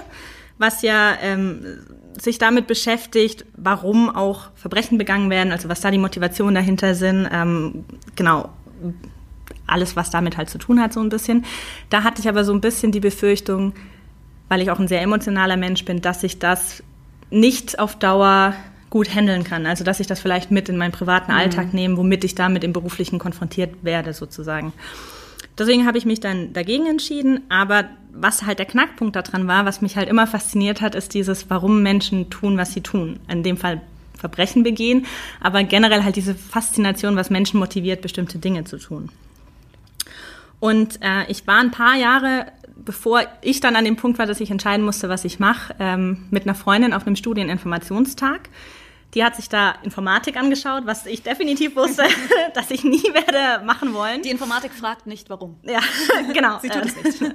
was 0.56 0.80
ja 0.82 1.14
ähm, 1.22 1.62
sich 2.18 2.38
damit 2.38 2.66
beschäftigt, 2.66 3.44
warum 3.56 4.08
auch 4.08 4.50
Verbrechen 4.54 4.96
begangen 4.96 5.28
werden, 5.30 5.52
also 5.52 5.68
was 5.68 5.80
da 5.80 5.90
die 5.90 5.98
Motivationen 5.98 6.54
dahinter 6.54 6.94
sind. 6.94 7.28
Ähm, 7.30 7.84
genau, 8.16 8.50
alles, 9.68 9.96
was 9.96 10.10
damit 10.10 10.36
halt 10.36 10.50
zu 10.50 10.58
tun 10.58 10.80
hat, 10.80 10.92
so 10.92 11.00
ein 11.00 11.08
bisschen. 11.08 11.44
Da 11.90 12.02
hatte 12.02 12.20
ich 12.20 12.28
aber 12.28 12.44
so 12.44 12.52
ein 12.52 12.60
bisschen 12.60 12.92
die 12.92 13.00
Befürchtung, 13.00 13.72
weil 14.48 14.62
ich 14.62 14.70
auch 14.70 14.78
ein 14.78 14.88
sehr 14.88 15.02
emotionaler 15.02 15.56
Mensch 15.56 15.84
bin, 15.84 16.00
dass 16.00 16.22
ich 16.22 16.38
das 16.38 16.82
nicht 17.30 17.78
auf 17.78 17.96
Dauer 17.98 18.54
gut 18.90 19.14
handeln 19.14 19.44
kann. 19.44 19.66
Also 19.66 19.84
dass 19.84 20.00
ich 20.00 20.06
das 20.06 20.20
vielleicht 20.20 20.50
mit 20.50 20.68
in 20.68 20.78
meinen 20.78 20.92
privaten 20.92 21.32
mhm. 21.32 21.38
Alltag 21.38 21.74
nehme, 21.74 21.96
womit 21.96 22.24
ich 22.24 22.34
damit 22.34 22.64
im 22.64 22.72
beruflichen 22.72 23.18
konfrontiert 23.18 23.74
werde, 23.82 24.12
sozusagen. 24.12 24.72
Deswegen 25.58 25.86
habe 25.86 25.98
ich 25.98 26.06
mich 26.06 26.20
dann 26.20 26.52
dagegen 26.52 26.86
entschieden. 26.86 27.40
Aber 27.48 27.84
was 28.12 28.44
halt 28.44 28.58
der 28.58 28.66
Knackpunkt 28.66 29.16
daran 29.16 29.46
war, 29.46 29.66
was 29.66 29.82
mich 29.82 29.96
halt 29.96 30.08
immer 30.08 30.26
fasziniert 30.26 30.80
hat, 30.80 30.94
ist 30.94 31.14
dieses, 31.14 31.50
warum 31.50 31.82
Menschen 31.82 32.30
tun, 32.30 32.56
was 32.56 32.72
sie 32.72 32.80
tun. 32.80 33.20
In 33.28 33.42
dem 33.42 33.56
Fall 33.56 33.82
Verbrechen 34.18 34.64
begehen, 34.64 35.06
aber 35.40 35.62
generell 35.62 36.02
halt 36.02 36.16
diese 36.16 36.34
Faszination, 36.34 37.14
was 37.16 37.30
Menschen 37.30 37.60
motiviert, 37.60 38.02
bestimmte 38.02 38.38
Dinge 38.38 38.64
zu 38.64 38.76
tun. 38.78 39.10
Und 40.60 41.00
äh, 41.02 41.24
ich 41.28 41.46
war 41.46 41.58
ein 41.58 41.70
paar 41.70 41.96
Jahre, 41.96 42.46
bevor 42.76 43.22
ich 43.42 43.60
dann 43.60 43.76
an 43.76 43.84
dem 43.84 43.96
Punkt 43.96 44.18
war, 44.18 44.26
dass 44.26 44.40
ich 44.40 44.50
entscheiden 44.50 44.84
musste, 44.84 45.08
was 45.08 45.24
ich 45.24 45.38
mache, 45.38 45.74
ähm, 45.78 46.26
mit 46.30 46.44
einer 46.44 46.54
Freundin 46.54 46.92
auf 46.92 47.06
einem 47.06 47.16
Studieninformationstag. 47.16 48.48
Die 49.14 49.24
hat 49.24 49.36
sich 49.36 49.48
da 49.48 49.74
Informatik 49.82 50.36
angeschaut, 50.36 50.82
was 50.84 51.06
ich 51.06 51.22
definitiv 51.22 51.76
wusste, 51.76 52.02
dass 52.54 52.70
ich 52.70 52.84
nie 52.84 53.02
werde 53.14 53.64
machen 53.64 53.94
wollen. 53.94 54.22
Die 54.22 54.30
Informatik 54.30 54.72
fragt 54.72 55.06
nicht, 55.06 55.30
warum. 55.30 55.56
Ja, 55.62 55.80
genau. 56.32 56.58
Sie 56.60 56.68
tut 56.68 56.84
es 56.84 57.20
nicht. 57.20 57.34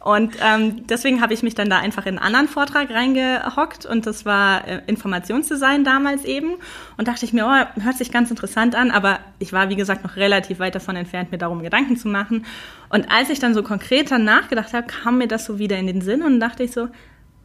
Und 0.00 0.36
ähm, 0.40 0.86
deswegen 0.86 1.20
habe 1.20 1.34
ich 1.34 1.42
mich 1.42 1.54
dann 1.54 1.68
da 1.68 1.78
einfach 1.78 2.06
in 2.06 2.18
einen 2.18 2.26
anderen 2.26 2.48
Vortrag 2.48 2.90
reingehockt 2.90 3.84
und 3.84 4.06
das 4.06 4.24
war 4.24 4.66
äh, 4.66 4.82
Informationsdesign 4.86 5.84
damals 5.84 6.24
eben. 6.24 6.54
Und 6.96 7.08
dachte 7.08 7.24
ich 7.24 7.32
mir, 7.32 7.46
oh, 7.46 7.82
hört 7.82 7.96
sich 7.96 8.10
ganz 8.10 8.30
interessant 8.30 8.74
an, 8.74 8.90
aber 8.90 9.20
ich 9.38 9.52
war, 9.52 9.68
wie 9.68 9.76
gesagt, 9.76 10.04
noch 10.04 10.16
relativ 10.16 10.58
weit 10.60 10.74
davon 10.74 10.96
entfernt, 10.96 11.30
mir 11.30 11.38
darum 11.38 11.62
Gedanken 11.62 11.96
zu 11.96 12.08
machen. 12.08 12.46
Und 12.88 13.10
als 13.10 13.30
ich 13.30 13.38
dann 13.38 13.54
so 13.54 13.62
konkreter 13.62 14.18
nachgedacht 14.18 14.72
habe, 14.72 14.86
kam 14.86 15.18
mir 15.18 15.28
das 15.28 15.44
so 15.44 15.58
wieder 15.58 15.76
in 15.78 15.86
den 15.86 16.00
Sinn 16.00 16.22
und 16.22 16.40
dachte 16.40 16.62
ich 16.62 16.72
so, 16.72 16.88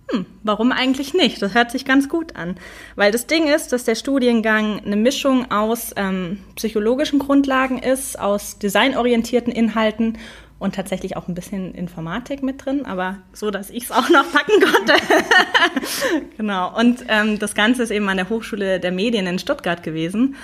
hm, 0.10 0.26
warum 0.44 0.72
eigentlich 0.72 1.14
nicht? 1.14 1.42
Das 1.42 1.54
hört 1.54 1.72
sich 1.72 1.84
ganz 1.84 2.08
gut 2.08 2.36
an. 2.36 2.56
Weil 2.96 3.12
das 3.12 3.28
Ding 3.28 3.48
ist, 3.48 3.74
dass 3.74 3.84
der 3.84 3.96
Studiengang 3.96 4.82
eine 4.86 4.96
Mischung 4.96 5.52
aus 5.52 5.92
ähm, 5.98 6.40
psychologischen 6.56 7.20
Grundlagen 7.20 7.80
ist, 7.80 8.18
aus 8.18 8.58
designorientierten 8.58 9.52
Inhalten 9.52 10.18
und 10.60 10.76
tatsächlich 10.76 11.18
auch 11.18 11.28
ein 11.28 11.36
bisschen 11.36 11.76
Informatik 11.76 12.42
mit 12.42 12.66
drin, 12.66 12.86
aber 12.86 13.18
so, 13.32 13.52
dass 13.52 13.70
ich 13.70 13.84
es 13.84 13.92
auch 13.92 14.10
noch 14.10 14.32
packen 14.32 14.60
konnte. 14.60 14.94
genau. 16.38 16.76
Und 16.78 17.06
ähm, 17.10 17.38
das 17.38 17.54
Ganze 17.54 17.84
ist 17.84 17.92
eben 17.92 18.10
an 18.10 18.18
der 18.18 18.30
Hochschule 18.30 18.80
der 18.80 18.92
Medien 18.92 19.28
in 19.28 19.40
Stuttgart 19.40 19.84
gewesen. 19.84 20.36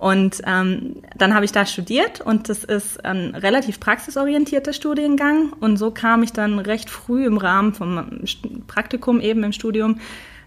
Und 0.00 0.40
ähm, 0.46 0.96
dann 1.14 1.34
habe 1.34 1.44
ich 1.44 1.52
da 1.52 1.66
studiert 1.66 2.22
und 2.22 2.48
das 2.48 2.64
ist 2.64 3.04
ein 3.04 3.34
relativ 3.34 3.80
praxisorientierter 3.80 4.72
Studiengang. 4.72 5.52
Und 5.60 5.76
so 5.76 5.90
kam 5.90 6.22
ich 6.22 6.32
dann 6.32 6.58
recht 6.58 6.88
früh 6.88 7.26
im 7.26 7.36
Rahmen 7.36 7.74
vom 7.74 8.24
Praktikum 8.66 9.20
eben 9.20 9.44
im 9.44 9.52
Studium 9.52 10.00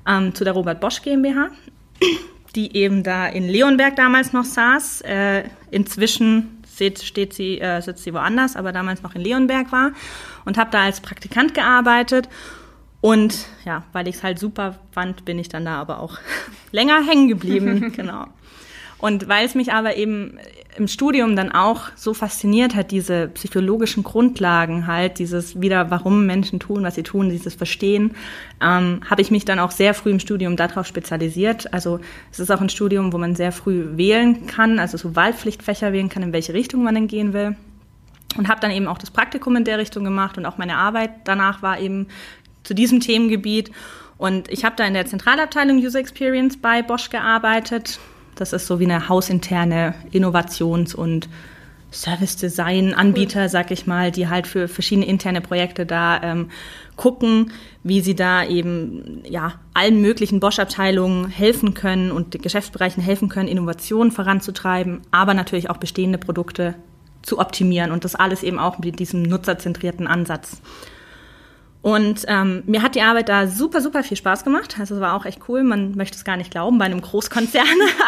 ähm, 0.08 0.34
zu 0.34 0.44
der 0.44 0.54
Robert 0.54 0.80
Bosch 0.80 1.04
GmbH, 1.04 1.50
die 2.56 2.76
eben 2.76 3.04
da 3.04 3.28
in 3.28 3.48
Leonberg 3.48 3.96
damals 3.96 4.34
noch 4.34 4.44
saß. 4.44 5.02
Äh, 5.02 5.44
inzwischen 5.70 6.64
steht, 6.74 7.34
sie, 7.34 7.62
äh, 7.62 7.80
sitzt 7.80 8.04
sie 8.04 8.14
woanders, 8.16 8.56
aber 8.56 8.72
damals 8.72 9.04
noch 9.04 9.14
in 9.14 9.22
Leonberg 9.22 9.72
war 9.72 9.92
und 10.46 10.58
habe 10.58 10.72
da 10.72 10.82
als 10.82 11.00
Praktikant 11.00 11.54
gearbeitet. 11.54 12.28
Und 13.02 13.46
ja, 13.66 13.84
weil 13.92 14.08
ich 14.08 14.16
es 14.16 14.24
halt 14.24 14.40
super 14.40 14.80
fand, 14.92 15.26
bin 15.26 15.38
ich 15.38 15.50
dann 15.50 15.66
da 15.66 15.80
aber 15.80 16.00
auch 16.00 16.18
länger 16.72 17.06
hängen 17.06 17.28
geblieben. 17.28 17.92
genau. 17.96 18.26
Und 19.04 19.28
weil 19.28 19.46
es 19.46 19.54
mich 19.54 19.74
aber 19.74 19.98
eben 19.98 20.40
im 20.78 20.88
Studium 20.88 21.36
dann 21.36 21.52
auch 21.52 21.90
so 21.98 22.14
fasziniert 22.14 22.74
hat, 22.74 22.92
diese 22.92 23.28
psychologischen 23.28 24.02
Grundlagen 24.02 24.88
halt, 24.88 25.20
dieses 25.20 25.60
wieder, 25.60 25.92
warum 25.92 26.26
Menschen 26.26 26.62
tun, 26.62 26.84
was 26.84 26.96
sie 26.96 27.04
tun, 27.04 27.30
dieses 27.30 27.54
Verstehen, 27.54 28.16
ähm, 28.62 29.02
habe 29.10 29.22
ich 29.22 29.30
mich 29.30 29.44
dann 29.44 29.60
auch 29.60 29.72
sehr 29.72 29.94
früh 29.94 30.12
im 30.12 30.22
Studium 30.22 30.56
darauf 30.56 30.88
spezialisiert. 30.88 31.74
Also 31.74 32.00
es 32.32 32.40
ist 32.40 32.50
auch 32.50 32.62
ein 32.62 32.70
Studium, 32.70 33.12
wo 33.12 33.18
man 33.18 33.36
sehr 33.36 33.52
früh 33.52 33.98
wählen 33.98 34.48
kann, 34.48 34.80
also 34.80 34.98
so 34.98 35.18
Wahlpflichtfächer 35.18 35.92
wählen 35.92 36.08
kann, 36.08 36.24
in 36.24 36.32
welche 36.32 36.54
Richtung 36.54 36.82
man 36.82 36.96
denn 36.96 37.08
gehen 37.08 37.34
will. 37.34 37.58
Und 38.38 38.48
habe 38.48 38.62
dann 38.62 38.72
eben 38.72 38.88
auch 38.88 39.00
das 39.00 39.12
Praktikum 39.12 39.58
in 39.58 39.66
der 39.66 39.80
Richtung 39.80 40.06
gemacht 40.06 40.38
und 40.38 40.46
auch 40.46 40.58
meine 40.58 40.78
Arbeit 40.78 41.12
danach 41.26 41.62
war 41.62 41.78
eben 41.78 42.08
zu 42.64 42.74
diesem 42.74 43.02
Themengebiet. 43.02 43.70
Und 44.18 44.50
ich 44.50 44.64
habe 44.64 44.78
da 44.78 44.86
in 44.86 44.94
der 44.94 45.08
Zentralabteilung 45.08 45.80
User 45.80 46.00
Experience 46.00 46.56
bei 46.56 46.82
Bosch 46.82 47.10
gearbeitet, 47.10 48.00
das 48.36 48.54
ist 48.54 48.68
so 48.68 48.80
wie 48.80 48.86
eine 48.86 49.10
hausinterne 49.10 49.96
Innovations- 50.12 50.96
und 50.96 51.30
Service-Design-Anbieter, 51.94 53.50
sag 53.50 53.72
ich 53.72 53.86
mal, 53.86 54.12
die 54.12 54.28
halt 54.28 54.48
für 54.48 54.68
verschiedene 54.68 55.06
interne 55.06 55.42
Projekte 55.42 55.86
da 55.86 56.22
ähm, 56.22 56.50
gucken, 56.96 57.52
wie 57.84 58.02
sie 58.02 58.16
da 58.16 58.44
eben 58.44 59.22
ja 59.30 59.54
allen 59.74 60.02
möglichen 60.02 60.40
Bosch-Abteilungen 60.40 61.30
helfen 61.30 61.74
können 61.74 62.12
und 62.12 62.34
den 62.34 62.42
Geschäftsbereichen 62.42 63.04
helfen 63.04 63.30
können, 63.30 63.48
Innovationen 63.48 64.12
voranzutreiben, 64.12 65.02
aber 65.12 65.34
natürlich 65.34 65.70
auch 65.70 65.78
bestehende 65.78 66.18
Produkte 66.18 66.76
zu 67.22 67.40
optimieren 67.40 67.92
und 67.92 68.04
das 68.04 68.16
alles 68.16 68.44
eben 68.44 68.60
auch 68.60 68.80
mit 68.80 69.00
diesem 69.00 69.24
nutzerzentrierten 69.24 70.08
Ansatz. 70.08 70.62
Und 71.84 72.24
ähm, 72.30 72.64
mir 72.66 72.82
hat 72.82 72.96
die 72.96 73.02
Arbeit 73.02 73.28
da 73.28 73.46
super, 73.46 73.82
super 73.82 74.04
viel 74.04 74.16
Spaß 74.16 74.46
gemacht. 74.46 74.78
Also 74.80 74.96
es 74.96 75.02
war 75.02 75.16
auch 75.16 75.26
echt 75.26 75.42
cool. 75.50 75.64
Man 75.64 75.96
möchte 75.96 76.16
es 76.16 76.24
gar 76.24 76.38
nicht 76.38 76.50
glauben 76.50 76.78
bei 76.78 76.86
einem 76.86 77.02
Großkonzern, 77.02 77.68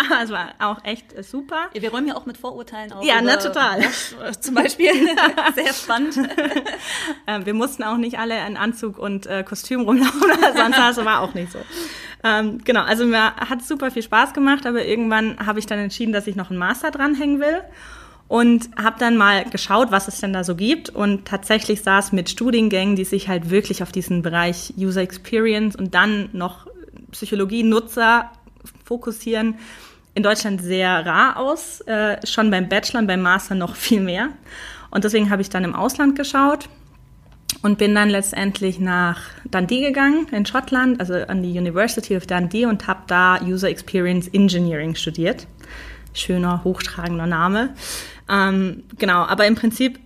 aber 0.09 0.21
es 0.23 0.31
war 0.31 0.53
auch 0.59 0.85
echt 0.85 1.11
äh, 1.11 1.23
super. 1.23 1.67
Ja, 1.73 1.81
wir 1.81 1.91
räumen 1.91 2.07
ja 2.07 2.15
auch 2.15 2.25
mit 2.25 2.37
Vorurteilen 2.37 2.93
auf. 2.93 3.03
Ja, 3.03 3.21
ne, 3.21 3.37
total. 3.37 3.81
Bosch, 3.81 4.15
äh, 4.25 4.31
zum 4.39 4.55
Beispiel. 4.55 4.91
Sehr 5.55 5.73
spannend. 5.73 6.17
ähm, 7.27 7.45
wir 7.45 7.53
mussten 7.53 7.83
auch 7.83 7.97
nicht 7.97 8.17
alle 8.17 8.47
in 8.47 8.55
Anzug 8.55 8.97
und 8.97 9.27
äh, 9.27 9.43
Kostüm 9.43 9.81
rumlaufen 9.81 10.21
sonst. 10.55 10.77
Das 10.77 11.03
war 11.03 11.19
auch 11.19 11.33
nicht 11.33 11.51
so. 11.51 11.59
Ähm, 12.23 12.59
genau, 12.63 12.83
also 12.83 13.05
mir 13.05 13.35
hat 13.35 13.61
super 13.61 13.91
viel 13.91 14.03
Spaß 14.03 14.33
gemacht, 14.33 14.65
aber 14.65 14.85
irgendwann 14.85 15.45
habe 15.45 15.59
ich 15.59 15.65
dann 15.65 15.79
entschieden, 15.79 16.13
dass 16.13 16.27
ich 16.27 16.37
noch 16.37 16.49
einen 16.49 16.59
Master 16.59 16.91
dranhängen 16.91 17.41
will 17.41 17.61
und 18.27 18.69
habe 18.81 18.97
dann 18.99 19.17
mal 19.17 19.45
geschaut, 19.45 19.91
was 19.91 20.07
es 20.07 20.19
denn 20.19 20.33
da 20.33 20.43
so 20.43 20.55
gibt 20.55 20.89
und 20.89 21.25
tatsächlich 21.25 21.81
saß 21.81 22.11
mit 22.11 22.29
Studiengängen, 22.29 22.95
die 22.95 23.05
sich 23.05 23.27
halt 23.27 23.49
wirklich 23.49 23.83
auf 23.83 23.91
diesen 23.91 24.21
Bereich 24.23 24.73
User 24.77 25.01
Experience 25.01 25.75
und 25.75 25.93
dann 25.93 26.29
noch 26.33 26.67
Psychologie 27.11 27.63
Nutzer 27.63 28.31
fokussieren, 28.83 29.55
in 30.15 30.23
Deutschland 30.23 30.61
sehr 30.61 31.05
rar 31.05 31.37
aus, 31.37 31.81
äh, 31.81 32.25
schon 32.25 32.49
beim 32.49 32.69
Bachelor 32.69 33.01
und 33.01 33.07
beim 33.07 33.21
Master 33.21 33.53
noch 33.53 33.75
viel 33.75 34.01
mehr. 34.01 34.29
Und 34.89 35.03
deswegen 35.03 35.29
habe 35.29 35.41
ich 35.41 35.49
dann 35.49 35.63
im 35.63 35.75
Ausland 35.75 36.15
geschaut 36.15 36.69
und 37.61 37.77
bin 37.77 37.93
dann 37.93 38.09
letztendlich 38.09 38.79
nach 38.79 39.19
Dundee 39.43 39.81
gegangen 39.81 40.27
in 40.31 40.45
Schottland, 40.45 40.99
also 40.99 41.15
an 41.15 41.43
die 41.43 41.57
University 41.57 42.15
of 42.15 42.25
Dundee 42.25 42.65
und 42.65 42.87
habe 42.87 43.01
da 43.07 43.41
User 43.41 43.69
Experience 43.69 44.27
Engineering 44.29 44.95
studiert. 44.95 45.47
Schöner, 46.13 46.63
hochtragender 46.63 47.27
Name. 47.27 47.73
Ähm, 48.29 48.83
genau, 48.97 49.23
aber 49.23 49.45
im 49.45 49.55
Prinzip 49.55 49.99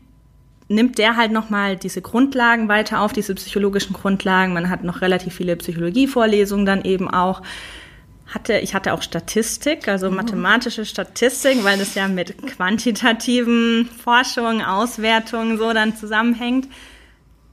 nimmt 0.67 0.97
der 0.97 1.17
halt 1.17 1.32
nochmal 1.32 1.76
diese 1.76 2.01
Grundlagen 2.01 2.70
weiter 2.70 3.01
auf, 3.01 3.11
diese 3.11 3.34
psychologischen 3.36 3.93
Grundlagen. 3.93 4.53
Man 4.53 4.70
hat 4.70 4.84
noch 4.84 5.01
relativ 5.01 5.34
viele 5.34 5.55
Psychologievorlesungen 5.55 6.65
dann 6.65 6.84
eben 6.84 7.09
auch. 7.09 7.41
Hatte, 8.28 8.59
ich 8.59 8.76
hatte 8.76 8.93
auch 8.93 9.01
Statistik, 9.01 9.88
also 9.88 10.11
mhm. 10.11 10.17
mathematische 10.17 10.86
Statistik, 10.86 11.63
weil 11.63 11.80
das 11.80 11.95
ja 11.95 12.07
mit 12.07 12.38
quantitativen 12.45 13.89
Forschungen, 14.03 14.61
Auswertungen 14.61 15.57
so 15.57 15.74
dann 15.74 15.95
zusammenhängt. 15.95 16.67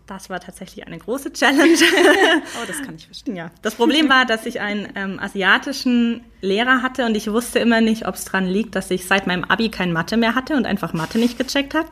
Das 0.07 0.31
war 0.31 0.39
tatsächlich 0.39 0.87
eine 0.87 0.99
große 0.99 1.33
Challenge. 1.33 1.75
oh, 2.63 2.65
das 2.67 2.81
kann 2.83 2.95
ich 2.95 3.07
verstehen. 3.07 3.35
Ja. 3.35 3.51
Das 3.63 3.75
Problem 3.75 4.09
war, 4.09 4.25
dass 4.25 4.47
ich 4.47 4.61
einen 4.61 4.89
ähm, 4.95 5.19
asiatischen 5.19 6.25
Lehrer 6.41 6.83
hatte 6.83 7.07
und 7.07 7.17
ich 7.17 7.31
wusste 7.31 7.59
immer 7.59 7.81
nicht, 7.81 8.07
ob 8.07 8.15
es 8.15 8.25
daran 8.25 8.47
liegt, 8.47 8.77
dass 8.77 8.91
ich 8.93 9.07
seit 9.07 9.27
meinem 9.27 9.43
Abi 9.43 9.69
kein 9.69 9.93
Mathe 9.93 10.17
mehr 10.17 10.37
hatte 10.37 10.55
und 10.55 10.65
einfach 10.65 10.93
Mathe 10.93 11.19
nicht 11.19 11.39
gecheckt 11.39 11.75
habe. 11.75 11.89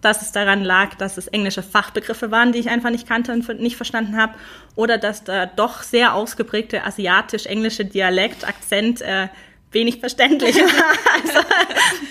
Dass 0.00 0.20
es 0.20 0.32
daran 0.32 0.64
lag, 0.64 0.96
dass 0.96 1.16
es 1.16 1.28
englische 1.28 1.62
Fachbegriffe 1.62 2.30
waren, 2.32 2.52
die 2.52 2.58
ich 2.58 2.68
einfach 2.68 2.90
nicht 2.90 3.06
kannte 3.06 3.32
und 3.32 3.48
nicht 3.60 3.76
verstanden 3.76 4.16
habe. 4.16 4.34
Oder 4.74 4.98
dass 4.98 5.22
da 5.22 5.46
doch 5.46 5.82
sehr 5.82 6.14
ausgeprägte 6.14 6.84
asiatisch-englische 6.84 7.84
Dialekt, 7.84 8.46
Akzent 8.46 9.00
äh, 9.00 9.28
wenig 9.74 10.00
verständlich 10.00 10.56
also, 10.62 11.40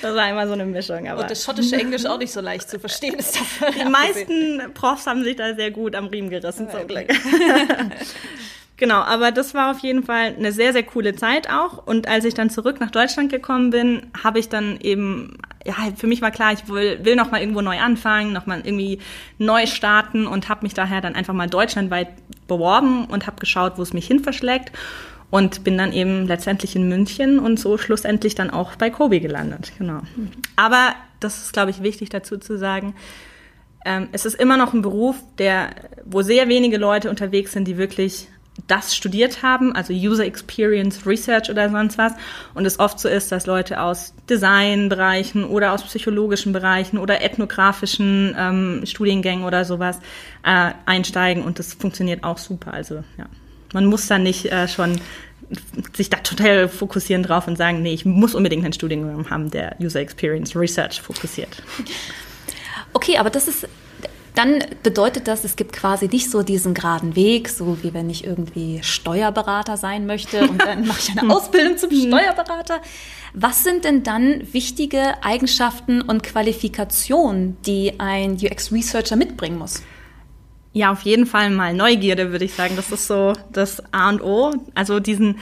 das 0.01 0.15
war 0.15 0.29
immer 0.29 0.47
so 0.47 0.53
eine 0.53 0.65
Mischung. 0.65 1.07
Aber 1.07 1.21
Und 1.21 1.31
das 1.31 1.43
schottische 1.43 1.75
Englisch 1.75 2.05
auch 2.05 2.19
nicht 2.19 2.31
so 2.31 2.41
leicht 2.41 2.69
zu 2.69 2.79
verstehen 2.79 3.15
ist. 3.15 3.39
Die 3.79 3.89
meisten 3.89 4.73
Profs 4.73 5.07
haben 5.07 5.23
sich 5.23 5.35
da 5.35 5.55
sehr 5.55 5.71
gut 5.71 5.95
am 5.95 6.07
Riemen 6.07 6.29
gerissen, 6.29 6.69
zum 6.69 6.87
Glück. 6.87 7.07
Genau, 8.75 9.01
aber 9.01 9.31
das 9.31 9.53
war 9.53 9.71
auf 9.71 9.79
jeden 9.79 10.03
Fall 10.03 10.35
eine 10.35 10.51
sehr, 10.51 10.73
sehr 10.73 10.83
coole 10.83 11.15
Zeit 11.15 11.49
auch. 11.49 11.85
Und 11.85 12.07
als 12.07 12.25
ich 12.25 12.33
dann 12.33 12.49
zurück 12.49 12.79
nach 12.79 12.89
Deutschland 12.89 13.31
gekommen 13.31 13.69
bin, 13.69 14.07
habe 14.21 14.39
ich 14.39 14.49
dann 14.49 14.77
eben, 14.81 15.37
ja, 15.63 15.75
für 15.95 16.07
mich 16.07 16.21
war 16.21 16.31
klar, 16.31 16.53
ich 16.53 16.67
will, 16.67 16.99
will 17.05 17.15
noch 17.15 17.29
mal 17.31 17.39
irgendwo 17.39 17.61
neu 17.61 17.79
anfangen, 17.79 18.33
noch 18.33 18.47
mal 18.47 18.61
irgendwie 18.63 18.99
neu 19.37 19.67
starten 19.67 20.25
und 20.25 20.49
habe 20.49 20.63
mich 20.63 20.73
daher 20.73 21.01
dann 21.01 21.13
einfach 21.13 21.35
mal 21.35 21.47
deutschlandweit 21.47 22.09
beworben 22.47 23.05
und 23.05 23.27
habe 23.27 23.39
geschaut, 23.39 23.77
wo 23.77 23.83
es 23.83 23.93
mich 23.93 24.07
hin 24.07 24.19
verschlägt 24.19 24.71
und 25.33 25.63
bin 25.63 25.79
dann 25.79 25.93
eben 25.93 26.27
letztendlich 26.27 26.75
in 26.75 26.87
München 26.87 27.39
und 27.39 27.59
so 27.59 27.79
schlussendlich 27.79 28.35
dann 28.35 28.51
auch 28.51 28.75
bei 28.75 28.91
Kobe 28.91 29.19
gelandet. 29.19 29.71
Genau. 29.79 30.01
Aber 30.55 30.93
das 31.19 31.45
ist, 31.45 31.53
glaube 31.53 31.71
ich, 31.71 31.81
wichtig 31.81 32.09
dazu 32.09 32.37
zu 32.37 32.55
sagen. 32.55 32.93
Ähm, 33.83 34.09
es 34.11 34.27
ist 34.27 34.35
immer 34.35 34.57
noch 34.57 34.75
ein 34.75 34.83
Beruf, 34.83 35.15
der, 35.39 35.71
wo 36.05 36.21
sehr 36.21 36.49
wenige 36.49 36.77
Leute 36.77 37.09
unterwegs 37.09 37.51
sind, 37.51 37.67
die 37.67 37.77
wirklich 37.79 38.27
das 38.67 38.95
studiert 38.95 39.41
haben, 39.41 39.75
also 39.75 39.91
User 39.91 40.23
Experience 40.23 41.07
Research 41.07 41.49
oder 41.49 41.67
sonst 41.67 41.97
was. 41.97 42.13
Und 42.53 42.67
es 42.67 42.77
oft 42.77 42.99
so 42.99 43.09
ist, 43.09 43.31
dass 43.31 43.47
Leute 43.47 43.81
aus 43.81 44.13
Designbereichen 44.29 45.45
oder 45.45 45.73
aus 45.73 45.81
psychologischen 45.81 46.53
Bereichen 46.53 46.99
oder 46.99 47.23
ethnografischen 47.23 48.35
ähm, 48.37 48.81
Studiengängen 48.85 49.45
oder 49.45 49.65
sowas 49.65 49.97
äh, 50.43 50.73
einsteigen 50.85 51.43
und 51.43 51.57
das 51.57 51.73
funktioniert 51.73 52.23
auch 52.23 52.37
super. 52.37 52.71
Also 52.71 53.03
ja, 53.17 53.25
man 53.73 53.85
muss 53.85 54.07
da 54.07 54.17
nicht 54.17 54.51
äh, 54.51 54.67
schon 54.67 54.99
sich 55.93 56.09
da 56.09 56.17
total 56.17 56.69
fokussieren 56.69 57.23
drauf 57.23 57.47
und 57.47 57.57
sagen, 57.57 57.81
nee, 57.81 57.93
ich 57.93 58.05
muss 58.05 58.33
unbedingt 58.33 58.63
einen 58.63 58.73
Studiengang 58.73 59.29
haben, 59.29 59.51
der 59.51 59.75
User 59.79 59.99
Experience 59.99 60.55
Research 60.55 61.01
fokussiert. 61.01 61.61
Okay, 62.93 63.17
aber 63.17 63.29
das 63.29 63.47
ist 63.47 63.67
dann 64.35 64.63
bedeutet 64.81 65.27
das, 65.27 65.43
es 65.43 65.55
gibt 65.55 65.73
quasi 65.73 66.07
nicht 66.07 66.31
so 66.31 66.41
diesen 66.41 66.73
geraden 66.73 67.15
Weg, 67.15 67.49
so 67.49 67.83
wie 67.83 67.93
wenn 67.93 68.09
ich 68.09 68.25
irgendwie 68.25 68.81
Steuerberater 68.81 69.77
sein 69.77 70.05
möchte 70.05 70.47
und 70.47 70.59
dann 70.59 70.87
mache 70.87 71.01
ich 71.01 71.17
eine 71.17 71.29
Ausbildung 71.35 71.77
zum 71.77 71.91
mhm. 71.91 72.07
Steuerberater. 72.07 72.81
Was 73.33 73.63
sind 73.63 73.85
denn 73.85 74.03
dann 74.03 74.41
wichtige 74.51 75.23
Eigenschaften 75.23 76.01
und 76.01 76.23
Qualifikationen, 76.23 77.57
die 77.65 77.99
ein 77.99 78.33
UX-Researcher 78.33 79.15
mitbringen 79.15 79.57
muss? 79.57 79.83
Ja, 80.73 80.91
auf 80.91 81.01
jeden 81.01 81.27
Fall 81.27 81.51
mal 81.51 81.73
Neugierde, 81.73 82.31
würde 82.31 82.45
ich 82.45 82.55
sagen. 82.55 82.75
Das 82.75 82.91
ist 82.91 83.07
so 83.07 83.33
das 83.51 83.81
A 83.93 84.09
und 84.09 84.21
O. 84.21 84.53
Also 84.73 84.99
diesen 84.99 85.37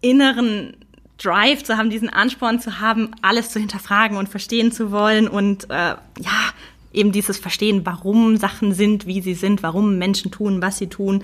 inneren 0.00 0.76
Drive 1.16 1.62
zu 1.62 1.76
haben, 1.76 1.90
diesen 1.90 2.10
Ansporn 2.10 2.60
zu 2.60 2.80
haben, 2.80 3.12
alles 3.22 3.50
zu 3.50 3.60
hinterfragen 3.60 4.16
und 4.16 4.28
verstehen 4.28 4.72
zu 4.72 4.90
wollen 4.90 5.28
und 5.28 5.70
äh, 5.70 5.94
ja, 6.18 6.52
eben 6.92 7.12
dieses 7.12 7.38
Verstehen, 7.38 7.86
warum 7.86 8.36
Sachen 8.36 8.74
sind, 8.74 9.06
wie 9.06 9.20
sie 9.20 9.34
sind, 9.34 9.62
warum 9.62 9.96
Menschen 9.96 10.30
tun, 10.30 10.60
was 10.60 10.78
sie 10.78 10.88
tun. 10.88 11.22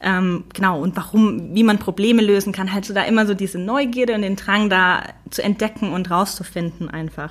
Ähm, 0.00 0.44
genau, 0.52 0.80
und 0.80 0.96
warum, 0.96 1.54
wie 1.54 1.62
man 1.62 1.78
Probleme 1.78 2.22
lösen 2.22 2.52
kann, 2.52 2.72
halt 2.72 2.84
so 2.84 2.94
da 2.94 3.04
immer 3.04 3.26
so 3.26 3.34
diese 3.34 3.58
Neugierde 3.58 4.14
und 4.14 4.22
den 4.22 4.36
Drang 4.36 4.70
da 4.70 5.02
zu 5.30 5.42
entdecken 5.42 5.92
und 5.92 6.10
rauszufinden 6.10 6.90
einfach. 6.90 7.30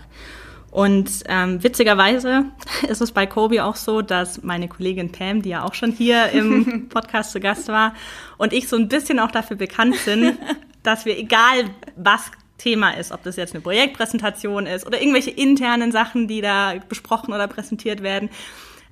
Und 0.74 1.26
ähm, 1.28 1.62
witzigerweise 1.62 2.46
ist 2.88 3.00
es 3.00 3.12
bei 3.12 3.28
Kobe 3.28 3.64
auch 3.64 3.76
so, 3.76 4.02
dass 4.02 4.42
meine 4.42 4.68
Kollegin 4.68 5.12
Pam, 5.12 5.44
die 5.44 5.50
ja 5.50 5.64
auch 5.64 5.76
schon 5.76 5.92
hier 5.92 6.30
im 6.32 6.90
Podcast 6.90 7.32
zu 7.32 7.40
Gast 7.40 7.68
war, 7.68 7.94
und 8.40 8.54
ich 8.54 8.68
so 8.68 8.76
ein 8.76 8.88
bisschen 8.88 9.20
auch 9.20 9.30
dafür 9.30 9.56
bekannt 9.56 9.96
sind, 9.98 10.40
dass 10.84 11.06
wir 11.06 11.16
egal 11.16 11.70
was 11.96 12.32
Thema 12.58 12.98
ist, 12.98 13.12
ob 13.12 13.22
das 13.22 13.36
jetzt 13.36 13.54
eine 13.54 13.62
Projektpräsentation 13.62 14.66
ist 14.66 14.88
oder 14.88 15.00
irgendwelche 15.00 15.30
internen 15.30 15.92
Sachen, 15.92 16.28
die 16.28 16.42
da 16.42 16.74
besprochen 16.90 17.36
oder 17.36 17.48
präsentiert 17.48 18.02
werden. 18.02 18.32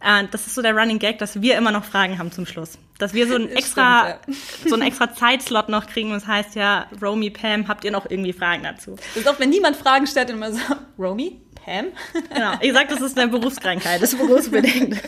Äh, 0.01 0.25
das 0.29 0.45
ist 0.45 0.53
so 0.53 0.61
der 0.61 0.75
Running 0.75 0.99
Gag, 0.99 1.17
dass 1.17 1.41
wir 1.41 1.57
immer 1.57 1.71
noch 1.71 1.83
Fragen 1.83 2.19
haben 2.19 2.31
zum 2.31 2.45
Schluss. 2.45 2.77
Dass 2.99 3.15
wir 3.15 3.27
so 3.27 3.33
ein 3.33 3.49
extra, 3.49 4.19
stimmt, 4.21 4.37
ja. 4.65 4.69
so 4.69 4.75
ein 4.75 4.81
extra 4.83 5.15
Zeitslot 5.15 5.69
noch 5.69 5.87
kriegen 5.87 6.09
und 6.09 6.21
das 6.21 6.27
heißt 6.27 6.53
ja, 6.53 6.85
Romy, 7.01 7.31
Pam, 7.31 7.67
habt 7.67 7.83
ihr 7.85 7.91
noch 7.91 8.07
irgendwie 8.07 8.33
Fragen 8.33 8.61
dazu? 8.61 8.97
Das 9.15 9.23
ist 9.23 9.27
auch, 9.27 9.39
wenn 9.39 9.49
niemand 9.49 9.77
Fragen 9.77 10.05
stellt, 10.05 10.29
immer 10.29 10.51
so, 10.51 10.59
Romy, 10.99 11.41
Pam? 11.63 11.87
Genau. 12.33 12.53
Ich 12.61 12.73
sag, 12.73 12.89
das 12.89 13.01
ist 13.01 13.17
eine 13.17 13.31
Berufskrankheit, 13.31 14.01
das 14.01 14.13
ist 14.13 14.19
berufsbedingt. 14.19 15.01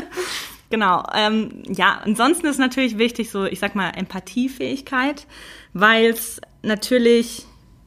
genau. 0.70 1.04
Ähm, 1.14 1.62
ja, 1.68 2.00
ansonsten 2.04 2.46
ist 2.46 2.58
natürlich 2.58 2.98
wichtig, 2.98 3.30
so, 3.30 3.44
ich 3.44 3.58
sag 3.58 3.74
mal, 3.74 3.90
Empathiefähigkeit, 3.90 5.26
weil 5.72 6.06
es 6.06 6.40
natürlich 6.62 7.46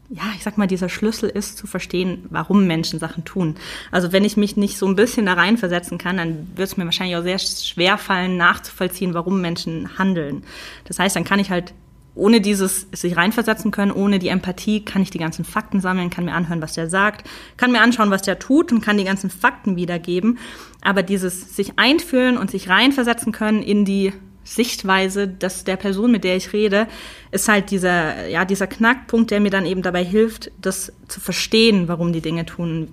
ja, 0.09 0.23
ich 0.35 0.43
sag 0.43 0.57
mal, 0.57 0.67
dieser 0.67 0.89
Schlüssel 0.89 1.29
ist 1.29 1.57
zu 1.57 1.65
verstehen, 1.65 2.25
warum 2.29 2.67
Menschen 2.67 2.99
Sachen 2.99 3.25
tun. 3.25 3.55
Also 3.91 4.11
wenn 4.11 4.23
ich 4.23 4.37
mich 4.37 4.55
nicht 4.55 4.77
so 4.77 4.85
ein 4.85 4.95
bisschen 4.95 5.25
da 5.25 5.33
reinversetzen 5.33 5.97
kann, 5.97 6.17
dann 6.17 6.47
wird 6.55 6.67
es 6.67 6.77
mir 6.77 6.85
wahrscheinlich 6.85 7.17
auch 7.17 7.23
sehr 7.23 7.39
schwer 7.39 7.97
fallen, 7.97 8.37
nachzuvollziehen, 8.37 9.15
warum 9.15 9.41
Menschen 9.41 9.97
handeln. 9.97 10.43
Das 10.85 10.99
heißt, 10.99 11.15
dann 11.15 11.23
kann 11.23 11.39
ich 11.39 11.49
halt 11.49 11.73
ohne 12.15 12.41
dieses 12.41 12.87
sich 12.91 13.17
reinversetzen 13.17 13.71
können, 13.71 13.91
ohne 13.91 14.19
die 14.19 14.29
Empathie, 14.29 14.83
kann 14.83 15.01
ich 15.01 15.09
die 15.09 15.19
ganzen 15.19 15.45
Fakten 15.45 15.81
sammeln, 15.81 16.09
kann 16.09 16.25
mir 16.25 16.33
anhören, 16.33 16.61
was 16.61 16.73
der 16.73 16.89
sagt, 16.89 17.27
kann 17.57 17.71
mir 17.71 17.81
anschauen, 17.81 18.09
was 18.09 18.21
der 18.21 18.39
tut 18.39 18.71
und 18.71 18.81
kann 18.81 18.97
die 18.97 19.03
ganzen 19.03 19.29
Fakten 19.29 19.75
wiedergeben. 19.75 20.39
Aber 20.81 21.03
dieses 21.03 21.55
sich 21.55 21.77
einfühlen 21.77 22.37
und 22.37 22.49
sich 22.49 22.69
reinversetzen 22.69 23.31
können 23.31 23.61
in 23.61 23.85
die 23.85 24.13
Sichtweise 24.45 25.27
dass 25.27 25.63
der 25.63 25.75
Person, 25.75 26.11
mit 26.11 26.23
der 26.23 26.37
ich 26.37 26.53
rede, 26.53 26.87
ist 27.31 27.49
halt 27.49 27.71
dieser, 27.71 28.27
ja, 28.27 28.45
dieser 28.45 28.67
Knackpunkt, 28.67 29.31
der 29.31 29.39
mir 29.39 29.49
dann 29.49 29.65
eben 29.65 29.81
dabei 29.81 30.05
hilft, 30.05 30.51
das 30.61 30.93
zu 31.07 31.19
verstehen, 31.19 31.87
warum 31.87 32.13
die 32.13 32.21
Dinge 32.21 32.45
tun, 32.45 32.89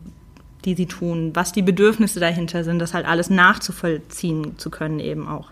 die 0.64 0.74
sie 0.74 0.86
tun, 0.86 1.32
was 1.34 1.52
die 1.52 1.62
Bedürfnisse 1.62 2.20
dahinter 2.20 2.64
sind, 2.64 2.78
das 2.78 2.94
halt 2.94 3.06
alles 3.06 3.28
nachzuvollziehen 3.28 4.58
zu 4.58 4.70
können 4.70 4.98
eben 4.98 5.28
auch. 5.28 5.50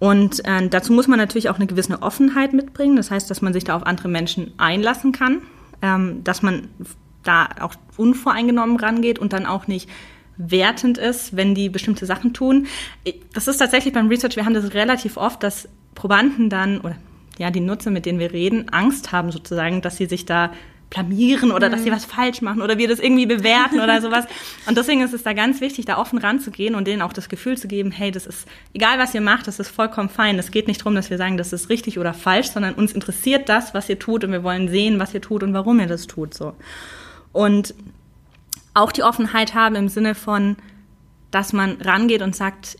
Und 0.00 0.44
äh, 0.46 0.66
dazu 0.68 0.92
muss 0.92 1.06
man 1.06 1.18
natürlich 1.18 1.50
auch 1.50 1.56
eine 1.56 1.66
gewisse 1.66 2.02
Offenheit 2.02 2.52
mitbringen. 2.52 2.96
Das 2.96 3.10
heißt, 3.10 3.30
dass 3.30 3.42
man 3.42 3.52
sich 3.52 3.64
da 3.64 3.76
auf 3.76 3.86
andere 3.86 4.08
Menschen 4.08 4.52
einlassen 4.56 5.12
kann, 5.12 5.42
ähm, 5.82 6.24
dass 6.24 6.42
man 6.42 6.68
da 7.22 7.48
auch 7.60 7.74
unvoreingenommen 7.98 8.76
rangeht 8.78 9.18
und 9.18 9.32
dann 9.32 9.46
auch 9.46 9.68
nicht 9.68 9.88
wertend 10.38 10.96
ist, 10.96 11.36
wenn 11.36 11.54
die 11.54 11.68
bestimmte 11.68 12.06
Sachen 12.06 12.32
tun. 12.32 12.66
Das 13.34 13.46
ist 13.46 13.58
tatsächlich 13.58 13.92
beim 13.92 14.08
Research, 14.08 14.36
wir 14.36 14.46
haben 14.46 14.54
das 14.54 14.72
relativ 14.72 15.18
oft, 15.18 15.42
dass 15.42 15.68
Probanden 15.94 16.48
dann 16.48 16.80
oder 16.80 16.96
ja, 17.38 17.50
die 17.50 17.60
Nutzer, 17.60 17.90
mit 17.90 18.06
denen 18.06 18.18
wir 18.18 18.32
reden, 18.32 18.68
Angst 18.70 19.12
haben 19.12 19.30
sozusagen, 19.30 19.82
dass 19.82 19.98
sie 19.98 20.06
sich 20.06 20.24
da 20.24 20.50
blamieren 20.90 21.52
oder 21.52 21.68
mhm. 21.68 21.72
dass 21.72 21.82
sie 21.84 21.90
mhm. 21.90 21.94
was 21.94 22.04
falsch 22.04 22.42
machen 22.42 22.60
oder 22.60 22.76
wir 22.76 22.88
das 22.88 22.98
irgendwie 22.98 23.26
bewerten 23.26 23.80
oder 23.80 24.00
sowas. 24.02 24.26
Und 24.66 24.76
deswegen 24.76 25.00
ist 25.00 25.14
es 25.14 25.22
da 25.22 25.32
ganz 25.32 25.60
wichtig, 25.60 25.86
da 25.86 25.96
offen 25.96 26.18
ranzugehen 26.18 26.74
und 26.74 26.86
denen 26.86 27.00
auch 27.00 27.12
das 27.12 27.28
Gefühl 27.28 27.56
zu 27.56 27.68
geben, 27.68 27.92
hey, 27.92 28.10
das 28.10 28.26
ist, 28.26 28.46
egal 28.74 28.98
was 28.98 29.14
ihr 29.14 29.20
macht, 29.20 29.46
das 29.46 29.60
ist 29.60 29.70
vollkommen 29.70 30.08
fein. 30.08 30.38
Es 30.38 30.50
geht 30.50 30.66
nicht 30.66 30.80
darum, 30.80 30.94
dass 30.94 31.08
wir 31.08 31.16
sagen, 31.16 31.36
das 31.36 31.52
ist 31.52 31.68
richtig 31.68 31.98
oder 31.98 32.12
falsch, 32.12 32.48
sondern 32.48 32.74
uns 32.74 32.92
interessiert 32.92 33.48
das, 33.48 33.72
was 33.72 33.88
ihr 33.88 33.98
tut 33.98 34.24
und 34.24 34.32
wir 34.32 34.42
wollen 34.42 34.68
sehen, 34.68 34.98
was 34.98 35.14
ihr 35.14 35.22
tut 35.22 35.42
und 35.42 35.54
warum 35.54 35.80
ihr 35.80 35.86
das 35.86 36.06
tut, 36.06 36.34
so. 36.34 36.54
Und 37.32 37.74
auch 38.74 38.92
die 38.92 39.04
Offenheit 39.04 39.54
haben 39.54 39.76
im 39.76 39.88
Sinne 39.88 40.14
von, 40.14 40.56
dass 41.30 41.52
man 41.52 41.80
rangeht 41.80 42.22
und 42.22 42.34
sagt, 42.34 42.76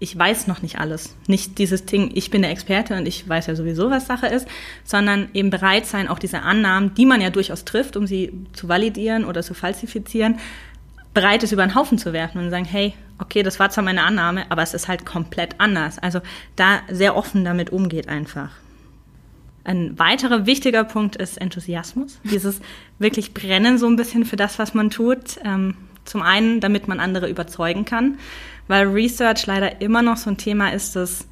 ich 0.00 0.18
weiß 0.18 0.46
noch 0.46 0.62
nicht 0.62 0.78
alles. 0.78 1.14
Nicht 1.26 1.58
dieses 1.58 1.84
Ding, 1.84 2.10
ich 2.14 2.30
bin 2.30 2.42
der 2.42 2.50
Experte 2.50 2.96
und 2.96 3.06
ich 3.06 3.28
weiß 3.28 3.46
ja 3.46 3.54
sowieso, 3.54 3.90
was 3.90 4.06
Sache 4.06 4.26
ist, 4.26 4.48
sondern 4.82 5.28
eben 5.34 5.50
bereit 5.50 5.86
sein, 5.86 6.08
auch 6.08 6.18
diese 6.18 6.40
Annahmen, 6.40 6.94
die 6.94 7.06
man 7.06 7.20
ja 7.20 7.28
durchaus 7.28 7.66
trifft, 7.66 7.96
um 7.96 8.06
sie 8.06 8.32
zu 8.54 8.66
validieren 8.68 9.26
oder 9.26 9.42
zu 9.42 9.52
falsifizieren, 9.52 10.38
bereit 11.12 11.42
ist, 11.42 11.52
über 11.52 11.66
den 11.66 11.74
Haufen 11.74 11.98
zu 11.98 12.14
werfen 12.14 12.40
und 12.40 12.50
sagen, 12.50 12.64
hey, 12.64 12.94
okay, 13.18 13.42
das 13.42 13.60
war 13.60 13.68
zwar 13.68 13.84
meine 13.84 14.02
Annahme, 14.02 14.50
aber 14.50 14.62
es 14.62 14.72
ist 14.72 14.88
halt 14.88 15.04
komplett 15.04 15.56
anders. 15.58 15.98
Also 15.98 16.20
da 16.56 16.80
sehr 16.88 17.14
offen 17.14 17.44
damit 17.44 17.70
umgeht 17.70 18.08
einfach. 18.08 18.50
Ein 19.64 19.98
weiterer 19.98 20.46
wichtiger 20.46 20.84
Punkt 20.84 21.16
ist 21.16 21.36
Enthusiasmus. 21.38 22.18
Dieses 22.24 22.60
wirklich 22.98 23.34
Brennen 23.34 23.76
so 23.76 23.86
ein 23.86 23.96
bisschen 23.96 24.24
für 24.24 24.36
das, 24.36 24.58
was 24.58 24.72
man 24.72 24.88
tut. 24.88 25.38
Ähm, 25.44 25.74
zum 26.10 26.22
einen, 26.22 26.60
damit 26.60 26.88
man 26.88 27.00
andere 27.00 27.28
überzeugen 27.28 27.84
kann, 27.84 28.18
weil 28.68 28.88
Research 28.88 29.46
leider 29.46 29.80
immer 29.80 30.02
noch 30.02 30.16
so 30.16 30.30
ein 30.30 30.36
Thema 30.36 30.72
ist, 30.72 30.96
das 30.96 31.26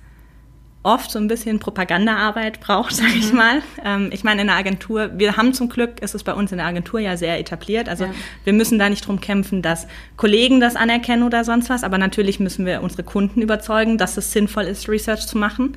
oft 0.83 1.11
so 1.11 1.19
ein 1.19 1.29
bisschen 1.29 1.59
Propagandaarbeit 1.59 2.61
braucht, 2.61 2.95
sage 2.95 3.15
ich 3.19 3.33
mhm. 3.33 3.39
mal. 3.39 3.63
Ähm, 3.85 4.11
ich 4.13 4.25
meine, 4.25 4.43
in 4.43 4.47
der 4.47 4.57
Agentur, 4.57 5.11
wir 5.17 5.37
haben 5.37 5.53
zum 5.53 5.69
Glück, 5.69 6.01
ist 6.01 6.15
es 6.15 6.23
bei 6.23 6.33
uns 6.33 6.53
in 6.53 6.59
der 6.59 6.67
Agentur 6.67 7.01
ja 7.01 7.17
sehr 7.17 7.39
etabliert. 7.39 7.89
Also 7.89 8.05
ja. 8.05 8.11
wir 8.45 8.53
müssen 8.53 8.79
da 8.79 8.89
nicht 8.89 9.07
drum 9.07 9.21
kämpfen, 9.21 9.61
dass 9.61 9.87
Kollegen 10.17 10.61
das 10.61 10.77
anerkennen 10.77 11.25
oder 11.25 11.45
sonst 11.45 11.69
was. 11.69 11.85
Aber 11.85 11.99
natürlich 11.99 12.41
müssen 12.41 12.65
wir 12.65 12.83
unsere 12.83 13.03
Kunden 13.03 13.43
überzeugen, 13.43 13.99
dass 13.99 14.17
es 14.17 14.33
sinnvoll 14.33 14.65
ist, 14.65 14.89
Research 14.89 15.27
zu 15.27 15.37
machen. 15.37 15.77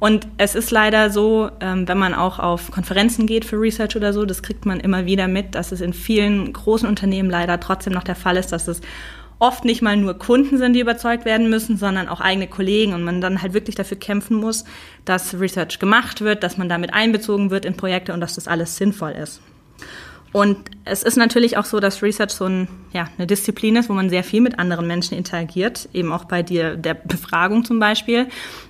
Und 0.00 0.28
es 0.38 0.54
ist 0.54 0.70
leider 0.70 1.10
so, 1.10 1.50
ähm, 1.60 1.88
wenn 1.88 1.98
man 1.98 2.14
auch 2.14 2.38
auf 2.38 2.70
Konferenzen 2.70 3.26
geht 3.26 3.44
für 3.44 3.60
Research 3.60 3.96
oder 3.96 4.12
so, 4.12 4.24
das 4.24 4.42
kriegt 4.42 4.64
man 4.64 4.80
immer 4.80 5.06
wieder 5.06 5.26
mit, 5.26 5.56
dass 5.56 5.72
es 5.72 5.80
in 5.80 5.92
vielen 5.92 6.52
großen 6.52 6.88
Unternehmen 6.88 7.30
leider 7.30 7.58
trotzdem 7.58 7.92
noch 7.92 8.04
der 8.04 8.14
Fall 8.14 8.36
ist, 8.36 8.52
dass 8.52 8.68
es 8.68 8.80
oft 9.38 9.64
nicht 9.64 9.82
mal 9.82 9.96
nur 9.96 10.14
Kunden 10.14 10.58
sind, 10.58 10.72
die 10.72 10.80
überzeugt 10.80 11.24
werden 11.24 11.48
müssen, 11.50 11.76
sondern 11.76 12.08
auch 12.08 12.20
eigene 12.20 12.48
Kollegen 12.48 12.92
und 12.92 13.04
man 13.04 13.20
dann 13.20 13.42
halt 13.42 13.54
wirklich 13.54 13.76
dafür 13.76 13.98
kämpfen 13.98 14.36
muss, 14.36 14.64
dass 15.04 15.38
Research 15.38 15.78
gemacht 15.78 16.20
wird, 16.20 16.42
dass 16.42 16.58
man 16.58 16.68
damit 16.68 16.92
einbezogen 16.92 17.50
wird 17.50 17.64
in 17.64 17.76
Projekte 17.76 18.12
und 18.12 18.20
dass 18.20 18.34
das 18.34 18.48
alles 18.48 18.76
sinnvoll 18.76 19.12
ist. 19.12 19.40
Und 20.32 20.58
es 20.84 21.02
ist 21.02 21.16
natürlich 21.16 21.56
auch 21.56 21.64
so, 21.64 21.80
dass 21.80 22.02
Research 22.02 22.32
so 22.32 22.44
ein, 22.44 22.68
ja, 22.92 23.08
eine 23.16 23.26
Disziplin 23.26 23.76
ist, 23.76 23.88
wo 23.88 23.94
man 23.94 24.10
sehr 24.10 24.22
viel 24.22 24.40
mit 24.42 24.58
anderen 24.58 24.86
Menschen 24.86 25.16
interagiert, 25.16 25.88
eben 25.94 26.12
auch 26.12 26.24
bei 26.24 26.42
dir 26.42 26.76
der 26.76 26.94
Befragung 26.94 27.64
zum 27.64 27.78
Beispiel. 27.78 28.26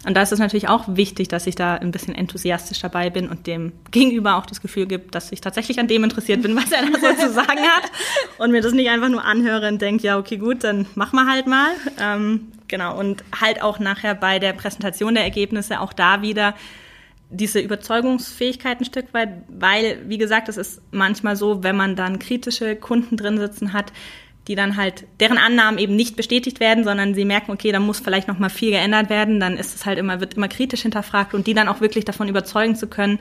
Und 0.07 0.17
da 0.17 0.23
ist 0.23 0.33
es 0.33 0.39
natürlich 0.39 0.69
auch 0.69 0.85
wichtig, 0.87 1.29
dass 1.29 1.47
ich 1.47 1.57
da 1.57 1.75
ein 1.75 1.91
bisschen 1.91 2.15
enthusiastisch 2.15 2.81
dabei 2.81 3.11
bin 3.11 3.29
und 3.29 3.47
dem 3.47 3.73
Gegenüber 3.91 4.37
auch 4.37 4.47
das 4.47 4.61
Gefühl 4.61 4.87
gibt, 4.87 5.15
dass 5.15 5.33
ich 5.33 5.41
tatsächlich 5.41 5.81
an 5.81 5.89
dem 5.89 6.05
interessiert 6.05 6.43
bin, 6.43 6.55
was 6.55 6.71
er 6.71 6.83
da 6.83 6.99
so 6.99 7.27
zu 7.27 7.33
sagen 7.33 7.61
hat 7.61 7.91
und 8.39 8.53
mir 8.53 8.63
das 8.63 8.73
nicht 8.73 8.89
einfach 8.89 9.09
nur 9.09 9.25
anhöre 9.25 9.69
und 9.69 9.83
denke, 9.83 10.07
ja, 10.07 10.19
okay, 10.19 10.37
gut, 10.37 10.63
dann 10.63 10.87
machen 10.95 11.17
wir 11.17 11.27
halt 11.27 11.49
mal. 11.49 11.71
Ähm, 12.01 12.53
genau, 12.69 12.99
und 12.99 13.25
halt 13.41 13.63
auch 13.63 13.81
nachher 13.81 14.15
bei 14.15 14.39
der 14.39 14.53
Präsentation 14.53 15.15
der 15.15 15.25
Ergebnisse 15.25 15.81
auch 15.81 15.93
da 15.93 16.23
wieder 16.23 16.55
diese 17.31 17.61
Überzeugungsfähigkeit 17.61 18.81
ein 18.81 18.85
Stück 18.85 19.13
weit, 19.13 19.31
weil, 19.49 19.99
wie 20.09 20.19
gesagt, 20.19 20.49
es 20.49 20.57
ist 20.57 20.81
manchmal 20.91 21.37
so, 21.37 21.63
wenn 21.63 21.77
man 21.77 21.95
dann 21.95 22.19
kritische 22.19 22.75
Kunden 22.77 23.17
drin 23.17 23.39
sitzen 23.39 23.73
hat, 23.73 23.93
die 24.47 24.55
dann 24.55 24.79
halt, 24.79 25.05
deren 25.21 25.37
Annahmen 25.37 25.79
eben 25.79 25.95
nicht 25.95 26.17
bestätigt 26.17 26.59
werden, 26.59 26.83
sondern 26.83 27.15
sie 27.15 27.27
merken, 27.27 27.53
okay, 27.53 27.71
da 27.71 27.81
muss 27.81 28.01
vielleicht 28.01 28.29
noch 28.29 28.39
mal 28.39 28.49
viel 28.49 28.71
geändert 28.71 29.11
werden, 29.11 29.41
dann 29.41 29.59
ist 29.59 29.75
es 29.75 29.85
halt 29.85 29.99
immer, 29.99 30.21
wird 30.21 30.35
immer 30.35 30.49
kritisch 30.49 30.83
hinterfragt 30.83 31.35
und 31.35 31.47
die 31.47 31.55
dann 31.55 31.69
auch 31.69 31.83
wirklich 31.83 32.07
davon 32.07 32.29
überzeugen 32.29 32.75
zu 32.75 32.87
können, 32.87 33.19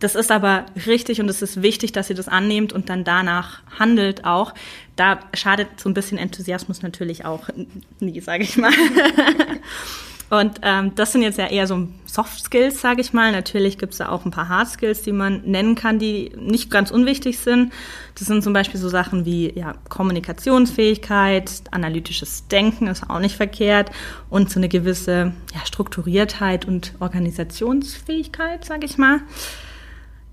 das 0.00 0.14
ist 0.14 0.32
aber 0.32 0.66
richtig 0.86 1.20
und 1.20 1.28
es 1.28 1.40
ist 1.40 1.62
wichtig, 1.62 1.92
dass 1.92 2.10
ihr 2.10 2.16
das 2.16 2.28
annehmt 2.28 2.72
und 2.72 2.88
dann 2.88 3.04
danach 3.04 3.62
handelt 3.78 4.24
auch. 4.24 4.52
Da 4.96 5.20
schadet 5.34 5.80
so 5.80 5.88
ein 5.88 5.94
bisschen 5.94 6.18
Enthusiasmus 6.18 6.82
natürlich 6.82 7.24
auch 7.24 7.48
nie, 8.00 8.20
sage 8.20 8.42
ich 8.42 8.56
mal. 8.56 8.72
Und 10.38 10.60
ähm, 10.62 10.94
das 10.94 11.12
sind 11.12 11.22
jetzt 11.22 11.38
ja 11.38 11.46
eher 11.46 11.66
so 11.66 11.88
Soft 12.06 12.44
Skills, 12.44 12.80
sage 12.80 13.00
ich 13.00 13.12
mal. 13.12 13.32
Natürlich 13.32 13.78
gibt 13.78 13.92
es 13.92 13.98
da 13.98 14.08
auch 14.08 14.24
ein 14.24 14.30
paar 14.30 14.48
Hard 14.48 14.68
Skills, 14.68 15.02
die 15.02 15.12
man 15.12 15.42
nennen 15.44 15.74
kann, 15.74 15.98
die 15.98 16.32
nicht 16.38 16.70
ganz 16.70 16.90
unwichtig 16.90 17.38
sind. 17.38 17.72
Das 18.18 18.28
sind 18.28 18.42
zum 18.42 18.52
Beispiel 18.52 18.78
so 18.78 18.88
Sachen 18.88 19.24
wie 19.24 19.52
ja, 19.58 19.74
Kommunikationsfähigkeit, 19.88 21.50
analytisches 21.70 22.46
Denken 22.48 22.86
ist 22.86 23.08
auch 23.10 23.18
nicht 23.18 23.36
verkehrt 23.36 23.90
und 24.30 24.50
so 24.50 24.60
eine 24.60 24.68
gewisse 24.68 25.32
ja, 25.54 25.64
Strukturiertheit 25.64 26.66
und 26.66 26.94
Organisationsfähigkeit, 27.00 28.64
sage 28.64 28.86
ich 28.86 28.98
mal. 28.98 29.20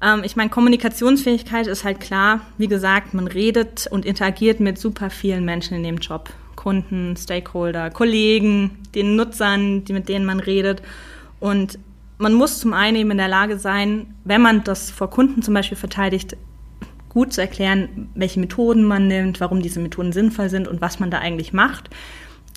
Ähm, 0.01 0.23
ich 0.23 0.35
meine, 0.35 0.49
Kommunikationsfähigkeit 0.49 1.67
ist 1.67 1.83
halt 1.83 1.99
klar. 1.99 2.41
Wie 2.57 2.67
gesagt, 2.67 3.13
man 3.13 3.27
redet 3.27 3.87
und 3.87 4.05
interagiert 4.05 4.59
mit 4.59 4.77
super 4.77 5.09
vielen 5.09 5.45
Menschen 5.45 5.75
in 5.75 5.83
dem 5.83 5.97
Job. 5.97 6.29
Kunden, 6.55 7.15
Stakeholder, 7.17 7.89
Kollegen, 7.89 8.79
den 8.95 9.15
Nutzern, 9.15 9.83
die, 9.85 9.93
mit 9.93 10.09
denen 10.09 10.25
man 10.25 10.39
redet. 10.39 10.81
Und 11.39 11.79
man 12.17 12.33
muss 12.33 12.59
zum 12.59 12.73
einen 12.73 12.97
eben 12.97 13.11
in 13.11 13.17
der 13.17 13.27
Lage 13.27 13.57
sein, 13.57 14.13
wenn 14.23 14.41
man 14.41 14.63
das 14.63 14.91
vor 14.91 15.09
Kunden 15.09 15.41
zum 15.41 15.53
Beispiel 15.53 15.77
verteidigt, 15.77 16.37
gut 17.09 17.33
zu 17.33 17.41
erklären, 17.41 18.09
welche 18.15 18.39
Methoden 18.39 18.83
man 18.83 19.07
nimmt, 19.07 19.41
warum 19.41 19.61
diese 19.61 19.79
Methoden 19.79 20.13
sinnvoll 20.13 20.49
sind 20.49 20.67
und 20.67 20.81
was 20.81 20.99
man 20.99 21.11
da 21.11 21.17
eigentlich 21.17 21.51
macht. 21.51 21.89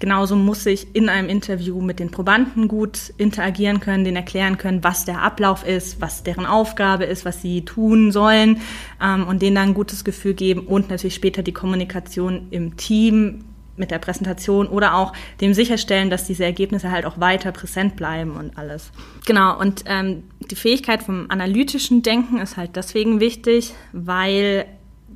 Genauso 0.01 0.37
muss 0.37 0.67
ich 0.67 0.95
in 0.95 1.09
einem 1.09 1.29
Interview 1.29 1.81
mit 1.81 2.01
den 2.01 2.11
Probanden 2.11 2.69
gut 2.69 3.15
interagieren 3.17 3.81
können, 3.81 4.05
denen 4.05 4.17
erklären 4.17 4.59
können, 4.59 4.83
was 4.83 5.05
der 5.05 5.23
Ablauf 5.23 5.67
ist, 5.67 6.01
was 6.01 6.25
deren 6.25 6.47
Aufgabe 6.47 7.05
ist, 7.05 7.25
was 7.25 7.41
sie 7.41 7.65
tun 7.65 8.11
sollen 8.11 8.61
ähm, 9.03 9.27
und 9.27 9.41
denen 9.41 9.55
dann 9.55 9.69
ein 9.69 9.75
gutes 9.75 10.05
Gefühl 10.05 10.35
geben 10.35 10.67
und 10.67 10.91
natürlich 10.91 11.15
später 11.15 11.43
die 11.43 11.53
Kommunikation 11.53 12.49
im 12.51 12.77
Team 12.77 13.45
mit 13.77 13.91
der 13.91 13.99
Präsentation 13.99 14.69
oder 14.69 14.95
auch 14.95 15.13
dem 15.41 15.55
sicherstellen, 15.55 16.11
dass 16.11 16.27
diese 16.27 16.45
Ergebnisse 16.45 16.91
halt 16.91 17.07
auch 17.07 17.19
weiter 17.19 17.53
präsent 17.53 17.97
bleiben 17.97 18.37
und 18.37 18.57
alles. 18.57 18.91
Genau, 19.27 19.59
und 19.59 19.85
ähm, 19.87 20.25
die 20.51 20.57
Fähigkeit 20.57 21.03
vom 21.03 21.27
analytischen 21.31 22.03
Denken 22.03 22.39
ist 22.39 22.57
halt 22.57 22.77
deswegen 22.77 23.21
wichtig, 23.21 23.75
weil 23.93 24.67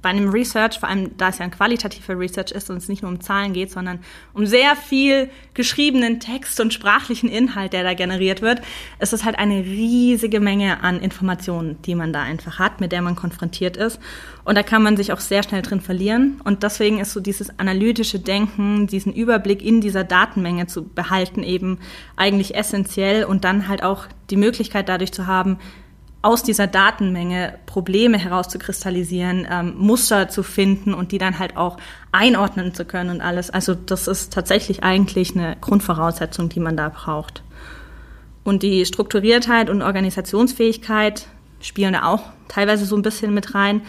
bei 0.01 0.11
einem 0.11 0.28
Research, 0.30 0.78
vor 0.78 0.88
allem 0.88 1.16
da 1.16 1.28
es 1.28 1.38
ja 1.38 1.44
ein 1.44 1.51
qualitativer 1.51 2.18
Research 2.18 2.53
ist 2.53 2.70
und 2.70 2.76
es 2.76 2.88
nicht 2.88 3.03
nur 3.03 3.11
um 3.11 3.20
Zahlen 3.20 3.53
geht, 3.53 3.70
sondern 3.70 4.01
um 4.32 4.46
sehr 4.46 4.76
viel 4.76 5.30
geschriebenen 5.55 6.20
Text 6.20 6.61
und 6.61 6.72
sprachlichen 6.72 7.28
Inhalt, 7.28 7.72
der 7.72 7.82
da 7.82 7.94
generiert 7.94 8.42
wird, 8.42 8.61
ist 9.01 9.12
es 9.12 9.24
halt 9.24 9.38
eine 9.38 9.64
riesige 9.64 10.40
Menge 10.40 10.82
an 10.82 11.01
Informationen, 11.01 11.80
die 11.82 11.94
man 11.94 12.12
da 12.12 12.22
einfach 12.22 12.59
hat, 12.59 12.80
mit 12.80 12.92
der 12.92 13.03
man 13.03 13.16
konfrontiert 13.16 13.76
ist. 13.76 13.99
Und 14.44 14.57
da 14.57 14.62
kann 14.62 14.82
man 14.82 14.96
sich 14.96 15.12
auch 15.12 15.20
sehr 15.20 15.42
schnell 15.42 15.62
drin 15.62 15.80
verlieren. 15.80 16.40
Und 16.44 16.62
deswegen 16.62 17.01
ist 17.01 17.12
so 17.12 17.20
dieses 17.20 17.59
analytische 17.59 18.18
Denken, 18.18 18.86
diesen 18.86 19.12
Überblick 19.12 19.62
in 19.62 19.80
dieser 19.80 20.05
Datenmenge 20.05 20.66
zu 20.66 20.84
behalten, 20.84 21.42
eben 21.42 21.78
eigentlich 22.16 22.55
essentiell 22.55 23.24
und 23.24 23.44
dann 23.44 23.68
halt 23.68 23.82
auch 23.82 24.07
die 24.30 24.36
Möglichkeit 24.36 24.88
dadurch 24.88 25.12
zu 25.12 25.26
haben, 25.26 25.59
aus 26.20 26.42
dieser 26.42 26.66
Datenmenge 26.66 27.58
Probleme 27.66 28.18
herauszukristallisieren, 28.18 29.46
ähm, 29.50 29.74
Muster 29.76 30.28
zu 30.28 30.42
finden 30.42 30.92
und 30.92 31.12
die 31.12 31.18
dann 31.18 31.38
halt 31.38 31.56
auch 31.56 31.76
einordnen 32.10 32.74
zu 32.74 32.84
können 32.84 33.10
und 33.10 33.20
alles. 33.20 33.50
Also 33.50 33.74
das 33.74 34.08
ist 34.08 34.32
tatsächlich 34.32 34.82
eigentlich 34.82 35.36
eine 35.36 35.56
Grundvoraussetzung, 35.60 36.48
die 36.48 36.60
man 36.60 36.76
da 36.76 36.88
braucht. 36.88 37.42
Und 38.42 38.62
die 38.62 38.84
Strukturiertheit 38.84 39.70
und 39.70 39.82
Organisationsfähigkeit 39.82 41.26
spielen 41.60 41.92
da 41.92 42.04
auch 42.04 42.22
teilweise 42.48 42.84
so 42.84 42.96
ein 42.96 43.02
bisschen 43.02 43.32
mit 43.34 43.54
rein. 43.54 43.82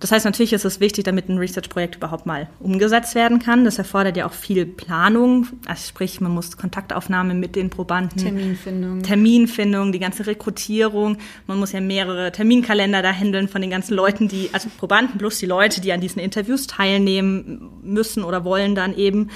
Das 0.00 0.12
heißt, 0.12 0.24
natürlich 0.24 0.54
ist 0.54 0.64
es 0.64 0.80
wichtig, 0.80 1.04
damit 1.04 1.28
ein 1.28 1.36
Research-Projekt 1.36 1.96
überhaupt 1.96 2.24
mal 2.24 2.48
umgesetzt 2.58 3.14
werden 3.14 3.38
kann. 3.38 3.66
Das 3.66 3.76
erfordert 3.76 4.16
ja 4.16 4.26
auch 4.26 4.32
viel 4.32 4.64
Planung. 4.64 5.46
Also 5.66 5.88
sprich, 5.88 6.22
man 6.22 6.32
muss 6.32 6.56
Kontaktaufnahme 6.56 7.34
mit 7.34 7.54
den 7.54 7.68
Probanden. 7.68 8.16
Terminfindung. 8.16 9.02
Terminfindung, 9.02 9.92
die 9.92 9.98
ganze 9.98 10.26
Rekrutierung. 10.26 11.18
Man 11.46 11.58
muss 11.58 11.72
ja 11.72 11.82
mehrere 11.82 12.32
Terminkalender 12.32 13.02
da 13.02 13.12
handeln 13.12 13.46
von 13.46 13.60
den 13.60 13.70
ganzen 13.70 13.94
Leuten, 13.94 14.26
die, 14.26 14.48
also 14.52 14.70
Probanden 14.78 15.18
plus 15.18 15.38
die 15.38 15.46
Leute, 15.46 15.82
die 15.82 15.92
an 15.92 16.00
diesen 16.00 16.20
Interviews 16.20 16.66
teilnehmen 16.66 17.70
müssen 17.82 18.24
oder 18.24 18.42
wollen 18.42 18.74
dann 18.74 18.96
eben. 18.96 19.28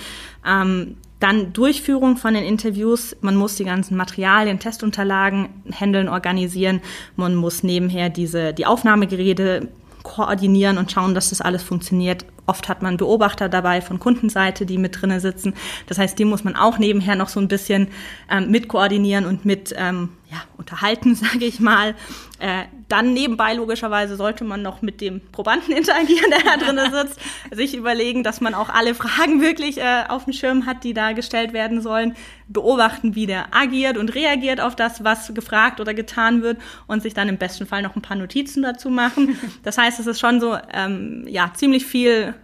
Ähm, 0.46 0.96
dann 1.20 1.52
Durchführung 1.52 2.16
von 2.16 2.34
den 2.34 2.44
Interviews. 2.44 3.16
Man 3.20 3.36
muss 3.36 3.56
die 3.56 3.64
ganzen 3.64 3.96
Materialien, 3.96 4.58
Testunterlagen 4.58 5.48
handeln, 5.72 6.08
organisieren. 6.08 6.80
Man 7.16 7.34
muss 7.34 7.62
nebenher 7.62 8.08
diese, 8.08 8.52
die 8.52 8.66
Aufnahmegeräte 8.66 9.68
koordinieren 10.04 10.78
und 10.78 10.92
schauen, 10.92 11.14
dass 11.14 11.30
das 11.30 11.40
alles 11.40 11.64
funktioniert. 11.64 12.24
Oft 12.46 12.68
hat 12.68 12.82
man 12.82 12.98
Beobachter 12.98 13.48
dabei 13.48 13.80
von 13.80 13.98
Kundenseite, 13.98 14.66
die 14.66 14.78
mit 14.78 15.00
drinnen 15.00 15.18
sitzen. 15.18 15.54
Das 15.86 15.98
heißt, 15.98 16.16
die 16.18 16.26
muss 16.26 16.44
man 16.44 16.54
auch 16.54 16.78
nebenher 16.78 17.16
noch 17.16 17.28
so 17.28 17.40
ein 17.40 17.48
bisschen 17.48 17.88
ähm, 18.30 18.50
mit 18.50 18.68
koordinieren 18.68 19.24
und 19.24 19.44
mit 19.44 19.74
ähm, 19.76 20.10
ja, 20.30 20.42
unterhalten, 20.58 21.14
sage 21.16 21.46
ich 21.46 21.58
mal. 21.58 21.94
Äh, 22.38 22.64
dann 22.94 23.12
nebenbei 23.12 23.54
logischerweise 23.54 24.14
sollte 24.14 24.44
man 24.44 24.62
noch 24.62 24.80
mit 24.80 25.00
dem 25.00 25.20
Probanden 25.32 25.72
interagieren, 25.76 26.30
der 26.30 26.44
da 26.44 26.64
drinnen 26.64 26.92
sitzt, 26.92 27.18
sich 27.50 27.74
überlegen, 27.74 28.22
dass 28.22 28.40
man 28.40 28.54
auch 28.54 28.68
alle 28.68 28.94
Fragen 28.94 29.40
wirklich 29.40 29.78
äh, 29.78 30.04
auf 30.08 30.24
dem 30.24 30.32
Schirm 30.32 30.64
hat, 30.64 30.84
die 30.84 30.94
da 30.94 31.10
gestellt 31.10 31.52
werden 31.52 31.82
sollen, 31.82 32.14
beobachten, 32.46 33.16
wie 33.16 33.26
der 33.26 33.52
agiert 33.52 33.98
und 33.98 34.14
reagiert 34.14 34.60
auf 34.60 34.76
das, 34.76 35.02
was 35.02 35.34
gefragt 35.34 35.80
oder 35.80 35.92
getan 35.92 36.42
wird 36.42 36.58
und 36.86 37.02
sich 37.02 37.14
dann 37.14 37.28
im 37.28 37.36
besten 37.36 37.66
Fall 37.66 37.82
noch 37.82 37.96
ein 37.96 38.02
paar 38.02 38.16
Notizen 38.16 38.62
dazu 38.62 38.90
machen. 38.90 39.36
Das 39.64 39.76
heißt, 39.76 39.98
es 39.98 40.06
ist 40.06 40.20
schon 40.20 40.40
so 40.40 40.56
ähm, 40.72 41.26
ja 41.26 41.50
ziemlich 41.52 41.84
viel 41.86 42.34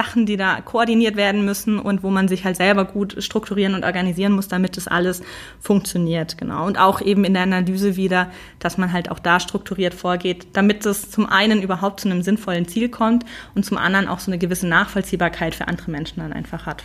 Sachen, 0.00 0.24
die 0.24 0.38
da 0.38 0.62
koordiniert 0.62 1.16
werden 1.16 1.44
müssen 1.44 1.78
und 1.78 2.02
wo 2.02 2.08
man 2.08 2.26
sich 2.26 2.46
halt 2.46 2.56
selber 2.56 2.86
gut 2.86 3.22
strukturieren 3.22 3.74
und 3.74 3.84
organisieren 3.84 4.32
muss, 4.32 4.48
damit 4.48 4.78
das 4.78 4.88
alles 4.88 5.22
funktioniert, 5.60 6.38
genau. 6.38 6.66
Und 6.66 6.78
auch 6.78 7.02
eben 7.02 7.22
in 7.24 7.34
der 7.34 7.42
Analyse 7.42 7.96
wieder, 7.96 8.30
dass 8.60 8.78
man 8.78 8.94
halt 8.94 9.10
auch 9.10 9.18
da 9.18 9.40
strukturiert 9.40 9.92
vorgeht, 9.92 10.46
damit 10.54 10.86
es 10.86 11.10
zum 11.10 11.26
einen 11.26 11.60
überhaupt 11.60 12.00
zu 12.00 12.08
einem 12.08 12.22
sinnvollen 12.22 12.66
Ziel 12.66 12.88
kommt 12.88 13.26
und 13.54 13.66
zum 13.66 13.76
anderen 13.76 14.08
auch 14.08 14.20
so 14.20 14.30
eine 14.30 14.38
gewisse 14.38 14.66
Nachvollziehbarkeit 14.66 15.54
für 15.54 15.68
andere 15.68 15.90
Menschen 15.90 16.20
dann 16.20 16.32
einfach 16.32 16.64
hat. 16.64 16.82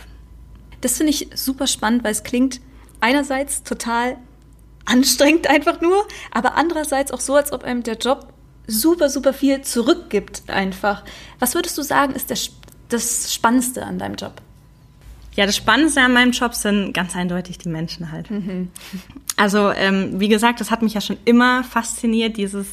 Das 0.82 0.98
finde 0.98 1.12
ich 1.12 1.30
super 1.34 1.66
spannend, 1.66 2.04
weil 2.04 2.12
es 2.12 2.22
klingt 2.22 2.60
einerseits 3.00 3.62
total 3.62 4.18
anstrengend 4.84 5.48
einfach 5.48 5.80
nur, 5.80 6.06
aber 6.32 6.56
andererseits 6.56 7.12
auch 7.12 7.20
so, 7.20 7.34
als 7.34 7.50
ob 7.50 7.64
einem 7.64 7.82
der 7.82 7.96
Job 7.96 8.26
super, 8.66 9.08
super 9.08 9.32
viel 9.32 9.62
zurückgibt 9.62 10.42
einfach. 10.48 11.02
Was 11.38 11.54
würdest 11.54 11.78
du 11.78 11.82
sagen, 11.82 12.14
ist 12.14 12.28
der 12.28 12.36
das 12.88 13.32
Spannendste 13.32 13.84
an 13.84 13.98
deinem 13.98 14.14
Job? 14.14 14.40
Ja, 15.34 15.44
das 15.44 15.56
Spannendste 15.56 16.00
an 16.00 16.12
meinem 16.12 16.32
Job 16.32 16.54
sind 16.54 16.92
ganz 16.92 17.14
eindeutig 17.14 17.58
die 17.58 17.68
Menschen 17.68 18.10
halt. 18.10 18.30
Mhm. 18.30 18.70
Also, 19.36 19.70
ähm, 19.70 20.18
wie 20.18 20.28
gesagt, 20.28 20.60
das 20.60 20.70
hat 20.70 20.80
mich 20.80 20.94
ja 20.94 21.00
schon 21.02 21.18
immer 21.26 21.62
fasziniert, 21.62 22.38
dieses 22.38 22.68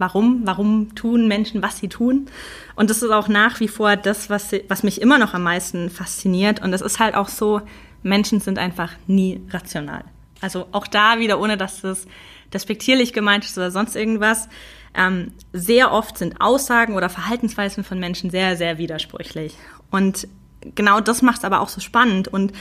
Warum, 0.00 0.40
warum 0.44 0.94
tun 0.94 1.28
Menschen, 1.28 1.60
was 1.60 1.76
sie 1.76 1.88
tun. 1.88 2.26
Und 2.74 2.88
das 2.88 3.02
ist 3.02 3.10
auch 3.10 3.28
nach 3.28 3.60
wie 3.60 3.68
vor 3.68 3.96
das, 3.96 4.30
was, 4.30 4.52
was 4.66 4.82
mich 4.82 4.98
immer 4.98 5.18
noch 5.18 5.34
am 5.34 5.42
meisten 5.42 5.90
fasziniert. 5.90 6.62
Und 6.62 6.72
es 6.72 6.80
ist 6.80 6.98
halt 6.98 7.14
auch 7.14 7.28
so, 7.28 7.60
Menschen 8.02 8.40
sind 8.40 8.58
einfach 8.58 8.92
nie 9.06 9.42
rational. 9.50 10.04
Also 10.40 10.68
auch 10.72 10.86
da 10.86 11.18
wieder, 11.18 11.38
ohne 11.38 11.58
dass 11.58 11.82
das 11.82 12.06
despektierlich 12.50 13.12
gemeint 13.12 13.44
ist 13.44 13.58
oder 13.58 13.70
sonst 13.70 13.94
irgendwas. 13.94 14.48
Ähm, 14.94 15.32
sehr 15.52 15.92
oft 15.92 16.18
sind 16.18 16.40
Aussagen 16.40 16.94
oder 16.94 17.08
Verhaltensweisen 17.08 17.84
von 17.84 18.00
Menschen 18.00 18.30
sehr, 18.30 18.56
sehr 18.56 18.78
widersprüchlich. 18.78 19.54
Und 19.90 20.26
genau 20.74 21.00
das 21.00 21.22
macht 21.22 21.38
es 21.38 21.44
aber 21.44 21.60
auch 21.60 21.68
so 21.68 21.80
spannend. 21.80 22.28
Und 22.28 22.52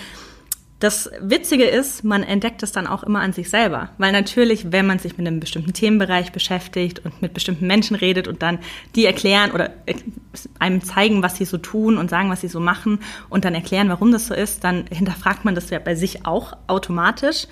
das 0.79 1.11
Witzige 1.19 1.65
ist, 1.65 2.05
man 2.05 2.23
entdeckt 2.23 2.63
es 2.63 2.71
dann 2.71 2.87
auch 2.87 3.03
immer 3.03 3.19
an 3.19 3.33
sich 3.33 3.49
selber. 3.49 3.89
Weil 3.97 4.13
natürlich, 4.13 4.71
wenn 4.71 4.87
man 4.87 4.97
sich 4.97 5.17
mit 5.17 5.27
einem 5.27 5.41
bestimmten 5.41 5.73
Themenbereich 5.73 6.31
beschäftigt 6.31 7.03
und 7.03 7.21
mit 7.21 7.33
bestimmten 7.33 7.67
Menschen 7.67 7.97
redet 7.97 8.29
und 8.29 8.41
dann 8.41 8.59
die 8.95 9.05
erklären 9.05 9.51
oder 9.51 9.71
einem 10.57 10.81
zeigen, 10.81 11.21
was 11.21 11.35
sie 11.35 11.43
so 11.43 11.57
tun 11.57 11.97
und 11.97 12.09
sagen, 12.09 12.29
was 12.29 12.41
sie 12.41 12.47
so 12.47 12.61
machen 12.61 12.99
und 13.27 13.43
dann 13.43 13.55
erklären, 13.55 13.89
warum 13.89 14.13
das 14.13 14.27
so 14.27 14.33
ist, 14.33 14.63
dann 14.63 14.85
hinterfragt 14.89 15.43
man 15.43 15.53
das 15.53 15.69
ja 15.69 15.79
bei 15.79 15.95
sich 15.95 16.25
auch 16.25 16.53
automatisch. 16.67 17.47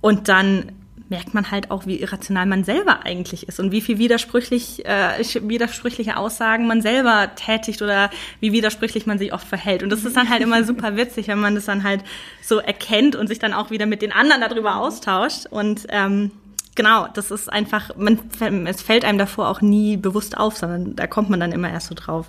Und 0.00 0.28
dann 0.28 0.70
merkt 1.08 1.34
man 1.34 1.50
halt 1.50 1.70
auch, 1.70 1.86
wie 1.86 2.00
irrational 2.00 2.46
man 2.46 2.64
selber 2.64 3.04
eigentlich 3.04 3.48
ist 3.48 3.60
und 3.60 3.72
wie 3.72 3.80
viel 3.80 3.98
widersprüchlich, 3.98 4.84
äh, 4.84 5.24
widersprüchliche 5.42 6.16
Aussagen 6.16 6.66
man 6.66 6.82
selber 6.82 7.30
tätigt 7.34 7.80
oder 7.82 8.10
wie 8.40 8.52
widersprüchlich 8.52 9.06
man 9.06 9.18
sich 9.18 9.32
oft 9.32 9.46
verhält. 9.46 9.82
Und 9.82 9.90
das 9.90 10.04
ist 10.04 10.16
dann 10.16 10.28
halt 10.28 10.42
immer 10.42 10.64
super 10.64 10.96
witzig, 10.96 11.28
wenn 11.28 11.40
man 11.40 11.54
das 11.54 11.64
dann 11.64 11.82
halt 11.82 12.04
so 12.42 12.58
erkennt 12.58 13.16
und 13.16 13.26
sich 13.26 13.38
dann 13.38 13.54
auch 13.54 13.70
wieder 13.70 13.86
mit 13.86 14.02
den 14.02 14.12
anderen 14.12 14.42
darüber 14.42 14.76
austauscht. 14.76 15.46
Und 15.46 15.86
ähm, 15.88 16.30
genau, 16.74 17.08
das 17.14 17.30
ist 17.30 17.50
einfach, 17.50 17.96
man, 17.96 18.18
es 18.66 18.82
fällt 18.82 19.04
einem 19.04 19.18
davor 19.18 19.48
auch 19.48 19.60
nie 19.60 19.96
bewusst 19.96 20.36
auf, 20.36 20.56
sondern 20.56 20.94
da 20.94 21.06
kommt 21.06 21.30
man 21.30 21.40
dann 21.40 21.52
immer 21.52 21.70
erst 21.70 21.88
so 21.88 21.94
drauf. 21.94 22.28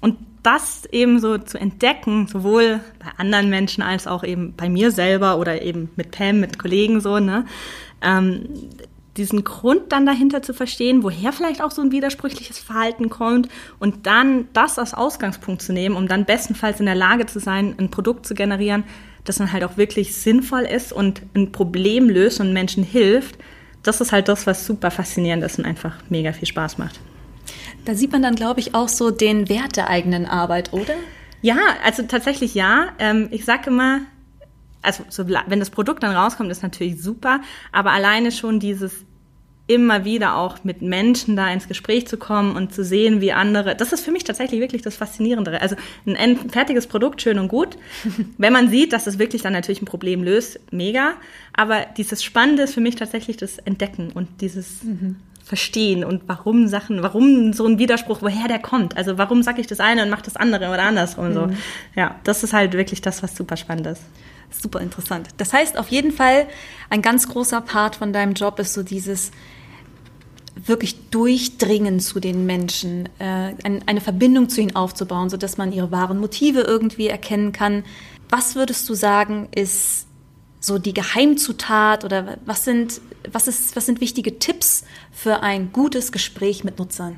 Und 0.00 0.18
das 0.42 0.84
eben 0.90 1.20
so 1.20 1.38
zu 1.38 1.58
entdecken, 1.58 2.26
sowohl 2.26 2.80
bei 2.98 3.10
anderen 3.16 3.48
Menschen 3.48 3.82
als 3.82 4.06
auch 4.06 4.24
eben 4.24 4.54
bei 4.56 4.68
mir 4.68 4.90
selber 4.90 5.38
oder 5.38 5.62
eben 5.62 5.90
mit 5.96 6.10
Pam, 6.10 6.40
mit 6.40 6.58
Kollegen 6.58 7.00
so, 7.00 7.18
ne, 7.18 7.44
ähm, 8.02 8.48
diesen 9.16 9.44
Grund 9.44 9.92
dann 9.92 10.06
dahinter 10.06 10.42
zu 10.42 10.54
verstehen, 10.54 11.02
woher 11.02 11.32
vielleicht 11.32 11.62
auch 11.62 11.70
so 11.70 11.82
ein 11.82 11.92
widersprüchliches 11.92 12.58
Verhalten 12.58 13.10
kommt 13.10 13.48
und 13.78 14.06
dann 14.06 14.48
das 14.54 14.78
als 14.78 14.94
Ausgangspunkt 14.94 15.60
zu 15.60 15.72
nehmen, 15.72 15.96
um 15.96 16.08
dann 16.08 16.24
bestenfalls 16.24 16.80
in 16.80 16.86
der 16.86 16.94
Lage 16.94 17.26
zu 17.26 17.38
sein, 17.38 17.74
ein 17.78 17.90
Produkt 17.90 18.26
zu 18.26 18.34
generieren, 18.34 18.84
das 19.24 19.36
dann 19.36 19.52
halt 19.52 19.64
auch 19.64 19.76
wirklich 19.76 20.16
sinnvoll 20.16 20.62
ist 20.62 20.92
und 20.92 21.22
ein 21.34 21.52
Problem 21.52 22.08
löst 22.08 22.40
und 22.40 22.52
Menschen 22.52 22.82
hilft. 22.82 23.38
Das 23.82 24.00
ist 24.00 24.12
halt 24.12 24.28
das, 24.28 24.46
was 24.46 24.66
super 24.66 24.90
faszinierend 24.90 25.44
ist 25.44 25.58
und 25.58 25.66
einfach 25.66 25.96
mega 26.08 26.32
viel 26.32 26.48
Spaß 26.48 26.78
macht. 26.78 26.98
Da 27.84 27.94
sieht 27.94 28.12
man 28.12 28.22
dann, 28.22 28.34
glaube 28.34 28.60
ich, 28.60 28.74
auch 28.74 28.88
so 28.88 29.10
den 29.10 29.48
Wert 29.48 29.76
der 29.76 29.88
eigenen 29.88 30.26
Arbeit, 30.26 30.72
oder? 30.72 30.94
Ja, 31.40 31.58
also 31.84 32.04
tatsächlich 32.04 32.54
ja. 32.54 32.88
Ähm, 32.98 33.28
ich 33.30 33.44
sage 33.44 33.70
immer, 33.70 34.00
also 34.82 35.04
so, 35.08 35.26
wenn 35.28 35.58
das 35.58 35.70
Produkt 35.70 36.02
dann 36.02 36.14
rauskommt, 36.14 36.50
ist 36.50 36.62
natürlich 36.62 37.02
super, 37.02 37.40
aber 37.72 37.90
alleine 37.90 38.30
schon 38.30 38.60
dieses 38.60 39.04
immer 39.68 40.04
wieder 40.04 40.36
auch 40.36 40.64
mit 40.64 40.82
Menschen 40.82 41.36
da 41.36 41.50
ins 41.50 41.68
Gespräch 41.68 42.06
zu 42.06 42.16
kommen 42.16 42.56
und 42.56 42.74
zu 42.74 42.84
sehen, 42.84 43.20
wie 43.20 43.32
andere, 43.32 43.76
das 43.76 43.92
ist 43.92 44.04
für 44.04 44.10
mich 44.10 44.24
tatsächlich 44.24 44.60
wirklich 44.60 44.82
das 44.82 44.96
Faszinierendere. 44.96 45.60
Also 45.60 45.76
ein 46.04 46.50
fertiges 46.50 46.86
Produkt, 46.86 47.22
schön 47.22 47.38
und 47.38 47.48
gut. 47.48 47.78
Wenn 48.38 48.52
man 48.52 48.70
sieht, 48.70 48.92
dass 48.92 49.06
es 49.06 49.18
wirklich 49.18 49.42
dann 49.42 49.52
natürlich 49.52 49.80
ein 49.80 49.86
Problem 49.86 50.22
löst, 50.24 50.60
mega. 50.72 51.14
Aber 51.52 51.86
dieses 51.96 52.24
Spannende 52.24 52.64
ist 52.64 52.74
für 52.74 52.80
mich 52.80 52.96
tatsächlich 52.96 53.36
das 53.36 53.58
Entdecken 53.58 54.10
und 54.12 54.40
dieses 54.40 54.82
mhm. 54.82 55.16
Verstehen 55.52 56.02
und 56.02 56.22
warum 56.28 56.66
Sachen, 56.66 57.02
warum 57.02 57.52
so 57.52 57.66
ein 57.66 57.78
Widerspruch, 57.78 58.22
woher 58.22 58.48
der 58.48 58.58
kommt. 58.58 58.96
Also 58.96 59.18
warum 59.18 59.42
sage 59.42 59.60
ich 59.60 59.66
das 59.66 59.80
eine 59.80 60.02
und 60.02 60.08
mache 60.08 60.22
das 60.22 60.34
andere 60.34 60.70
oder 60.70 60.84
andersrum 60.84 61.28
mhm. 61.28 61.34
so. 61.34 61.48
Ja, 61.94 62.14
das 62.24 62.42
ist 62.42 62.54
halt 62.54 62.72
wirklich 62.72 63.02
das, 63.02 63.22
was 63.22 63.36
super 63.36 63.58
spannend 63.58 63.86
ist. 63.86 64.00
Super 64.50 64.80
interessant. 64.80 65.28
Das 65.36 65.52
heißt, 65.52 65.76
auf 65.76 65.88
jeden 65.88 66.10
Fall 66.10 66.46
ein 66.88 67.02
ganz 67.02 67.28
großer 67.28 67.60
Part 67.60 67.96
von 67.96 68.14
deinem 68.14 68.32
Job 68.32 68.58
ist 68.60 68.72
so 68.72 68.82
dieses 68.82 69.30
wirklich 70.56 71.10
Durchdringen 71.10 72.00
zu 72.00 72.18
den 72.18 72.46
Menschen, 72.46 73.10
äh, 73.18 73.52
eine 73.84 74.00
Verbindung 74.00 74.48
zu 74.48 74.62
ihnen 74.62 74.74
aufzubauen, 74.74 75.28
sodass 75.28 75.58
man 75.58 75.70
ihre 75.70 75.90
wahren 75.90 76.18
Motive 76.18 76.60
irgendwie 76.60 77.08
erkennen 77.08 77.52
kann. 77.52 77.84
Was 78.30 78.54
würdest 78.54 78.88
du 78.88 78.94
sagen, 78.94 79.48
ist 79.54 80.06
so 80.62 80.78
die 80.78 80.94
Geheimzutat 80.94 82.04
oder 82.04 82.38
was 82.46 82.64
sind, 82.64 83.00
was 83.30 83.48
ist, 83.48 83.74
was 83.74 83.86
sind 83.86 84.00
wichtige 84.00 84.38
Tipps 84.38 84.84
für 85.10 85.42
ein 85.42 85.72
gutes 85.72 86.12
Gespräch 86.12 86.62
mit 86.62 86.78
Nutzern? 86.78 87.16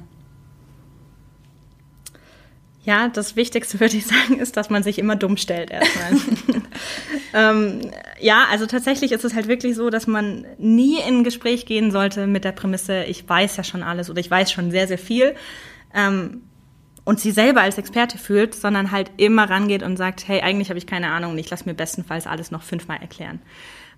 Ja, 2.84 3.09
das 3.09 3.36
Wichtigste 3.36 3.80
würde 3.80 3.99
ich 3.99 4.07
sagen, 4.07 4.38
ist, 4.38 4.57
dass 4.57 4.70
man 4.70 4.82
sich 4.82 4.99
immer 4.99 5.14
dumm 5.14 5.36
stellt 5.36 5.70
erstmal. 5.70 6.12
ähm, 7.34 7.90
ja, 8.18 8.47
also 8.51 8.64
tatsächlich 8.64 9.12
ist 9.12 9.24
es 9.24 9.34
halt 9.34 9.47
wirklich 9.47 9.76
so, 9.76 9.90
dass 9.90 10.07
man 10.07 10.47
nie 10.57 10.99
in 11.07 11.18
ein 11.18 11.24
Gespräch 11.24 11.66
gehen 11.66 11.90
sollte 11.90 12.26
mit 12.26 12.45
der 12.45 12.53
Prämisse, 12.53 13.05
ich 13.05 13.28
weiß 13.28 13.59
ja 13.59 13.64
schon 13.64 13.82
alles 13.82 14.09
oder 14.09 14.20
ich 14.20 14.30
weiß 14.30 14.53
schon 14.53 14.70
sehr, 14.70 14.88
sehr 14.88 14.99
viel. 14.99 15.34
Ähm, 15.92 16.42
und 17.05 17.20
sie 17.20 17.30
selber 17.30 17.61
als 17.61 17.78
Experte 17.78 18.18
fühlt, 18.18 18.55
sondern 18.55 18.90
halt 18.90 19.11
immer 19.16 19.48
rangeht 19.48 19.82
und 19.82 19.96
sagt, 19.96 20.26
hey, 20.26 20.40
eigentlich 20.40 20.70
habe 20.70 20.78
ich 20.78 20.86
keine 20.86 21.11
Ahnung 21.11 21.32
und 21.32 21.38
ich 21.38 21.50
lasse 21.50 21.66
mir 21.66 21.74
bestenfalls 21.74 22.26
alles 22.26 22.50
noch 22.50 22.62
fünfmal 22.62 22.98
erklären. 23.00 23.40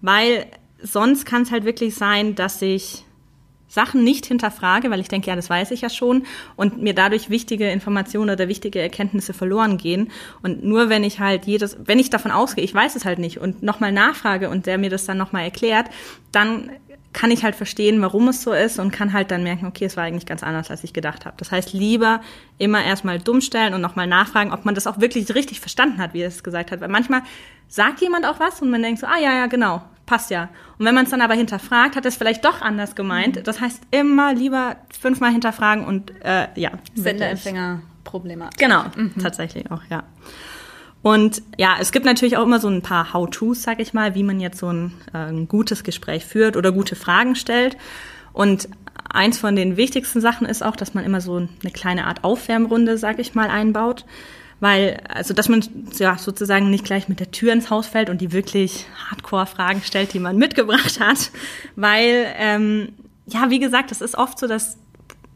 Weil 0.00 0.46
sonst 0.82 1.24
kann 1.24 1.42
es 1.42 1.50
halt 1.50 1.64
wirklich 1.64 1.94
sein, 1.94 2.34
dass 2.34 2.60
ich 2.62 3.04
Sachen 3.68 4.04
nicht 4.04 4.26
hinterfrage, 4.26 4.90
weil 4.90 5.00
ich 5.00 5.08
denke, 5.08 5.28
ja, 5.28 5.36
das 5.36 5.50
weiß 5.50 5.70
ich 5.72 5.80
ja 5.80 5.90
schon 5.90 6.24
und 6.54 6.80
mir 6.80 6.94
dadurch 6.94 7.30
wichtige 7.30 7.68
Informationen 7.70 8.30
oder 8.30 8.48
wichtige 8.48 8.80
Erkenntnisse 8.80 9.34
verloren 9.34 9.76
gehen. 9.76 10.10
Und 10.42 10.64
nur 10.64 10.88
wenn 10.88 11.04
ich 11.04 11.20
halt 11.20 11.46
jedes, 11.46 11.76
wenn 11.84 11.98
ich 11.98 12.08
davon 12.08 12.30
ausgehe, 12.30 12.64
ich 12.64 12.72
weiß 12.72 12.96
es 12.96 13.04
halt 13.04 13.18
nicht 13.18 13.38
und 13.38 13.62
nochmal 13.62 13.92
nachfrage 13.92 14.48
und 14.48 14.66
der 14.66 14.78
mir 14.78 14.90
das 14.90 15.04
dann 15.04 15.18
nochmal 15.18 15.44
erklärt, 15.44 15.86
dann 16.32 16.70
kann 17.16 17.30
ich 17.30 17.44
halt 17.44 17.56
verstehen, 17.56 18.02
warum 18.02 18.28
es 18.28 18.42
so 18.42 18.52
ist 18.52 18.78
und 18.78 18.90
kann 18.90 19.14
halt 19.14 19.30
dann 19.30 19.42
merken, 19.42 19.64
okay, 19.64 19.86
es 19.86 19.96
war 19.96 20.04
eigentlich 20.04 20.26
ganz 20.26 20.42
anders, 20.42 20.70
als 20.70 20.84
ich 20.84 20.92
gedacht 20.92 21.24
habe. 21.24 21.34
Das 21.38 21.50
heißt, 21.50 21.72
lieber 21.72 22.20
immer 22.58 22.84
erstmal 22.84 23.18
dumm 23.18 23.40
stellen 23.40 23.72
und 23.72 23.80
nochmal 23.80 24.06
nachfragen, 24.06 24.52
ob 24.52 24.66
man 24.66 24.74
das 24.74 24.86
auch 24.86 25.00
wirklich 25.00 25.34
richtig 25.34 25.60
verstanden 25.60 25.96
hat, 25.96 26.12
wie 26.12 26.20
er 26.20 26.28
es 26.28 26.44
gesagt 26.44 26.70
hat. 26.70 26.82
Weil 26.82 26.90
manchmal 26.90 27.22
sagt 27.68 28.02
jemand 28.02 28.26
auch 28.26 28.38
was 28.38 28.60
und 28.60 28.68
man 28.68 28.82
denkt 28.82 29.00
so, 29.00 29.06
ah 29.06 29.16
ja, 29.18 29.32
ja, 29.32 29.46
genau, 29.46 29.80
passt 30.04 30.30
ja. 30.30 30.50
Und 30.78 30.84
wenn 30.84 30.94
man 30.94 31.04
es 31.04 31.10
dann 31.10 31.22
aber 31.22 31.32
hinterfragt, 31.32 31.96
hat 31.96 32.04
es 32.04 32.16
vielleicht 32.16 32.44
doch 32.44 32.60
anders 32.60 32.94
gemeint. 32.94 33.36
Mhm. 33.36 33.44
Das 33.44 33.62
heißt, 33.62 33.80
immer 33.92 34.34
lieber 34.34 34.76
fünfmal 35.00 35.32
hinterfragen 35.32 35.86
und 35.86 36.12
äh, 36.22 36.48
ja. 36.54 36.72
Sender-Empfänger-Probleme. 36.96 38.50
Genau, 38.58 38.84
mhm. 38.94 39.14
tatsächlich 39.22 39.70
auch, 39.70 39.80
ja. 39.88 40.02
Und 41.06 41.40
ja, 41.56 41.76
es 41.80 41.92
gibt 41.92 42.04
natürlich 42.04 42.36
auch 42.36 42.42
immer 42.42 42.58
so 42.58 42.66
ein 42.66 42.82
paar 42.82 43.12
How-Tos, 43.12 43.62
sag 43.62 43.78
ich 43.78 43.94
mal, 43.94 44.16
wie 44.16 44.24
man 44.24 44.40
jetzt 44.40 44.58
so 44.58 44.72
ein, 44.72 44.92
äh, 45.14 45.18
ein 45.18 45.46
gutes 45.46 45.84
Gespräch 45.84 46.26
führt 46.26 46.56
oder 46.56 46.72
gute 46.72 46.96
Fragen 46.96 47.36
stellt. 47.36 47.76
Und 48.32 48.68
eins 49.08 49.38
von 49.38 49.54
den 49.54 49.76
wichtigsten 49.76 50.20
Sachen 50.20 50.48
ist 50.48 50.64
auch, 50.64 50.74
dass 50.74 50.94
man 50.94 51.04
immer 51.04 51.20
so 51.20 51.36
eine 51.36 51.70
kleine 51.72 52.08
Art 52.08 52.24
Aufwärmrunde, 52.24 52.98
sag 52.98 53.20
ich 53.20 53.36
mal, 53.36 53.50
einbaut 53.50 54.04
weil, 54.58 55.00
also 55.08 55.34
dass 55.34 55.50
man 55.50 55.62
ja 55.98 56.16
sozusagen 56.16 56.70
nicht 56.70 56.84
gleich 56.84 57.08
mit 57.08 57.20
der 57.20 57.30
Tür 57.30 57.52
ins 57.52 57.68
Haus 57.68 57.86
fällt 57.86 58.08
und 58.08 58.22
die 58.22 58.32
wirklich 58.32 58.86
Hardcore-Fragen 59.10 59.82
stellt, 59.82 60.14
die 60.14 60.18
man 60.18 60.38
mitgebracht 60.38 60.98
hat, 60.98 61.30
weil, 61.76 62.26
ähm, 62.38 62.88
ja, 63.26 63.50
wie 63.50 63.58
gesagt, 63.58 63.92
es 63.92 64.00
ist 64.00 64.16
oft 64.16 64.38
so, 64.38 64.46
dass 64.46 64.78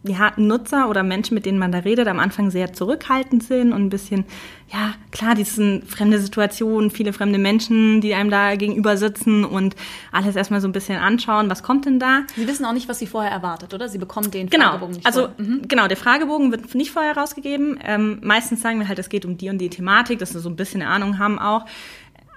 ja, 0.03 0.33
Nutzer 0.37 0.89
oder 0.89 1.03
Menschen, 1.03 1.35
mit 1.35 1.45
denen 1.45 1.59
man 1.59 1.73
da 1.73 1.79
redet, 1.79 2.09
am 2.09 2.19
Anfang 2.21 2.51
sehr 2.51 2.73
zurückhaltend 2.73 3.43
sind 3.43 3.75
und 3.75 3.83
ein 3.83 3.91
bisschen, 3.91 4.25
ja, 4.73 4.95
klar, 5.11 5.35
die 5.35 5.45
sind 5.45 5.87
fremde 5.87 6.19
Situationen, 6.19 6.91
viele 6.91 7.13
fremde 7.13 7.39
Menschen, 7.39 8.01
die 8.01 8.15
einem 8.15 8.31
da 8.31 8.57
gegenüber 8.57 8.97
sitzen 8.97 9.45
und 9.45 9.77
alles 10.11 10.37
erstmal 10.37 10.63
so 10.63 10.69
ein 10.69 10.73
bisschen 10.73 10.97
anschauen, 10.97 11.51
was 11.51 11.63
kommt 11.63 11.85
denn 11.85 11.99
da? 11.99 12.23
Sie 12.35 12.49
wissen 12.49 12.65
auch 12.65 12.73
nicht, 12.73 12.89
was 12.89 12.99
Sie 12.99 13.07
vorher 13.07 13.31
erwartet, 13.31 13.75
oder? 13.75 13.91
Sie 13.91 13.99
bekommen 13.99 14.31
den 14.31 14.49
genau. 14.49 14.71
Fragebogen 14.71 14.95
nicht 14.95 15.07
Also, 15.07 15.29
mhm. 15.37 15.63
genau, 15.69 15.87
der 15.87 15.99
Fragebogen 15.99 16.51
wird 16.51 16.75
nicht 16.75 16.93
vorher 16.93 17.15
rausgegeben. 17.15 17.79
Ähm, 17.85 18.21
meistens 18.23 18.63
sagen 18.63 18.81
wir 18.81 18.89
halt, 18.89 18.99
es 18.99 19.11
geht 19.11 19.27
um 19.27 19.37
die 19.37 19.51
und 19.51 19.59
die 19.59 19.69
Thematik, 19.69 20.19
dass 20.19 20.33
wir 20.33 20.41
so 20.41 20.49
ein 20.49 20.57
bisschen 20.57 20.81
Ahnung 20.81 21.19
haben 21.19 21.39
auch. 21.39 21.67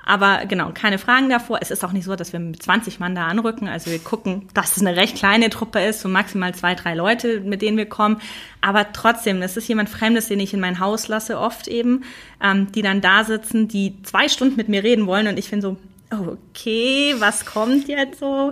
Aber 0.05 0.45
genau, 0.45 0.71
keine 0.73 0.97
Fragen 0.97 1.29
davor. 1.29 1.59
Es 1.61 1.71
ist 1.71 1.83
auch 1.85 1.93
nicht 1.93 2.03
so, 2.03 2.15
dass 2.15 2.33
wir 2.33 2.39
mit 2.39 2.61
20 2.61 2.99
Mann 2.99 3.15
da 3.15 3.27
anrücken. 3.27 3.67
Also 3.67 3.89
wir 3.89 3.99
gucken, 3.99 4.47
dass 4.53 4.75
es 4.75 4.85
eine 4.85 4.97
recht 4.97 5.15
kleine 5.15 5.49
Truppe 5.49 5.79
ist, 5.79 6.01
so 6.01 6.09
maximal 6.09 6.53
zwei, 6.53 6.75
drei 6.75 6.93
Leute, 6.93 7.39
mit 7.39 7.61
denen 7.61 7.77
wir 7.77 7.85
kommen. 7.85 8.19
Aber 8.59 8.91
trotzdem, 8.91 9.41
es 9.41 9.55
ist 9.55 9.67
jemand 9.67 9.89
Fremdes, 9.89 10.27
den 10.27 10.41
ich 10.41 10.53
in 10.53 10.59
mein 10.59 10.79
Haus 10.79 11.07
lasse, 11.07 11.39
oft 11.39 11.67
eben, 11.67 12.03
ähm, 12.41 12.71
die 12.73 12.81
dann 12.81 12.99
da 12.99 13.23
sitzen, 13.23 13.67
die 13.69 14.01
zwei 14.03 14.27
Stunden 14.27 14.57
mit 14.57 14.67
mir 14.67 14.83
reden 14.83 15.07
wollen. 15.07 15.27
Und 15.27 15.39
ich 15.39 15.47
finde 15.47 15.67
so, 15.67 15.77
okay, 16.11 17.15
was 17.19 17.45
kommt 17.45 17.87
jetzt 17.87 18.19
so? 18.19 18.51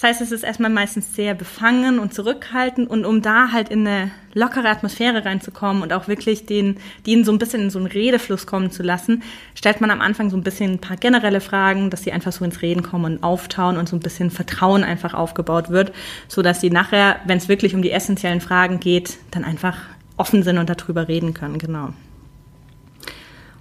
Das 0.00 0.10
heißt, 0.10 0.20
es 0.20 0.30
ist 0.30 0.44
erstmal 0.44 0.70
meistens 0.70 1.16
sehr 1.16 1.34
befangen 1.34 1.98
und 1.98 2.14
zurückhaltend 2.14 2.88
und 2.88 3.04
um 3.04 3.20
da 3.20 3.50
halt 3.50 3.68
in 3.68 3.84
eine 3.84 4.12
lockere 4.32 4.68
Atmosphäre 4.68 5.24
reinzukommen 5.24 5.82
und 5.82 5.92
auch 5.92 6.06
wirklich 6.06 6.46
den, 6.46 6.76
den 7.04 7.24
so 7.24 7.32
ein 7.32 7.40
bisschen 7.40 7.62
in 7.62 7.70
so 7.70 7.80
einen 7.80 7.88
Redefluss 7.88 8.46
kommen 8.46 8.70
zu 8.70 8.84
lassen, 8.84 9.24
stellt 9.56 9.80
man 9.80 9.90
am 9.90 10.00
Anfang 10.00 10.30
so 10.30 10.36
ein 10.36 10.44
bisschen 10.44 10.74
ein 10.74 10.78
paar 10.78 10.96
generelle 10.96 11.40
Fragen, 11.40 11.90
dass 11.90 12.04
sie 12.04 12.12
einfach 12.12 12.30
so 12.30 12.44
ins 12.44 12.62
Reden 12.62 12.84
kommen 12.84 13.14
und 13.16 13.22
auftauen 13.24 13.76
und 13.76 13.88
so 13.88 13.96
ein 13.96 14.00
bisschen 14.00 14.30
Vertrauen 14.30 14.84
einfach 14.84 15.14
aufgebaut 15.14 15.70
wird, 15.70 15.90
so 16.28 16.42
dass 16.42 16.60
sie 16.60 16.70
nachher, 16.70 17.16
wenn 17.24 17.38
es 17.38 17.48
wirklich 17.48 17.74
um 17.74 17.82
die 17.82 17.90
essentiellen 17.90 18.40
Fragen 18.40 18.78
geht, 18.78 19.18
dann 19.32 19.42
einfach 19.42 19.78
offen 20.16 20.44
sind 20.44 20.58
und 20.58 20.70
darüber 20.70 21.08
reden 21.08 21.34
können, 21.34 21.58
genau. 21.58 21.92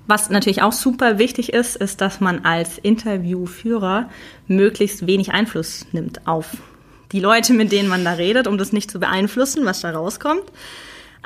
Was 0.07 0.29
natürlich 0.29 0.61
auch 0.61 0.71
super 0.71 1.19
wichtig 1.19 1.53
ist, 1.53 1.75
ist, 1.75 1.99
dass 1.99 2.21
man 2.21 2.45
als 2.45 2.77
Interviewführer 2.77 4.09
möglichst 4.47 5.05
wenig 5.05 5.33
Einfluss 5.33 5.85
nimmt 5.91 6.25
auf 6.25 6.57
die 7.11 7.19
Leute, 7.19 7.53
mit 7.53 7.71
denen 7.71 7.89
man 7.89 8.03
da 8.03 8.13
redet, 8.13 8.47
um 8.47 8.57
das 8.57 8.71
nicht 8.71 8.89
zu 8.89 8.99
beeinflussen, 8.99 9.65
was 9.65 9.81
da 9.81 9.91
rauskommt. 9.91 10.43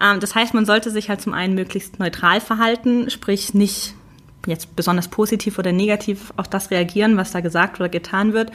Ähm, 0.02 0.20
das 0.20 0.36
heißt, 0.36 0.54
man 0.54 0.66
sollte 0.66 0.90
sich 0.90 1.10
halt 1.10 1.22
zum 1.22 1.34
einen 1.34 1.54
möglichst 1.54 2.00
neutral 2.00 2.42
verhalten, 2.42 3.10
sprich 3.10 3.54
nicht 3.54 3.94
jetzt 4.48 4.76
besonders 4.76 5.08
positiv 5.08 5.60
oder 5.60 5.72
negativ 5.72 6.34
auf 6.38 6.48
das 6.48 6.72
reagieren, 6.72 7.18
was 7.18 7.32
da 7.32 7.42
gesagt 7.42 7.80
oder 7.80 7.90
getan 7.90 8.34
wird. 8.34 8.52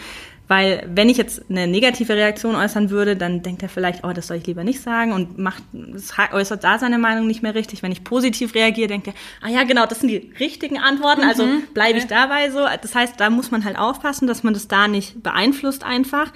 Weil 0.48 0.88
wenn 0.92 1.08
ich 1.08 1.16
jetzt 1.16 1.42
eine 1.50 1.66
negative 1.66 2.14
Reaktion 2.14 2.54
äußern 2.54 2.90
würde, 2.90 3.16
dann 3.16 3.42
denkt 3.42 3.62
er 3.62 3.68
vielleicht, 3.68 4.04
oh, 4.04 4.12
das 4.12 4.28
soll 4.28 4.36
ich 4.36 4.46
lieber 4.46 4.62
nicht 4.62 4.80
sagen 4.80 5.12
und 5.12 5.38
macht, 5.38 5.62
äußert 6.32 6.62
da 6.62 6.78
seine 6.78 6.98
Meinung 6.98 7.26
nicht 7.26 7.42
mehr 7.42 7.54
richtig. 7.54 7.82
Wenn 7.82 7.90
ich 7.90 8.04
positiv 8.04 8.54
reagiere, 8.54 8.88
denke 8.88 9.10
er, 9.10 9.46
ah 9.46 9.50
ja, 9.50 9.64
genau, 9.64 9.86
das 9.86 10.00
sind 10.00 10.08
die 10.08 10.32
richtigen 10.38 10.78
Antworten, 10.78 11.22
also 11.22 11.44
mhm. 11.44 11.62
bleibe 11.74 11.98
ich 11.98 12.06
dabei 12.06 12.50
so. 12.50 12.64
Das 12.80 12.94
heißt, 12.94 13.14
da 13.18 13.28
muss 13.30 13.50
man 13.50 13.64
halt 13.64 13.78
aufpassen, 13.78 14.28
dass 14.28 14.44
man 14.44 14.54
das 14.54 14.68
da 14.68 14.86
nicht 14.86 15.22
beeinflusst 15.22 15.82
einfach. 15.82 16.32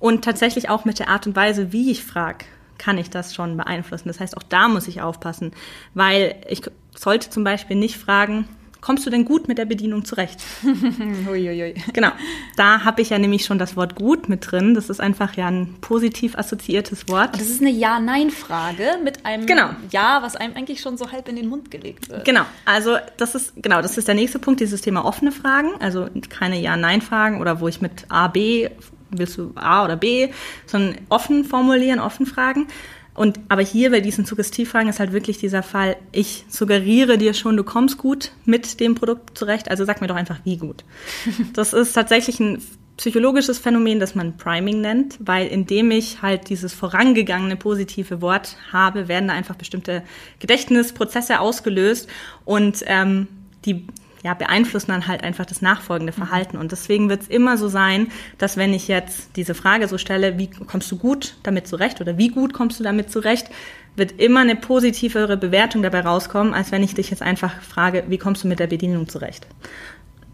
Und 0.00 0.24
tatsächlich 0.24 0.68
auch 0.68 0.84
mit 0.84 0.98
der 0.98 1.08
Art 1.08 1.28
und 1.28 1.36
Weise, 1.36 1.72
wie 1.72 1.92
ich 1.92 2.02
frage, 2.02 2.44
kann 2.78 2.98
ich 2.98 3.10
das 3.10 3.32
schon 3.32 3.56
beeinflussen. 3.56 4.08
Das 4.08 4.18
heißt, 4.18 4.36
auch 4.36 4.42
da 4.42 4.66
muss 4.66 4.88
ich 4.88 5.00
aufpassen, 5.00 5.52
weil 5.94 6.34
ich 6.48 6.62
sollte 6.96 7.30
zum 7.30 7.44
Beispiel 7.44 7.76
nicht 7.76 7.96
fragen, 7.96 8.48
kommst 8.82 9.06
du 9.06 9.10
denn 9.10 9.24
gut 9.24 9.48
mit 9.48 9.56
der 9.56 9.64
Bedienung 9.64 10.04
zurecht? 10.04 10.42
Uiuiui. 11.30 11.74
Genau. 11.94 12.10
Da 12.56 12.84
habe 12.84 13.00
ich 13.00 13.08
ja 13.08 13.18
nämlich 13.18 13.46
schon 13.46 13.58
das 13.58 13.76
Wort 13.76 13.94
gut 13.94 14.28
mit 14.28 14.50
drin. 14.50 14.74
Das 14.74 14.90
ist 14.90 15.00
einfach 15.00 15.34
ja 15.34 15.46
ein 15.46 15.76
positiv 15.80 16.36
assoziiertes 16.36 17.08
Wort. 17.08 17.34
Das 17.34 17.48
ist 17.48 17.62
eine 17.62 17.70
Ja-Nein-Frage 17.70 18.98
mit 19.02 19.24
einem 19.24 19.46
genau. 19.46 19.70
Ja, 19.90 20.18
was 20.20 20.36
einem 20.36 20.54
eigentlich 20.56 20.80
schon 20.82 20.98
so 20.98 21.10
halb 21.10 21.28
in 21.28 21.36
den 21.36 21.48
Mund 21.48 21.70
gelegt 21.70 22.10
wird. 22.10 22.26
Genau. 22.26 22.42
Also 22.66 22.98
das 23.16 23.34
ist 23.34 23.54
genau, 23.56 23.80
das 23.80 23.96
ist 23.96 24.08
der 24.08 24.16
nächste 24.16 24.38
Punkt, 24.38 24.60
dieses 24.60 24.82
Thema 24.82 25.04
offene 25.04 25.32
Fragen, 25.32 25.70
also 25.80 26.08
keine 26.28 26.60
Ja-Nein-Fragen 26.60 27.40
oder 27.40 27.60
wo 27.60 27.68
ich 27.68 27.80
mit 27.80 28.06
A, 28.10 28.28
B 28.28 28.68
willst 29.10 29.38
du 29.38 29.52
A 29.54 29.84
oder 29.84 29.96
B, 29.96 30.30
sondern 30.66 30.96
offen 31.08 31.44
formulieren, 31.44 32.00
offen 32.00 32.26
fragen. 32.26 32.66
Und 33.14 33.38
aber 33.48 33.62
hier 33.62 33.90
bei 33.90 34.00
diesen 34.00 34.24
Suggestivfragen 34.24 34.88
ist 34.88 34.98
halt 34.98 35.12
wirklich 35.12 35.38
dieser 35.38 35.62
Fall, 35.62 35.96
ich 36.12 36.44
suggeriere 36.48 37.18
dir 37.18 37.34
schon, 37.34 37.56
du 37.56 37.64
kommst 37.64 37.98
gut 37.98 38.32
mit 38.46 38.80
dem 38.80 38.94
Produkt 38.94 39.36
zurecht, 39.36 39.70
also 39.70 39.84
sag 39.84 40.00
mir 40.00 40.06
doch 40.06 40.16
einfach, 40.16 40.38
wie 40.44 40.56
gut. 40.56 40.84
Das 41.52 41.74
ist 41.74 41.92
tatsächlich 41.92 42.40
ein 42.40 42.62
psychologisches 42.96 43.58
Phänomen, 43.58 44.00
das 44.00 44.14
man 44.14 44.36
Priming 44.36 44.80
nennt, 44.80 45.18
weil 45.20 45.48
indem 45.48 45.90
ich 45.90 46.22
halt 46.22 46.48
dieses 46.48 46.72
vorangegangene 46.72 47.56
positive 47.56 48.20
Wort 48.20 48.56
habe, 48.72 49.08
werden 49.08 49.28
da 49.28 49.34
einfach 49.34 49.56
bestimmte 49.56 50.02
Gedächtnisprozesse 50.38 51.40
ausgelöst 51.40 52.08
und 52.44 52.82
ähm, 52.86 53.28
die 53.64 53.86
ja, 54.22 54.34
beeinflussen 54.34 54.92
dann 54.92 55.08
halt 55.08 55.24
einfach 55.24 55.46
das 55.46 55.62
nachfolgende 55.62 56.12
Verhalten. 56.12 56.56
Und 56.56 56.70
deswegen 56.70 57.08
wird 57.08 57.22
es 57.22 57.28
immer 57.28 57.56
so 57.58 57.68
sein, 57.68 58.08
dass 58.38 58.56
wenn 58.56 58.72
ich 58.72 58.86
jetzt 58.86 59.36
diese 59.36 59.54
Frage 59.54 59.88
so 59.88 59.98
stelle, 59.98 60.38
wie 60.38 60.48
kommst 60.48 60.90
du 60.92 60.96
gut 60.96 61.34
damit 61.42 61.66
zurecht 61.66 62.00
oder 62.00 62.18
wie 62.18 62.28
gut 62.28 62.52
kommst 62.52 62.78
du 62.78 62.84
damit 62.84 63.10
zurecht, 63.10 63.48
wird 63.96 64.20
immer 64.20 64.40
eine 64.40 64.56
positivere 64.56 65.36
Bewertung 65.36 65.82
dabei 65.82 66.00
rauskommen, 66.00 66.54
als 66.54 66.72
wenn 66.72 66.82
ich 66.82 66.94
dich 66.94 67.10
jetzt 67.10 67.22
einfach 67.22 67.60
frage, 67.62 68.04
wie 68.08 68.18
kommst 68.18 68.44
du 68.44 68.48
mit 68.48 68.60
der 68.60 68.68
Bedienung 68.68 69.08
zurecht. 69.08 69.46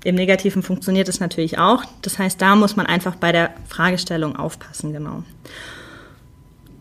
Im 0.04 0.14
Negativen 0.14 0.62
funktioniert 0.62 1.08
es 1.08 1.18
natürlich 1.18 1.58
auch. 1.58 1.82
Das 2.02 2.18
heißt, 2.18 2.40
da 2.40 2.54
muss 2.54 2.76
man 2.76 2.86
einfach 2.86 3.16
bei 3.16 3.32
der 3.32 3.54
Fragestellung 3.68 4.36
aufpassen, 4.36 4.92
genau. 4.92 5.24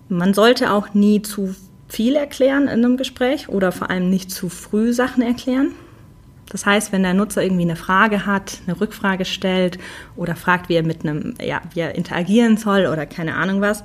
Man 0.10 0.34
sollte 0.34 0.72
auch 0.72 0.94
nie 0.94 1.22
zu 1.22 1.56
viel 1.90 2.16
erklären 2.16 2.64
in 2.64 2.86
einem 2.86 2.98
Gespräch 2.98 3.50
oder 3.50 3.72
vor 3.72 3.90
allem 3.90 4.10
nicht 4.10 4.30
zu 4.32 4.50
früh 4.50 4.94
Sachen 4.94 5.24
erklären. 5.24 5.72
Das 6.50 6.66
heißt, 6.66 6.92
wenn 6.92 7.04
der 7.04 7.14
Nutzer 7.14 7.44
irgendwie 7.44 7.64
eine 7.64 7.76
Frage 7.76 8.26
hat, 8.26 8.60
eine 8.66 8.80
Rückfrage 8.80 9.26
stellt 9.26 9.78
oder 10.16 10.36
fragt, 10.36 10.70
wie 10.70 10.76
er 10.76 10.84
mit 10.84 11.04
einem, 11.04 11.36
ja, 11.42 11.62
wie 11.74 11.82
er 11.82 11.96
interagieren 11.96 12.58
soll 12.58 12.88
oder 12.88 13.06
keine 13.06 13.36
Ahnung 13.36 13.62
was, 13.62 13.84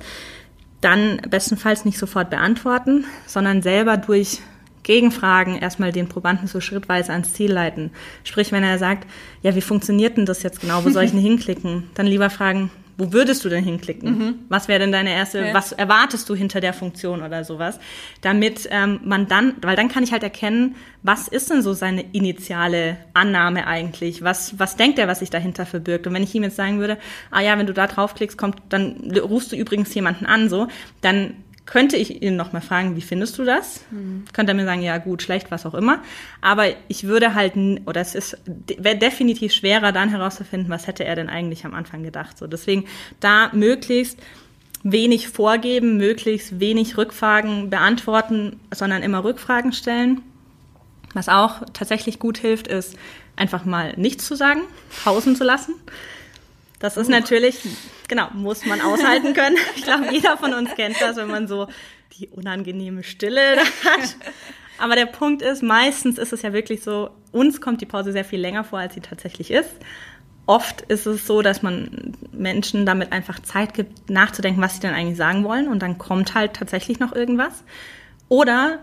dann 0.81 1.21
bestenfalls 1.29 1.85
nicht 1.85 1.97
sofort 1.97 2.29
beantworten, 2.29 3.05
sondern 3.25 3.61
selber 3.61 3.97
durch 3.97 4.41
Gegenfragen 4.83 5.57
erstmal 5.57 5.91
den 5.91 6.09
Probanden 6.09 6.47
so 6.47 6.59
schrittweise 6.59 7.13
ans 7.13 7.33
Ziel 7.33 7.51
leiten. 7.51 7.91
Sprich, 8.23 8.51
wenn 8.51 8.63
er 8.63 8.77
sagt, 8.77 9.07
ja, 9.41 9.55
wie 9.55 9.61
funktioniert 9.61 10.17
denn 10.17 10.25
das 10.25 10.43
jetzt 10.43 10.59
genau, 10.59 10.83
wo 10.83 10.89
soll 10.89 11.05
ich 11.05 11.11
denn 11.11 11.19
hinklicken? 11.21 11.89
Dann 11.95 12.05
lieber 12.05 12.29
fragen, 12.29 12.69
wo 12.97 13.11
würdest 13.11 13.43
du 13.43 13.49
denn 13.49 13.63
hinklicken? 13.63 14.17
Mhm. 14.17 14.35
Was 14.49 14.67
wäre 14.67 14.79
denn 14.79 14.91
deine 14.91 15.11
erste, 15.11 15.47
ja. 15.47 15.53
was 15.53 15.71
erwartest 15.71 16.29
du 16.29 16.35
hinter 16.35 16.61
der 16.61 16.73
Funktion 16.73 17.23
oder 17.23 17.43
sowas? 17.43 17.79
Damit 18.21 18.67
ähm, 18.71 18.99
man 19.03 19.27
dann, 19.27 19.55
weil 19.61 19.75
dann 19.75 19.89
kann 19.89 20.03
ich 20.03 20.11
halt 20.11 20.23
erkennen, 20.23 20.75
was 21.01 21.27
ist 21.27 21.49
denn 21.49 21.61
so 21.61 21.73
seine 21.73 22.01
initiale 22.13 22.97
Annahme 23.13 23.67
eigentlich? 23.67 24.23
Was, 24.23 24.59
was 24.59 24.75
denkt 24.75 24.99
er, 24.99 25.07
was 25.07 25.19
sich 25.19 25.29
dahinter 25.29 25.65
verbirgt? 25.65 26.07
Und 26.07 26.13
wenn 26.13 26.23
ich 26.23 26.35
ihm 26.35 26.43
jetzt 26.43 26.55
sagen 26.55 26.79
würde, 26.79 26.97
ah 27.31 27.41
ja, 27.41 27.57
wenn 27.57 27.67
du 27.67 27.73
da 27.73 27.87
draufklickst, 27.87 28.37
kommt, 28.37 28.57
dann 28.69 29.11
rufst 29.19 29.51
du 29.51 29.55
übrigens 29.55 29.93
jemanden 29.93 30.25
an, 30.25 30.49
so, 30.49 30.67
dann 31.01 31.35
könnte 31.65 31.95
ich 31.95 32.21
ihn 32.21 32.35
nochmal 32.35 32.61
fragen, 32.61 32.95
wie 32.95 33.01
findest 33.01 33.37
du 33.37 33.45
das? 33.45 33.81
Mhm. 33.91 34.25
Könnte 34.33 34.51
er 34.51 34.55
mir 34.55 34.65
sagen, 34.65 34.81
ja, 34.81 34.97
gut, 34.97 35.21
schlecht, 35.21 35.49
was 35.49 35.65
auch 35.65 35.73
immer. 35.73 35.99
Aber 36.41 36.65
ich 36.89 37.05
würde 37.05 37.33
halt, 37.33 37.53
oder 37.85 38.01
es 38.01 38.15
ist, 38.15 38.37
wäre 38.77 38.97
definitiv 38.97 39.53
schwerer, 39.53 39.91
dann 39.91 40.09
herauszufinden, 40.09 40.69
was 40.69 40.87
hätte 40.87 41.05
er 41.05 41.15
denn 41.15 41.29
eigentlich 41.29 41.65
am 41.65 41.73
Anfang 41.73 42.03
gedacht. 42.03 42.37
So, 42.37 42.47
deswegen 42.47 42.85
da 43.19 43.49
möglichst 43.53 44.19
wenig 44.83 45.29
vorgeben, 45.29 45.97
möglichst 45.97 46.59
wenig 46.59 46.97
Rückfragen 46.97 47.69
beantworten, 47.69 48.59
sondern 48.73 49.01
immer 49.01 49.23
Rückfragen 49.23 49.71
stellen. 49.71 50.21
Was 51.13 51.29
auch 51.29 51.61
tatsächlich 51.71 52.19
gut 52.19 52.37
hilft, 52.37 52.67
ist 52.67 52.97
einfach 53.35 53.63
mal 53.63 53.93
nichts 53.95 54.25
zu 54.25 54.35
sagen, 54.35 54.61
pausen 55.03 55.35
zu 55.35 55.43
lassen. 55.43 55.75
Das 56.79 56.97
ist 56.97 57.07
natürlich, 57.07 57.59
genau, 58.13 58.29
muss 58.33 58.65
man 58.65 58.79
aushalten 58.81 59.33
können. 59.33 59.57
Ich 59.75 59.83
glaube, 59.83 60.05
jeder 60.11 60.37
von 60.37 60.53
uns 60.53 60.73
kennt 60.75 61.01
das, 61.01 61.17
wenn 61.17 61.27
man 61.27 61.47
so 61.47 61.67
die 62.17 62.27
unangenehme 62.27 63.03
Stille 63.03 63.57
hat. 63.57 64.15
Aber 64.77 64.95
der 64.95 65.07
Punkt 65.07 65.41
ist, 65.41 65.63
meistens 65.63 66.17
ist 66.17 66.31
es 66.31 66.43
ja 66.43 66.53
wirklich 66.53 66.83
so, 66.83 67.09
uns 67.31 67.59
kommt 67.59 67.81
die 67.81 67.85
Pause 67.85 68.11
sehr 68.11 68.25
viel 68.25 68.39
länger 68.39 68.63
vor, 68.63 68.79
als 68.79 68.93
sie 68.93 69.01
tatsächlich 69.01 69.49
ist. 69.49 69.69
Oft 70.45 70.81
ist 70.81 71.05
es 71.05 71.25
so, 71.25 71.41
dass 71.41 71.63
man 71.63 72.13
Menschen 72.31 72.85
damit 72.85 73.11
einfach 73.11 73.39
Zeit 73.39 73.73
gibt, 73.73 74.09
nachzudenken, 74.09 74.61
was 74.61 74.75
sie 74.75 74.81
denn 74.81 74.93
eigentlich 74.93 75.17
sagen 75.17 75.43
wollen. 75.43 75.67
Und 75.67 75.81
dann 75.81 75.97
kommt 75.97 76.35
halt 76.35 76.53
tatsächlich 76.53 76.99
noch 76.99 77.13
irgendwas. 77.13 77.63
Oder 78.29 78.79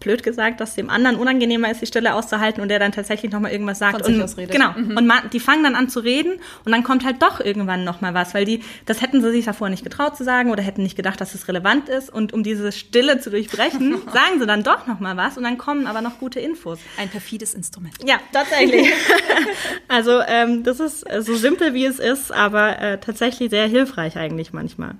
blöd 0.00 0.22
gesagt, 0.22 0.60
dass 0.60 0.74
dem 0.74 0.90
anderen 0.90 1.16
unangenehmer 1.16 1.70
ist, 1.70 1.80
die 1.80 1.86
Stille 1.86 2.14
auszuhalten 2.14 2.62
und 2.62 2.68
der 2.68 2.78
dann 2.78 2.92
tatsächlich 2.92 3.32
nochmal 3.32 3.52
irgendwas 3.52 3.78
sagt. 3.78 4.04
Von 4.04 4.20
und, 4.20 4.36
Genau. 4.36 4.72
Mhm. 4.72 4.96
Und 4.96 5.06
man, 5.06 5.30
die 5.32 5.40
fangen 5.40 5.62
dann 5.64 5.74
an 5.74 5.88
zu 5.88 6.00
reden 6.00 6.32
und 6.64 6.72
dann 6.72 6.82
kommt 6.82 7.04
halt 7.04 7.22
doch 7.22 7.40
irgendwann 7.40 7.84
nochmal 7.84 8.14
was, 8.14 8.34
weil 8.34 8.44
die, 8.44 8.62
das 8.84 9.00
hätten 9.00 9.22
sie 9.22 9.30
sich 9.30 9.44
davor 9.44 9.68
nicht 9.68 9.84
getraut 9.84 10.16
zu 10.16 10.24
sagen 10.24 10.50
oder 10.50 10.62
hätten 10.62 10.82
nicht 10.82 10.96
gedacht, 10.96 11.20
dass 11.20 11.34
es 11.34 11.48
relevant 11.48 11.88
ist. 11.88 12.12
Und 12.12 12.32
um 12.32 12.42
diese 12.42 12.72
Stille 12.72 13.20
zu 13.20 13.30
durchbrechen, 13.30 13.96
sagen 14.12 14.38
sie 14.38 14.46
dann 14.46 14.62
doch 14.62 14.86
nochmal 14.86 15.16
was 15.16 15.36
und 15.36 15.44
dann 15.44 15.58
kommen 15.58 15.86
aber 15.86 16.02
noch 16.02 16.18
gute 16.18 16.40
Infos. 16.40 16.78
Ein 16.98 17.08
perfides 17.08 17.54
Instrument. 17.54 17.94
Ja, 18.04 18.20
tatsächlich. 18.32 18.92
also 19.88 20.20
ähm, 20.26 20.62
das 20.62 20.80
ist 20.80 21.04
so 21.20 21.34
simpel, 21.34 21.74
wie 21.74 21.86
es 21.86 21.98
ist, 21.98 22.32
aber 22.32 22.78
äh, 22.80 22.98
tatsächlich 22.98 23.50
sehr 23.50 23.66
hilfreich 23.66 24.16
eigentlich 24.16 24.52
manchmal. 24.52 24.94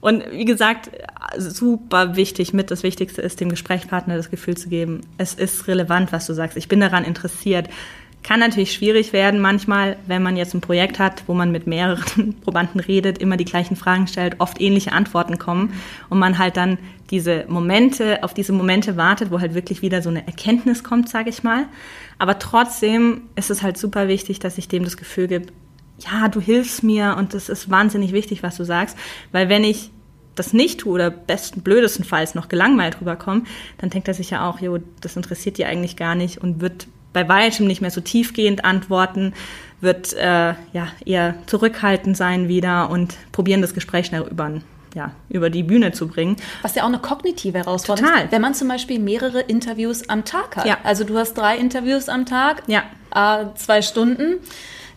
Und 0.00 0.24
wie 0.30 0.44
gesagt, 0.44 0.90
super 1.38 2.16
wichtig, 2.16 2.52
mit 2.52 2.70
das 2.70 2.82
Wichtigste 2.82 3.22
ist, 3.22 3.40
dem 3.40 3.48
Gesprächspartner 3.48 4.16
das 4.16 4.30
Gefühl 4.30 4.56
zu 4.56 4.68
geben, 4.68 5.00
es 5.18 5.34
ist 5.34 5.68
relevant, 5.68 6.12
was 6.12 6.26
du 6.26 6.34
sagst. 6.34 6.56
Ich 6.56 6.68
bin 6.68 6.80
daran 6.80 7.04
interessiert. 7.04 7.68
Kann 8.22 8.40
natürlich 8.40 8.72
schwierig 8.72 9.12
werden 9.12 9.40
manchmal, 9.40 9.96
wenn 10.06 10.22
man 10.22 10.36
jetzt 10.36 10.52
ein 10.52 10.60
Projekt 10.60 10.98
hat, 10.98 11.22
wo 11.28 11.34
man 11.34 11.52
mit 11.52 11.68
mehreren 11.68 12.34
Probanden 12.42 12.80
redet, 12.80 13.18
immer 13.18 13.36
die 13.36 13.44
gleichen 13.44 13.76
Fragen 13.76 14.08
stellt, 14.08 14.40
oft 14.40 14.60
ähnliche 14.60 14.92
Antworten 14.92 15.38
kommen 15.38 15.74
und 16.08 16.18
man 16.18 16.38
halt 16.38 16.56
dann 16.56 16.78
diese 17.10 17.44
Momente, 17.46 18.24
auf 18.24 18.34
diese 18.34 18.52
Momente 18.52 18.96
wartet, 18.96 19.30
wo 19.30 19.40
halt 19.40 19.54
wirklich 19.54 19.80
wieder 19.80 20.02
so 20.02 20.10
eine 20.10 20.26
Erkenntnis 20.26 20.82
kommt, 20.82 21.08
sage 21.08 21.30
ich 21.30 21.44
mal. 21.44 21.66
Aber 22.18 22.40
trotzdem 22.40 23.22
ist 23.36 23.50
es 23.50 23.62
halt 23.62 23.78
super 23.78 24.08
wichtig, 24.08 24.40
dass 24.40 24.58
ich 24.58 24.66
dem 24.66 24.82
das 24.82 24.96
Gefühl 24.96 25.28
gebe, 25.28 25.46
ja, 25.98 26.28
du 26.28 26.40
hilfst 26.40 26.82
mir 26.82 27.16
und 27.18 27.34
das 27.34 27.48
ist 27.48 27.70
wahnsinnig 27.70 28.12
wichtig, 28.12 28.42
was 28.42 28.56
du 28.56 28.64
sagst, 28.64 28.96
weil 29.32 29.48
wenn 29.48 29.64
ich 29.64 29.90
das 30.34 30.52
nicht 30.52 30.80
tue 30.80 30.92
oder 30.92 31.10
besten 31.10 31.62
blödestenfalls 31.62 32.34
noch 32.34 32.48
gelangweilt 32.48 33.00
rüberkomme, 33.00 33.42
dann 33.78 33.90
denkt 33.90 34.06
er 34.08 34.14
sich 34.14 34.30
ja 34.30 34.48
auch, 34.48 34.60
jo, 34.60 34.78
das 35.00 35.16
interessiert 35.16 35.58
dir 35.58 35.68
eigentlich 35.68 35.96
gar 35.96 36.14
nicht 36.14 36.38
und 36.38 36.60
wird 36.60 36.86
bei 37.12 37.26
weitem 37.28 37.66
nicht 37.66 37.80
mehr 37.80 37.90
so 37.90 38.02
tiefgehend 38.02 38.64
antworten, 38.66 39.32
wird 39.80 40.12
äh, 40.12 40.54
ja 40.72 40.88
eher 41.04 41.34
zurückhaltend 41.46 42.16
sein 42.16 42.48
wieder 42.48 42.90
und 42.90 43.16
probieren 43.32 43.62
das 43.62 43.72
Gespräch 43.72 44.06
schnell 44.06 44.22
über 44.30 44.60
ja, 44.94 45.10
über 45.28 45.50
die 45.50 45.62
Bühne 45.62 45.92
zu 45.92 46.08
bringen. 46.08 46.36
Was 46.62 46.74
ja 46.74 46.82
auch 46.82 46.88
eine 46.88 46.98
kognitive 46.98 47.58
Herausforderung 47.58 48.08
Total. 48.08 48.24
ist, 48.24 48.32
wenn 48.32 48.40
man 48.40 48.54
zum 48.54 48.68
Beispiel 48.68 48.98
mehrere 48.98 49.40
Interviews 49.40 50.08
am 50.08 50.24
Tag 50.24 50.56
hat. 50.56 50.66
Ja. 50.66 50.78
Also 50.84 51.04
du 51.04 51.18
hast 51.18 51.34
drei 51.34 51.58
Interviews 51.58 52.08
am 52.08 52.24
Tag, 52.24 52.62
ja. 52.66 52.82
äh, 53.14 53.44
zwei 53.56 53.82
Stunden. 53.82 54.36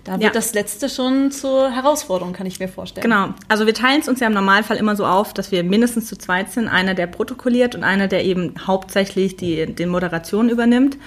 Da 0.03 0.13
wird 0.13 0.23
ja. 0.23 0.29
das 0.29 0.53
letzte 0.53 0.89
schon 0.89 1.31
zur 1.31 1.71
Herausforderung, 1.71 2.33
kann 2.33 2.47
ich 2.47 2.59
mir 2.59 2.67
vorstellen. 2.67 3.03
Genau. 3.03 3.33
Also 3.47 3.65
wir 3.65 3.73
teilen 3.73 4.01
es 4.01 4.07
uns 4.07 4.19
ja 4.19 4.27
im 4.27 4.33
Normalfall 4.33 4.77
immer 4.77 4.95
so 4.95 5.05
auf, 5.05 5.33
dass 5.33 5.51
wir 5.51 5.63
mindestens 5.63 6.07
zu 6.07 6.17
zweit 6.17 6.51
sind. 6.51 6.67
Einer, 6.67 6.93
der 6.93 7.07
protokolliert 7.07 7.75
und 7.75 7.83
einer, 7.83 8.07
der 8.07 8.23
eben 8.23 8.53
hauptsächlich 8.65 9.35
die, 9.35 9.73
die 9.73 9.85
Moderation 9.85 10.49
übernimmt. 10.49 10.97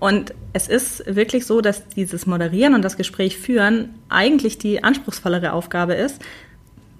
Und 0.00 0.32
es 0.52 0.68
ist 0.68 1.02
wirklich 1.06 1.46
so, 1.46 1.60
dass 1.60 1.88
dieses 1.88 2.26
Moderieren 2.26 2.74
und 2.74 2.82
das 2.82 2.96
Gespräch 2.96 3.36
führen 3.38 3.94
eigentlich 4.08 4.58
die 4.58 4.84
anspruchsvollere 4.84 5.52
Aufgabe 5.52 5.94
ist. 5.94 6.22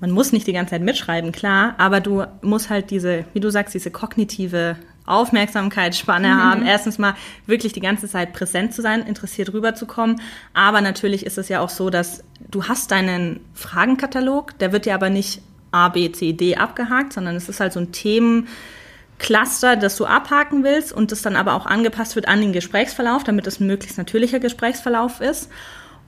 Man 0.01 0.11
muss 0.11 0.33
nicht 0.33 0.47
die 0.47 0.53
ganze 0.53 0.71
Zeit 0.71 0.83
mitschreiben, 0.83 1.33
klar, 1.33 1.75
aber 1.79 2.01
du 2.01 2.25
musst 2.43 2.71
halt 2.71 2.91
diese, 2.91 3.25
wie 3.33 3.41
du 3.41 3.51
sagst, 3.51 3.75
diese 3.75 3.91
kognitive 3.91 4.77
Aufmerksamkeitsspanne 5.09 6.29
mhm. 6.29 6.43
haben. 6.43 6.67
Erstens 6.67 6.99
mal 6.99 7.15
wirklich 7.47 7.73
die 7.73 7.81
ganze 7.81 8.09
Zeit 8.09 8.33
präsent 8.33 8.75
zu 8.75 8.83
sein, 8.83 9.07
interessiert 9.07 9.53
rüberzukommen. 9.53 10.21
Aber 10.55 10.81
natürlich 10.81 11.27
ist 11.27 11.39
es 11.39 11.49
ja 11.49 11.61
auch 11.61 11.71
so, 11.71 11.91
dass 11.91 12.25
du 12.51 12.65
hast 12.65 12.91
deinen 12.91 13.41
Fragenkatalog, 13.55 14.59
der 14.59 14.73
wird 14.73 14.87
dir 14.87 14.95
aber 14.95 15.11
nicht 15.11 15.43
A, 15.71 15.89
B, 15.89 16.11
C, 16.13 16.33
D 16.33 16.57
abgehakt, 16.57 17.13
sondern 17.13 17.37
es 17.37 17.49
ist 17.49 17.61
halt 17.61 17.73
so 17.73 17.81
ein 17.81 17.93
Themencluster, 17.93 19.77
das 19.77 19.97
du 19.97 20.07
abhaken 20.07 20.65
willst 20.65 20.93
und 20.93 21.13
das 21.13 21.23
dann 21.23 21.37
aber 21.37 21.55
auch 21.55 21.67
angepasst 21.67 22.17
wird 22.17 22.29
an 22.29 22.41
den 22.41 22.53
Gesprächsverlauf, 22.53 23.25
damit 23.25 23.47
es 23.47 23.61
ein 23.61 23.67
möglichst 23.67 23.99
natürlicher 23.99 24.39
Gesprächsverlauf 24.39 25.21
ist. 25.21 25.51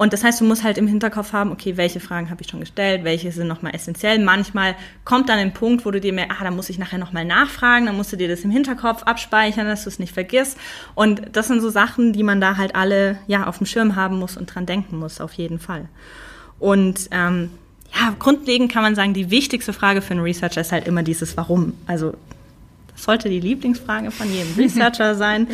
Und 0.00 0.14
das 0.14 0.24
heißt, 0.24 0.40
du 0.40 0.46
musst 0.46 0.64
halt 0.64 0.78
im 0.78 0.86
Hinterkopf 0.86 1.34
haben, 1.34 1.52
okay, 1.52 1.76
welche 1.76 2.00
Fragen 2.00 2.30
habe 2.30 2.40
ich 2.40 2.48
schon 2.48 2.60
gestellt, 2.60 3.04
welche 3.04 3.32
sind 3.32 3.48
nochmal 3.48 3.74
essentiell. 3.74 4.18
Manchmal 4.18 4.74
kommt 5.04 5.28
dann 5.28 5.38
ein 5.38 5.52
Punkt, 5.52 5.84
wo 5.84 5.90
du 5.90 6.00
dir 6.00 6.14
merkst, 6.14 6.40
ah, 6.40 6.44
da 6.44 6.50
muss 6.50 6.70
ich 6.70 6.78
nachher 6.78 6.96
nochmal 6.96 7.26
nachfragen, 7.26 7.84
dann 7.84 7.98
musst 7.98 8.10
du 8.10 8.16
dir 8.16 8.26
das 8.26 8.40
im 8.40 8.50
Hinterkopf 8.50 9.02
abspeichern, 9.02 9.66
dass 9.66 9.82
du 9.82 9.90
es 9.90 9.98
nicht 9.98 10.14
vergisst. 10.14 10.56
Und 10.94 11.36
das 11.36 11.48
sind 11.48 11.60
so 11.60 11.68
Sachen, 11.68 12.14
die 12.14 12.22
man 12.22 12.40
da 12.40 12.56
halt 12.56 12.76
alle 12.76 13.18
ja 13.26 13.46
auf 13.46 13.58
dem 13.58 13.66
Schirm 13.66 13.94
haben 13.94 14.18
muss 14.18 14.38
und 14.38 14.46
dran 14.46 14.64
denken 14.64 14.98
muss, 14.98 15.20
auf 15.20 15.34
jeden 15.34 15.58
Fall. 15.58 15.86
Und 16.58 17.10
ähm, 17.10 17.50
ja, 17.94 18.16
grundlegend 18.18 18.72
kann 18.72 18.82
man 18.82 18.94
sagen, 18.94 19.12
die 19.12 19.30
wichtigste 19.30 19.74
Frage 19.74 20.00
für 20.00 20.12
einen 20.12 20.22
Researcher 20.22 20.62
ist 20.62 20.72
halt 20.72 20.88
immer 20.88 21.02
dieses 21.02 21.36
Warum. 21.36 21.74
Also 21.86 22.14
das 22.94 23.04
sollte 23.04 23.28
die 23.28 23.40
Lieblingsfrage 23.40 24.10
von 24.12 24.32
jedem 24.32 24.54
Researcher 24.56 25.14
sein. 25.14 25.46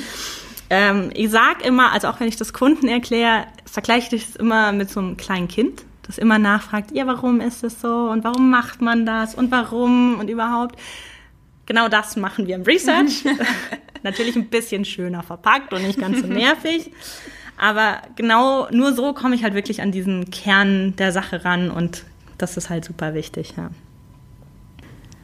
Ähm, 0.70 1.10
ich 1.14 1.30
sage 1.30 1.64
immer, 1.64 1.92
also 1.92 2.08
auch 2.08 2.20
wenn 2.20 2.28
ich 2.28 2.36
das 2.36 2.52
Kunden 2.52 2.88
erkläre, 2.88 3.46
vergleiche 3.64 4.16
ich 4.16 4.28
es 4.28 4.36
immer 4.36 4.72
mit 4.72 4.90
so 4.90 5.00
einem 5.00 5.16
kleinen 5.16 5.48
Kind, 5.48 5.84
das 6.06 6.18
immer 6.18 6.38
nachfragt, 6.38 6.90
ja, 6.92 7.06
warum 7.06 7.40
ist 7.40 7.62
es 7.64 7.80
so 7.80 8.10
und 8.10 8.24
warum 8.24 8.50
macht 8.50 8.80
man 8.80 9.06
das 9.06 9.34
und 9.34 9.50
warum 9.50 10.18
und 10.18 10.28
überhaupt. 10.28 10.76
Genau 11.66 11.88
das 11.88 12.16
machen 12.16 12.46
wir 12.46 12.54
im 12.54 12.62
Research. 12.62 13.24
Natürlich 14.02 14.36
ein 14.36 14.46
bisschen 14.46 14.84
schöner 14.84 15.22
verpackt 15.22 15.72
und 15.72 15.82
nicht 15.82 15.98
ganz 15.98 16.20
so 16.20 16.26
nervig. 16.26 16.90
Aber 17.58 18.02
genau 18.16 18.68
nur 18.70 18.92
so 18.92 19.12
komme 19.14 19.34
ich 19.34 19.42
halt 19.42 19.54
wirklich 19.54 19.82
an 19.82 19.90
diesen 19.90 20.30
Kern 20.30 20.94
der 20.96 21.12
Sache 21.12 21.44
ran 21.44 21.70
und 21.70 22.04
das 22.38 22.56
ist 22.56 22.70
halt 22.70 22.84
super 22.84 23.14
wichtig, 23.14 23.54
ja. 23.56 23.70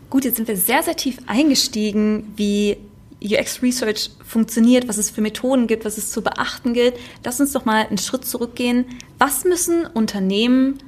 Gut, 0.09 0.25
jetzt 0.25 0.37
sind 0.37 0.49
wir 0.49 0.57
sehr, 0.57 0.83
sehr 0.83 0.97
tief 0.97 1.19
eingestiegen, 1.27 2.33
wie 2.37 2.77
UX 3.23 3.63
Research 3.63 4.11
funktioniert, 4.25 4.89
was 4.89 4.99
es 4.99 5.11
für 5.11 5.21
Methoden 5.21 5.67
gibt, 5.67 5.85
was 5.85 5.99
es 5.99 6.11
zu 6.11 6.23
beachten 6.23 6.75
gilt. 6.75 6.95
Lass 7.25 7.41
uns 7.41 7.53
doch 7.53 7.65
mal 7.65 7.87
einen 7.87 7.99
Schritt 7.99 8.25
zurückgehen. 8.25 8.87
Was 9.19 9.45
müssen 9.45 9.87
Unternehmen 9.87 10.79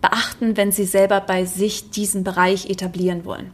beachten, 0.00 0.56
wenn 0.56 0.72
sie 0.72 0.84
selber 0.84 1.20
bei 1.20 1.44
sich 1.44 1.90
diesen 1.90 2.24
Bereich 2.24 2.70
etablieren 2.70 3.24
wollen? 3.24 3.52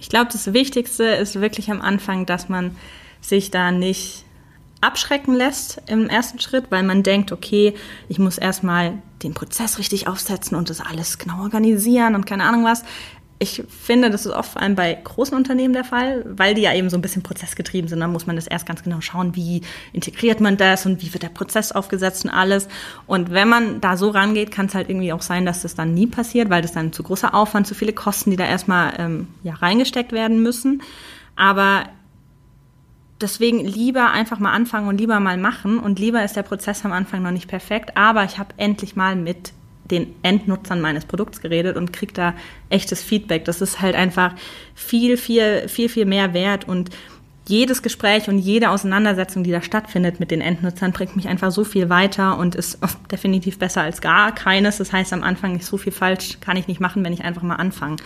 Ich 0.00 0.08
glaube, 0.08 0.30
das 0.32 0.52
Wichtigste 0.52 1.04
ist 1.04 1.40
wirklich 1.40 1.70
am 1.70 1.80
Anfang, 1.80 2.24
dass 2.24 2.48
man 2.48 2.76
sich 3.20 3.50
da 3.50 3.70
nicht 3.70 4.24
abschrecken 4.80 5.34
lässt 5.34 5.82
im 5.86 6.08
ersten 6.08 6.38
Schritt, 6.38 6.66
weil 6.70 6.84
man 6.84 7.02
denkt, 7.02 7.32
okay, 7.32 7.74
ich 8.08 8.18
muss 8.18 8.38
erstmal 8.38 9.02
den 9.22 9.34
Prozess 9.34 9.78
richtig 9.78 10.06
aufsetzen 10.06 10.56
und 10.56 10.70
das 10.70 10.80
alles 10.80 11.18
genau 11.18 11.42
organisieren 11.42 12.14
und 12.14 12.26
keine 12.26 12.44
Ahnung 12.44 12.64
was. 12.64 12.84
Ich 13.40 13.62
finde, 13.68 14.10
das 14.10 14.26
ist 14.26 14.32
oft 14.32 14.52
vor 14.52 14.62
allem 14.62 14.74
bei 14.74 14.92
großen 14.92 15.36
Unternehmen 15.36 15.72
der 15.72 15.84
Fall, 15.84 16.24
weil 16.26 16.54
die 16.54 16.62
ja 16.62 16.74
eben 16.74 16.90
so 16.90 16.96
ein 16.96 17.02
bisschen 17.02 17.22
prozessgetrieben 17.22 17.88
sind. 17.88 18.00
Da 18.00 18.08
muss 18.08 18.26
man 18.26 18.34
das 18.34 18.48
erst 18.48 18.66
ganz 18.66 18.82
genau 18.82 19.00
schauen, 19.00 19.36
wie 19.36 19.62
integriert 19.92 20.40
man 20.40 20.56
das 20.56 20.86
und 20.86 21.02
wie 21.02 21.12
wird 21.12 21.22
der 21.22 21.28
Prozess 21.28 21.70
aufgesetzt 21.70 22.24
und 22.24 22.30
alles. 22.32 22.66
Und 23.06 23.30
wenn 23.30 23.48
man 23.48 23.80
da 23.80 23.96
so 23.96 24.10
rangeht, 24.10 24.50
kann 24.50 24.66
es 24.66 24.74
halt 24.74 24.90
irgendwie 24.90 25.12
auch 25.12 25.22
sein, 25.22 25.46
dass 25.46 25.62
das 25.62 25.76
dann 25.76 25.94
nie 25.94 26.08
passiert, 26.08 26.50
weil 26.50 26.62
das 26.62 26.72
dann 26.72 26.92
zu 26.92 27.04
großer 27.04 27.32
Aufwand, 27.32 27.68
zu 27.68 27.76
viele 27.76 27.92
Kosten, 27.92 28.32
die 28.32 28.36
da 28.36 28.44
erstmal 28.44 28.94
ähm, 28.98 29.28
ja, 29.44 29.54
reingesteckt 29.54 30.10
werden 30.10 30.42
müssen. 30.42 30.82
Aber 31.36 31.84
deswegen 33.20 33.60
lieber 33.60 34.10
einfach 34.10 34.38
mal 34.38 34.52
anfangen 34.52 34.88
und 34.88 34.98
lieber 34.98 35.20
mal 35.20 35.36
machen. 35.36 35.78
Und 35.78 35.98
lieber 35.98 36.24
ist 36.24 36.36
der 36.36 36.42
Prozess 36.42 36.84
am 36.84 36.92
Anfang 36.92 37.22
noch 37.22 37.30
nicht 37.30 37.48
perfekt, 37.48 37.96
aber 37.96 38.24
ich 38.24 38.38
habe 38.38 38.54
endlich 38.56 38.96
mal 38.96 39.16
mit 39.16 39.52
den 39.90 40.14
Endnutzern 40.22 40.80
meines 40.80 41.04
Produkts 41.04 41.40
geredet 41.40 41.76
und 41.76 41.92
kriege 41.92 42.12
da 42.12 42.34
echtes 42.68 43.02
Feedback. 43.02 43.44
Das 43.44 43.60
ist 43.60 43.80
halt 43.80 43.94
einfach 43.94 44.34
viel, 44.74 45.16
viel, 45.16 45.68
viel, 45.68 45.88
viel 45.88 46.04
mehr 46.04 46.34
wert 46.34 46.68
und 46.68 46.90
jedes 47.48 47.82
Gespräch 47.82 48.28
und 48.28 48.38
jede 48.38 48.68
Auseinandersetzung, 48.68 49.42
die 49.42 49.50
da 49.50 49.62
stattfindet 49.62 50.20
mit 50.20 50.30
den 50.30 50.42
Endnutzern, 50.42 50.92
bringt 50.92 51.16
mich 51.16 51.28
einfach 51.28 51.50
so 51.50 51.64
viel 51.64 51.88
weiter 51.88 52.38
und 52.38 52.54
ist 52.54 52.78
definitiv 53.10 53.58
besser 53.58 53.82
als 53.82 54.02
gar 54.02 54.34
keines. 54.34 54.76
Das 54.76 54.92
heißt, 54.92 55.12
am 55.14 55.22
Anfang 55.22 55.54
nicht 55.54 55.64
so 55.64 55.78
viel 55.78 55.92
falsch 55.92 56.38
kann 56.40 56.58
ich 56.58 56.68
nicht 56.68 56.80
machen, 56.80 57.04
wenn 57.04 57.12
ich 57.14 57.24
einfach 57.24 57.42
mal 57.42 57.56
anfange. 57.56 57.96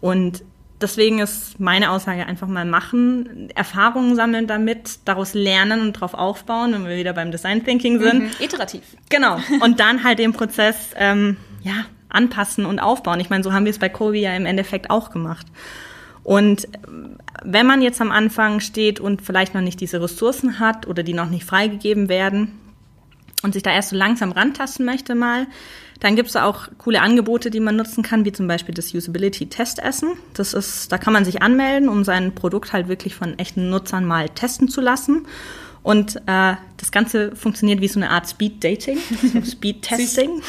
Und 0.00 0.44
deswegen 0.84 1.18
ist 1.18 1.58
meine 1.58 1.90
Aussage 1.90 2.26
einfach 2.26 2.46
mal 2.46 2.66
machen, 2.66 3.48
Erfahrungen 3.54 4.14
sammeln 4.16 4.46
damit, 4.46 5.00
daraus 5.06 5.32
lernen 5.32 5.80
und 5.80 5.96
darauf 5.96 6.12
aufbauen, 6.12 6.74
wenn 6.74 6.86
wir 6.86 6.96
wieder 6.96 7.14
beim 7.14 7.30
Design 7.30 7.64
Thinking 7.64 7.98
sind. 8.00 8.22
Mhm, 8.24 8.30
iterativ. 8.38 8.82
Genau. 9.08 9.38
Und 9.60 9.80
dann 9.80 10.04
halt 10.04 10.18
den 10.18 10.34
Prozess 10.34 10.76
ähm, 10.96 11.38
ja, 11.62 11.86
anpassen 12.10 12.66
und 12.66 12.78
aufbauen. 12.78 13.18
Ich 13.18 13.30
meine, 13.30 13.42
so 13.42 13.52
haben 13.52 13.64
wir 13.64 13.70
es 13.70 13.78
bei 13.78 13.88
Kobe 13.88 14.18
ja 14.18 14.36
im 14.36 14.44
Endeffekt 14.44 14.90
auch 14.90 15.10
gemacht. 15.10 15.46
Und 16.22 16.68
ähm, 16.86 17.16
wenn 17.42 17.66
man 17.66 17.80
jetzt 17.80 18.00
am 18.00 18.10
Anfang 18.10 18.60
steht 18.60 19.00
und 19.00 19.22
vielleicht 19.22 19.54
noch 19.54 19.62
nicht 19.62 19.80
diese 19.80 20.02
Ressourcen 20.02 20.58
hat 20.58 20.86
oder 20.86 21.02
die 21.02 21.14
noch 21.14 21.30
nicht 21.30 21.44
freigegeben 21.44 22.10
werden 22.10 22.58
und 23.42 23.54
sich 23.54 23.62
da 23.62 23.72
erst 23.72 23.90
so 23.90 23.96
langsam 23.96 24.32
rantasten 24.32 24.84
möchte 24.84 25.14
mal, 25.14 25.46
dann 26.00 26.16
gibt 26.16 26.28
es 26.28 26.36
auch 26.36 26.68
coole 26.78 27.00
Angebote, 27.00 27.50
die 27.50 27.60
man 27.60 27.76
nutzen 27.76 28.02
kann, 28.02 28.24
wie 28.24 28.32
zum 28.32 28.48
Beispiel 28.48 28.74
das 28.74 28.92
Usability-Testessen. 28.92 30.12
Das 30.34 30.52
ist, 30.52 30.90
da 30.90 30.98
kann 30.98 31.12
man 31.12 31.24
sich 31.24 31.42
anmelden, 31.42 31.88
um 31.88 32.04
sein 32.04 32.34
Produkt 32.34 32.72
halt 32.72 32.88
wirklich 32.88 33.14
von 33.14 33.38
echten 33.38 33.70
Nutzern 33.70 34.04
mal 34.04 34.28
testen 34.28 34.68
zu 34.68 34.80
lassen. 34.80 35.26
Und 35.82 36.16
äh, 36.26 36.54
das 36.84 36.92
Ganze 36.92 37.34
funktioniert 37.34 37.80
wie 37.80 37.88
so 37.88 37.98
eine 37.98 38.10
Art 38.10 38.28
Speed-Dating, 38.28 38.98
so 39.32 39.40
Speed-Testing. 39.50 40.42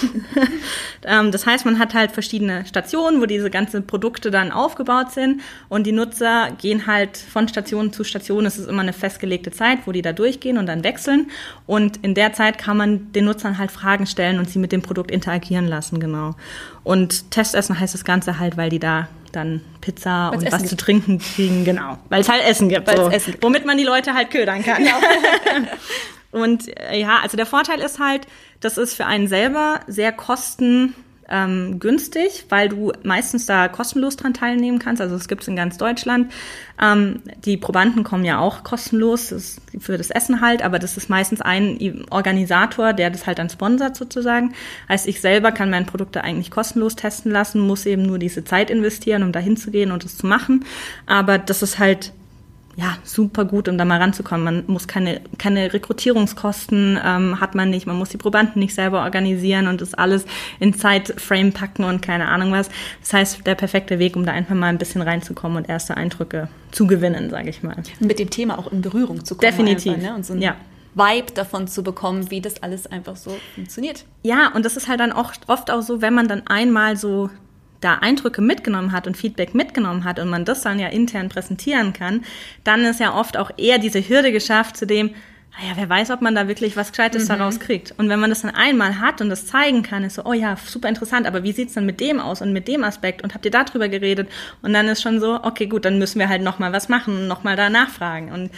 ähm, 1.05 1.31
das 1.31 1.45
heißt, 1.45 1.63
man 1.63 1.79
hat 1.79 1.93
halt 1.93 2.11
verschiedene 2.11 2.65
Stationen, 2.65 3.21
wo 3.21 3.25
diese 3.25 3.49
ganzen 3.49 3.87
Produkte 3.87 4.31
dann 4.31 4.51
aufgebaut 4.51 5.13
sind 5.13 5.39
und 5.69 5.87
die 5.87 5.93
Nutzer 5.93 6.49
gehen 6.61 6.87
halt 6.87 7.15
von 7.15 7.47
Station 7.47 7.93
zu 7.93 8.03
Station. 8.03 8.45
Es 8.45 8.57
ist 8.57 8.67
immer 8.67 8.81
eine 8.81 8.91
festgelegte 8.91 9.51
Zeit, 9.51 9.79
wo 9.85 9.93
die 9.93 10.01
da 10.01 10.11
durchgehen 10.11 10.57
und 10.57 10.65
dann 10.65 10.83
wechseln. 10.83 11.31
Und 11.67 12.03
in 12.03 12.15
der 12.15 12.33
Zeit 12.33 12.57
kann 12.57 12.75
man 12.75 13.13
den 13.13 13.23
Nutzern 13.23 13.57
halt 13.57 13.71
Fragen 13.71 14.05
stellen 14.05 14.37
und 14.37 14.49
sie 14.49 14.59
mit 14.59 14.73
dem 14.73 14.81
Produkt 14.81 15.11
interagieren 15.11 15.69
lassen, 15.69 16.01
genau. 16.01 16.35
Und 16.83 17.31
Testessen 17.31 17.79
heißt 17.79 17.93
das 17.93 18.03
Ganze 18.03 18.39
halt, 18.39 18.57
weil 18.57 18.69
die 18.69 18.79
da 18.79 19.07
dann 19.31 19.61
Pizza 19.79 20.31
Weil's 20.31 20.37
und 20.37 20.47
Essen 20.47 20.51
was 20.51 20.61
gibt. 20.63 20.69
zu 20.69 20.75
trinken 20.75 21.19
kriegen, 21.19 21.63
genau. 21.63 21.97
Weil 22.09 22.21
es 22.21 22.29
halt 22.29 22.43
Essen 22.43 22.67
gibt, 22.67 22.89
so, 22.89 23.09
Essen 23.09 23.31
gibt. 23.31 23.43
womit 23.43 23.65
man 23.65 23.77
die 23.77 23.85
Leute 23.85 24.13
halt 24.13 24.31
ködern 24.31 24.63
kann. 24.63 24.83
Genau. 24.83 24.97
und 26.35 26.67
äh, 26.67 26.99
ja, 26.99 27.19
also 27.23 27.37
der 27.37 27.45
Vorteil 27.45 27.79
ist 27.79 27.99
halt, 27.99 28.27
das 28.59 28.77
ist 28.77 28.93
für 28.93 29.05
einen 29.05 29.27
selber 29.27 29.79
sehr 29.87 30.11
kosten 30.11 30.93
ähm, 31.29 31.79
weil 32.49 32.69
du 32.69 32.91
meistens 33.03 33.45
da 33.45 33.67
kostenlos 33.67 34.15
dran 34.15 34.33
teilnehmen 34.33 34.79
kannst. 34.79 35.01
Also 35.01 35.15
es 35.15 35.27
gibt 35.27 35.41
es 35.41 35.47
in 35.47 35.55
ganz 35.55 35.77
Deutschland. 35.77 36.31
Ähm, 36.81 37.21
die 37.45 37.57
Probanden 37.57 38.03
kommen 38.03 38.25
ja 38.25 38.39
auch 38.39 38.63
kostenlos 38.63 39.29
das 39.29 39.61
für 39.79 39.97
das 39.97 40.11
Essen 40.11 40.41
halt, 40.41 40.63
aber 40.63 40.77
das 40.77 40.97
ist 40.97 41.09
meistens 41.09 41.41
ein 41.41 42.05
Organisator, 42.11 42.93
der 42.93 43.09
das 43.09 43.25
halt 43.25 43.39
dann 43.39 43.49
sponsert 43.49 43.95
sozusagen. 43.95 44.53
Heißt, 44.89 45.07
ich 45.07 45.21
selber 45.21 45.51
kann 45.51 45.69
meine 45.69 45.85
Produkte 45.85 46.23
eigentlich 46.23 46.51
kostenlos 46.51 46.95
testen 46.95 47.31
lassen, 47.31 47.59
muss 47.59 47.85
eben 47.85 48.03
nur 48.03 48.19
diese 48.19 48.43
Zeit 48.43 48.69
investieren, 48.69 49.23
um 49.23 49.31
da 49.31 49.39
hinzugehen 49.39 49.91
und 49.91 50.03
das 50.03 50.17
zu 50.17 50.27
machen. 50.27 50.65
Aber 51.07 51.37
das 51.37 51.63
ist 51.63 51.79
halt 51.79 52.13
ja, 52.77 52.97
super 53.03 53.45
gut, 53.45 53.69
um 53.69 53.77
da 53.77 53.85
mal 53.85 54.01
ranzukommen. 54.01 54.43
Man 54.43 54.63
muss 54.67 54.87
keine, 54.87 55.21
keine 55.37 55.71
Rekrutierungskosten, 55.71 56.99
ähm, 57.03 57.39
hat 57.39 57.55
man 57.55 57.69
nicht, 57.69 57.87
man 57.87 57.97
muss 57.97 58.09
die 58.09 58.17
Probanden 58.17 58.59
nicht 58.59 58.75
selber 58.75 59.03
organisieren 59.03 59.67
und 59.67 59.79
das 59.79 59.93
alles 59.93 60.25
in 60.59 60.73
Zeitframe 60.73 61.53
packen 61.53 61.85
und 61.85 62.01
keine 62.01 62.27
Ahnung 62.27 62.51
was. 62.51 62.69
Das 63.01 63.13
heißt, 63.13 63.47
der 63.47 63.55
perfekte 63.55 63.97
Weg, 63.97 64.17
um 64.17 64.25
da 64.25 64.33
einfach 64.33 64.55
mal 64.55 64.67
ein 64.67 64.77
bisschen 64.77 65.01
reinzukommen 65.01 65.57
und 65.57 65.69
erste 65.69 65.95
Eindrücke 65.95 66.49
zu 66.71 66.85
gewinnen, 66.85 67.29
sage 67.29 67.49
ich 67.49 67.63
mal. 67.63 67.77
Mit 67.99 68.19
dem 68.19 68.29
Thema 68.29 68.59
auch 68.59 68.69
in 68.71 68.81
Berührung 68.81 69.23
zu 69.23 69.35
kommen. 69.35 69.49
Definitiv. 69.49 69.93
Einfach, 69.93 70.09
ne? 70.09 70.15
Und 70.15 70.25
so 70.25 70.33
ein 70.33 70.41
ja. 70.41 70.55
Vibe 70.95 71.31
davon 71.33 71.67
zu 71.67 71.81
bekommen, 71.81 72.29
wie 72.29 72.41
das 72.41 72.61
alles 72.61 72.87
einfach 72.87 73.15
so 73.15 73.37
funktioniert. 73.53 74.05
Ja, 74.23 74.51
und 74.53 74.65
das 74.65 74.75
ist 74.75 74.87
halt 74.89 74.99
dann 74.99 75.13
oft, 75.13 75.47
oft 75.47 75.71
auch 75.71 75.81
so, 75.81 76.01
wenn 76.01 76.13
man 76.13 76.27
dann 76.27 76.43
einmal 76.47 76.97
so 76.97 77.29
da 77.85 77.95
Eindrücke 77.95 78.41
mitgenommen 78.41 78.91
hat 78.91 79.07
und 79.07 79.15
Feedback 79.15 79.53
mitgenommen 79.53 80.03
hat 80.03 80.19
und 80.19 80.29
man 80.29 80.43
das 80.43 80.61
dann 80.61 80.79
ja 80.79 80.87
intern 80.87 81.29
präsentieren 81.29 81.93
kann, 81.93 82.23
dann 82.63 82.83
ist 82.83 82.99
ja 82.99 83.13
oft 83.13 83.37
auch 83.37 83.51
eher 83.57 83.77
diese 83.77 84.07
Hürde 84.07 84.31
geschafft 84.31 84.75
zu 84.75 84.87
dem, 84.87 85.11
naja, 85.57 85.73
wer 85.75 85.87
weiß, 85.87 86.11
ob 86.11 86.21
man 86.21 86.35
da 86.35 86.47
wirklich 86.47 86.75
was 86.75 86.91
Gescheites 86.91 87.23
mhm. 87.23 87.27
daraus 87.29 87.59
kriegt. 87.59 87.93
Und 87.97 88.09
wenn 88.09 88.19
man 88.19 88.29
das 88.29 88.41
dann 88.41 88.53
einmal 88.53 88.99
hat 88.99 89.21
und 89.21 89.29
das 89.29 89.45
zeigen 89.45 89.83
kann, 89.83 90.03
ist 90.03 90.15
so, 90.15 90.25
oh 90.25 90.33
ja, 90.33 90.57
super 90.57 90.89
interessant, 90.89 91.27
aber 91.27 91.43
wie 91.43 91.53
sieht's 91.53 91.75
dann 91.75 91.85
mit 91.85 92.01
dem 92.01 92.19
aus 92.19 92.41
und 92.41 92.51
mit 92.51 92.67
dem 92.67 92.83
Aspekt 92.83 93.21
und 93.23 93.33
habt 93.33 93.45
ihr 93.45 93.51
darüber 93.51 93.87
geredet? 93.87 94.27
Und 94.61 94.73
dann 94.73 94.87
ist 94.87 95.01
schon 95.01 95.21
so, 95.21 95.39
okay, 95.43 95.67
gut, 95.67 95.85
dann 95.85 95.97
müssen 95.97 96.19
wir 96.19 96.27
halt 96.27 96.41
nochmal 96.41 96.73
was 96.73 96.89
machen 96.89 97.15
und 97.15 97.27
nochmal 97.27 97.55
da 97.55 97.69
nachfragen. 97.69 98.33
Und 98.33 98.51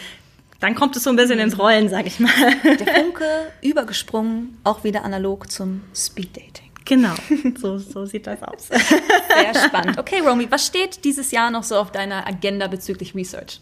dann 0.60 0.74
kommt 0.74 0.96
es 0.96 1.04
so 1.04 1.12
ein 1.12 1.16
bisschen 1.16 1.38
mhm. 1.38 1.44
ins 1.44 1.60
Rollen, 1.60 1.90
sag 1.90 2.08
ich 2.08 2.20
mal. 2.20 2.32
Der 2.64 2.88
Funke 2.88 3.26
übergesprungen, 3.62 4.58
auch 4.64 4.84
wieder 4.84 5.04
analog 5.04 5.52
zum 5.52 5.84
Speed 5.94 6.36
Dating. 6.36 6.67
Genau, 6.88 7.16
so, 7.60 7.78
so 7.78 8.06
sieht 8.06 8.28
das 8.28 8.42
aus. 8.42 8.68
Sehr 8.70 9.68
spannend. 9.68 9.98
Okay, 10.00 10.22
Romy, 10.26 10.48
was 10.50 10.66
steht 10.66 11.04
dieses 11.04 11.32
Jahr 11.32 11.52
noch 11.52 11.64
so 11.64 11.76
auf 11.76 11.92
deiner 11.92 12.26
Agenda 12.26 12.68
bezüglich 12.68 13.14
Research? 13.14 13.60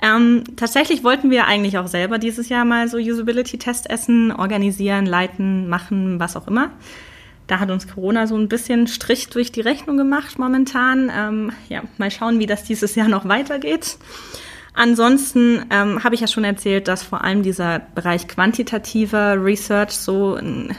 Ähm, 0.00 0.44
tatsächlich 0.56 1.02
wollten 1.02 1.30
wir 1.30 1.46
eigentlich 1.46 1.76
auch 1.78 1.88
selber 1.88 2.18
dieses 2.18 2.48
Jahr 2.48 2.64
mal 2.64 2.88
so 2.88 2.98
Usability-Testessen 2.98 4.30
organisieren, 4.30 5.06
leiten, 5.06 5.68
machen, 5.68 6.20
was 6.20 6.36
auch 6.36 6.46
immer. 6.46 6.70
Da 7.48 7.58
hat 7.58 7.70
uns 7.70 7.88
Corona 7.88 8.26
so 8.28 8.36
ein 8.36 8.48
bisschen 8.48 8.86
Strich 8.86 9.28
durch 9.30 9.50
die 9.50 9.62
Rechnung 9.62 9.96
gemacht 9.96 10.38
momentan. 10.38 11.10
Ähm, 11.12 11.52
ja, 11.68 11.82
mal 11.96 12.10
schauen, 12.12 12.38
wie 12.38 12.46
das 12.46 12.62
dieses 12.62 12.94
Jahr 12.94 13.08
noch 13.08 13.26
weitergeht. 13.26 13.98
Ansonsten 14.74 15.64
ähm, 15.70 16.04
habe 16.04 16.14
ich 16.14 16.20
ja 16.20 16.28
schon 16.28 16.44
erzählt, 16.44 16.86
dass 16.86 17.02
vor 17.02 17.24
allem 17.24 17.42
dieser 17.42 17.80
Bereich 17.80 18.28
quantitativer 18.28 19.42
Research 19.42 19.90
so 19.90 20.34
ein 20.34 20.76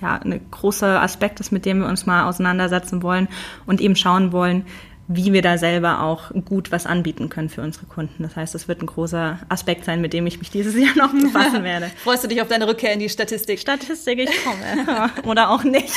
ja, 0.00 0.16
ein 0.16 0.40
großer 0.50 1.00
Aspekt 1.00 1.40
ist, 1.40 1.52
mit 1.52 1.64
dem 1.64 1.80
wir 1.80 1.88
uns 1.88 2.06
mal 2.06 2.28
auseinandersetzen 2.28 3.02
wollen 3.02 3.28
und 3.66 3.80
eben 3.80 3.96
schauen 3.96 4.32
wollen, 4.32 4.64
wie 5.08 5.32
wir 5.32 5.40
da 5.40 5.56
selber 5.56 6.02
auch 6.02 6.30
gut 6.44 6.70
was 6.70 6.84
anbieten 6.84 7.30
können 7.30 7.48
für 7.48 7.62
unsere 7.62 7.86
Kunden. 7.86 8.22
Das 8.22 8.36
heißt, 8.36 8.54
das 8.54 8.68
wird 8.68 8.82
ein 8.82 8.86
großer 8.86 9.38
Aspekt 9.48 9.86
sein, 9.86 10.02
mit 10.02 10.12
dem 10.12 10.26
ich 10.26 10.38
mich 10.38 10.50
dieses 10.50 10.74
Jahr 10.78 10.94
noch 10.96 11.12
befassen 11.12 11.64
werde. 11.64 11.90
Freust 12.04 12.24
du 12.24 12.28
dich 12.28 12.42
auf 12.42 12.48
deine 12.48 12.68
Rückkehr 12.68 12.92
in 12.92 13.00
die 13.00 13.08
Statistik? 13.08 13.58
Statistik, 13.58 14.18
ich 14.18 14.44
komme. 14.44 15.10
Oder 15.24 15.48
auch 15.48 15.64
nicht. 15.64 15.96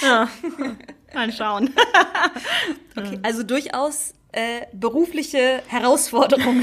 ja. 0.00 0.28
Mal 1.14 1.32
schauen. 1.32 1.70
Okay, 2.96 3.18
also 3.22 3.42
durchaus 3.42 4.14
äh, 4.32 4.66
berufliche 4.72 5.62
Herausforderung. 5.68 6.62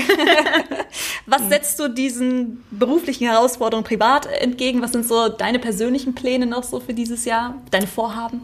Was 1.25 1.49
setzt 1.49 1.79
du 1.79 1.87
diesen 1.87 2.63
beruflichen 2.71 3.27
Herausforderungen 3.27 3.85
privat 3.85 4.27
entgegen? 4.27 4.81
Was 4.81 4.91
sind 4.91 5.05
so 5.05 5.29
deine 5.29 5.59
persönlichen 5.59 6.13
Pläne 6.13 6.45
noch 6.45 6.63
so 6.63 6.79
für 6.79 6.93
dieses 6.93 7.25
Jahr? 7.25 7.61
Deine 7.71 7.87
Vorhaben? 7.87 8.41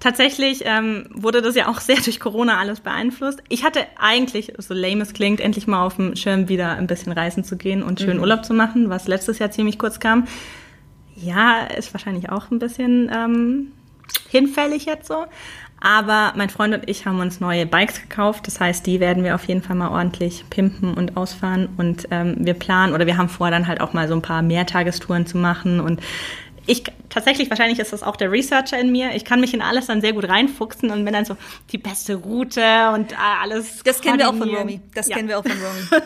Tatsächlich 0.00 0.60
ähm, 0.66 1.06
wurde 1.14 1.40
das 1.40 1.54
ja 1.54 1.68
auch 1.68 1.80
sehr 1.80 1.96
durch 1.96 2.20
Corona 2.20 2.58
alles 2.58 2.80
beeinflusst. 2.80 3.42
Ich 3.48 3.64
hatte 3.64 3.86
eigentlich, 3.98 4.52
so 4.58 4.74
lame 4.74 5.00
es 5.00 5.14
klingt, 5.14 5.40
endlich 5.40 5.66
mal 5.66 5.86
auf 5.86 5.96
dem 5.96 6.14
Schirm 6.14 6.48
wieder 6.50 6.72
ein 6.72 6.86
bisschen 6.86 7.12
reisen 7.12 7.44
zu 7.44 7.56
gehen 7.56 7.82
und 7.82 8.00
schön 8.00 8.18
mhm. 8.18 8.22
Urlaub 8.22 8.44
zu 8.44 8.52
machen, 8.52 8.90
was 8.90 9.08
letztes 9.08 9.38
Jahr 9.38 9.50
ziemlich 9.50 9.78
kurz 9.78 10.00
kam. 10.00 10.26
Ja, 11.16 11.64
ist 11.64 11.94
wahrscheinlich 11.94 12.28
auch 12.28 12.50
ein 12.50 12.58
bisschen 12.58 13.10
ähm, 13.14 13.72
hinfällig 14.28 14.84
jetzt 14.84 15.06
so. 15.08 15.24
Aber 15.84 16.32
mein 16.34 16.48
Freund 16.48 16.74
und 16.74 16.88
ich 16.88 17.04
haben 17.04 17.20
uns 17.20 17.40
neue 17.40 17.66
Bikes 17.66 18.00
gekauft. 18.00 18.46
Das 18.46 18.58
heißt, 18.58 18.86
die 18.86 19.00
werden 19.00 19.22
wir 19.22 19.34
auf 19.34 19.44
jeden 19.44 19.60
Fall 19.60 19.76
mal 19.76 19.90
ordentlich 19.90 20.44
pimpen 20.48 20.94
und 20.94 21.18
ausfahren. 21.18 21.68
Und 21.76 22.08
ähm, 22.10 22.36
wir 22.38 22.54
planen 22.54 22.94
oder 22.94 23.04
wir 23.06 23.18
haben 23.18 23.28
vor, 23.28 23.50
dann 23.50 23.66
halt 23.66 23.82
auch 23.82 23.92
mal 23.92 24.08
so 24.08 24.14
ein 24.14 24.22
paar 24.22 24.40
Mehrtagestouren 24.40 25.26
zu 25.26 25.36
machen 25.36 25.80
und 25.80 26.00
ich 26.66 26.84
tatsächlich, 27.10 27.50
wahrscheinlich 27.50 27.78
ist 27.78 27.92
das 27.92 28.02
auch 28.02 28.16
der 28.16 28.32
Researcher 28.32 28.78
in 28.78 28.90
mir. 28.90 29.14
Ich 29.14 29.26
kann 29.26 29.38
mich 29.40 29.52
in 29.52 29.60
alles 29.60 29.86
dann 29.86 30.00
sehr 30.00 30.14
gut 30.14 30.26
reinfuchsen 30.26 30.90
und 30.90 31.04
bin 31.04 31.12
dann 31.12 31.26
so 31.26 31.36
die 31.70 31.78
beste 31.78 32.14
Route 32.14 32.90
und 32.94 33.12
äh, 33.12 33.16
alles. 33.42 33.82
Das 33.84 34.00
kennen 34.00 34.18
wir 34.18 34.30
auch 34.30 34.34
von 34.34 34.48
Romy. 34.48 34.80
Das 34.94 35.08
ja. 35.08 35.16
kennen 35.16 35.28
wir 35.28 35.38
auch 35.38 35.42
von 35.42 35.52
Romy. 35.52 36.02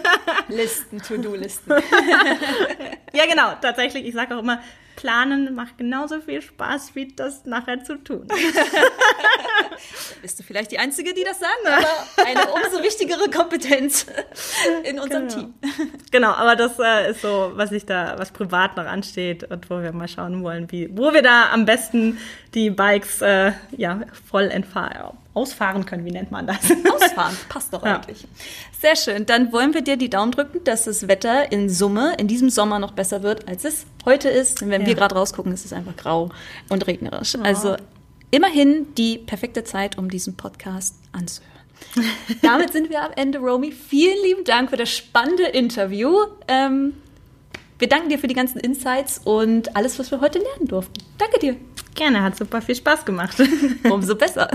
Listen, 0.49 1.01
To-Do-Listen. 1.01 1.70
ja, 3.12 3.26
genau. 3.31 3.53
Tatsächlich, 3.61 4.07
ich 4.07 4.14
sage 4.14 4.35
auch 4.35 4.41
immer, 4.41 4.61
planen 4.99 5.55
macht 5.55 5.78
genauso 5.78 6.20
viel 6.20 6.42
Spaß, 6.42 6.96
wie 6.96 7.07
das 7.07 7.44
nachher 7.46 7.84
zu 7.84 8.03
tun. 8.03 8.26
Bist 10.22 10.40
du 10.40 10.42
vielleicht 10.42 10.72
die 10.72 10.80
Einzige, 10.80 11.14
die 11.14 11.22
das 11.22 11.38
sagen, 11.38 11.53
aber 11.64 12.26
eine 12.26 12.53
umso 12.53 12.82
wichtigere 12.82 13.30
Kompetenz 13.30 14.07
in 14.82 14.99
unserem 14.99 15.28
genau. 15.28 15.40
Team. 15.40 15.55
Genau, 16.11 16.32
aber 16.32 16.57
das 16.57 16.80
äh, 16.80 17.12
ist 17.12 17.22
so, 17.22 17.53
was 17.55 17.70
ich 17.70 17.86
da, 17.86 18.18
was 18.18 18.32
privat 18.32 18.76
noch 18.76 18.86
ansteht 18.86 19.44
und 19.44 19.70
wo 19.70 19.80
wir 19.80 19.92
mal 19.92 20.09
schauen 20.09 20.42
wollen, 20.42 20.70
wie, 20.72 20.90
wo 20.90 21.12
wir 21.12 21.22
da 21.22 21.51
am 21.53 21.64
besten 21.64 22.18
die 22.55 22.70
Bikes 22.70 23.22
äh, 23.22 23.53
ja 23.76 24.01
voll 24.28 24.46
ausfahren 25.39 25.86
können. 25.86 26.05
Wie 26.05 26.11
nennt 26.11 26.30
man 26.30 26.47
das? 26.47 26.59
Ausfahren, 26.93 27.36
passt 27.49 27.72
doch 27.72 27.82
eigentlich. 27.84 28.22
Ja. 28.22 28.28
Sehr 28.80 28.97
schön. 28.97 29.26
Dann 29.26 29.53
wollen 29.53 29.72
wir 29.72 29.82
dir 29.82 29.97
die 29.97 30.11
Daumen 30.11 30.32
drücken, 30.32 30.64
dass 30.64 30.84
das 30.84 31.07
Wetter 31.07 31.53
in 31.53 31.70
Summe 31.70 32.14
in 32.18 32.26
diesem 32.26 32.51
Sommer 32.51 32.78
noch 32.78 32.93
besser 32.93 33.22
wird, 33.22 33.47
als 33.49 33.64
es 33.64 33.86
heute 34.05 34.28
ist. 34.28 34.61
Denn 34.61 34.70
wenn 34.70 34.82
ja. 34.82 34.89
wir 34.89 34.95
gerade 34.97 35.14
rausgucken, 35.14 35.53
ist 35.53 35.64
es 35.64 35.72
einfach 35.72 35.97
grau 35.97 36.30
und 36.68 36.86
regnerisch. 36.86 37.36
Oh. 37.39 37.43
Also 37.43 37.76
immerhin 38.30 38.95
die 38.97 39.18
perfekte 39.18 39.62
Zeit, 39.62 39.97
um 39.97 40.11
diesen 40.11 40.36
Podcast 40.36 40.97
anzuhören. 41.12 41.49
Damit 42.43 42.72
sind 42.72 42.91
wir 42.91 43.03
am 43.05 43.12
Ende, 43.14 43.39
Romy. 43.39 43.70
Vielen 43.70 44.20
lieben 44.24 44.45
Dank 44.45 44.70
für 44.70 44.76
das 44.76 44.91
spannende 44.91 45.45
Interview. 45.45 46.16
Ähm, 46.49 46.95
wir 47.78 47.89
danken 47.89 48.09
dir 48.09 48.18
für 48.18 48.26
die 48.26 48.34
ganzen 48.34 48.59
Insights 48.59 49.20
und 49.24 49.76
alles, 49.76 49.99
was 49.99 50.11
wir 50.11 50.20
heute 50.20 50.41
lernen 50.41 50.66
durften. 50.66 51.01
Danke 51.16 51.39
dir. 51.39 51.57
Gerne, 51.95 52.22
hat 52.22 52.36
super 52.36 52.61
viel 52.61 52.74
Spaß 52.74 53.05
gemacht. 53.05 53.43
Umso 53.91 54.14
besser. 54.14 54.49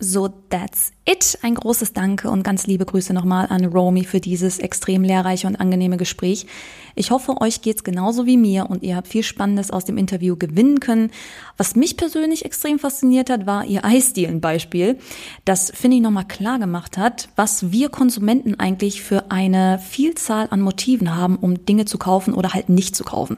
So, 0.00 0.28
that's 0.28 0.92
it. 1.06 1.36
Ein 1.42 1.56
großes 1.56 1.92
Danke 1.92 2.30
und 2.30 2.44
ganz 2.44 2.68
liebe 2.68 2.84
Grüße 2.84 3.12
nochmal 3.12 3.48
an 3.50 3.64
Romy 3.64 4.04
für 4.04 4.20
dieses 4.20 4.60
extrem 4.60 5.02
lehrreiche 5.02 5.48
und 5.48 5.56
angenehme 5.56 5.96
Gespräch. 5.96 6.46
Ich 6.94 7.10
hoffe, 7.10 7.40
euch 7.40 7.62
geht's 7.62 7.82
genauso 7.82 8.24
wie 8.24 8.36
mir 8.36 8.70
und 8.70 8.84
ihr 8.84 8.94
habt 8.94 9.08
viel 9.08 9.24
Spannendes 9.24 9.72
aus 9.72 9.84
dem 9.84 9.98
Interview 9.98 10.36
gewinnen 10.36 10.78
können. 10.78 11.10
Was 11.56 11.74
mich 11.74 11.96
persönlich 11.96 12.44
extrem 12.44 12.78
fasziniert 12.78 13.28
hat, 13.28 13.46
war 13.46 13.64
ihr 13.64 13.84
Eisdielen-Beispiel, 13.84 14.98
das, 15.44 15.72
finde 15.74 15.96
ich, 15.96 16.02
nochmal 16.04 16.28
klar 16.28 16.60
gemacht 16.60 16.96
hat, 16.96 17.30
was 17.34 17.72
wir 17.72 17.88
Konsumenten 17.88 18.54
eigentlich 18.60 19.02
für 19.02 19.32
eine 19.32 19.80
Vielzahl 19.80 20.46
an 20.50 20.60
Motiven 20.60 21.16
haben, 21.16 21.34
um 21.34 21.66
Dinge 21.66 21.86
zu 21.86 21.98
kaufen 21.98 22.34
oder 22.34 22.54
halt 22.54 22.68
nicht 22.68 22.94
zu 22.94 23.02
kaufen. 23.02 23.36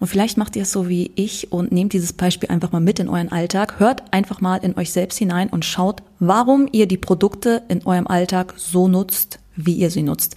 Und 0.00 0.06
vielleicht 0.06 0.36
macht 0.36 0.56
ihr 0.56 0.62
es 0.62 0.72
so 0.72 0.88
wie 0.88 1.10
ich 1.16 1.52
und 1.52 1.72
nehmt 1.72 1.92
dieses 1.92 2.12
Beispiel 2.12 2.48
einfach 2.50 2.72
mal 2.72 2.80
mit 2.80 2.98
in 2.98 3.08
euren 3.08 3.32
Alltag. 3.32 3.78
Hört 3.78 4.12
einfach 4.12 4.40
mal 4.40 4.56
in 4.56 4.76
euch 4.76 4.92
selbst 4.92 5.18
hinein 5.18 5.48
und 5.48 5.64
schaut, 5.64 6.02
warum 6.18 6.68
ihr 6.70 6.86
die 6.86 6.96
Produkte 6.96 7.62
in 7.68 7.84
eurem 7.84 8.06
Alltag 8.06 8.54
so 8.56 8.88
nutzt, 8.88 9.40
wie 9.56 9.74
ihr 9.74 9.90
sie 9.90 10.02
nutzt. 10.02 10.36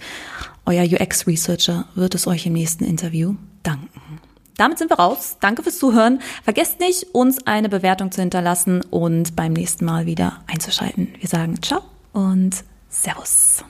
Euer 0.66 0.84
UX-Researcher 0.84 1.86
wird 1.94 2.14
es 2.14 2.26
euch 2.26 2.46
im 2.46 2.52
nächsten 2.52 2.84
Interview 2.84 3.34
danken. 3.62 4.20
Damit 4.56 4.78
sind 4.78 4.90
wir 4.90 4.98
raus. 4.98 5.36
Danke 5.40 5.62
fürs 5.62 5.78
Zuhören. 5.78 6.20
Vergesst 6.44 6.78
nicht, 6.78 7.14
uns 7.14 7.46
eine 7.46 7.68
Bewertung 7.68 8.12
zu 8.12 8.20
hinterlassen 8.20 8.82
und 8.90 9.34
beim 9.34 9.52
nächsten 9.52 9.84
Mal 9.84 10.06
wieder 10.06 10.40
einzuschalten. 10.46 11.08
Wir 11.18 11.28
sagen 11.28 11.60
ciao 11.62 11.82
und 12.12 12.64
Servus. 12.88 13.64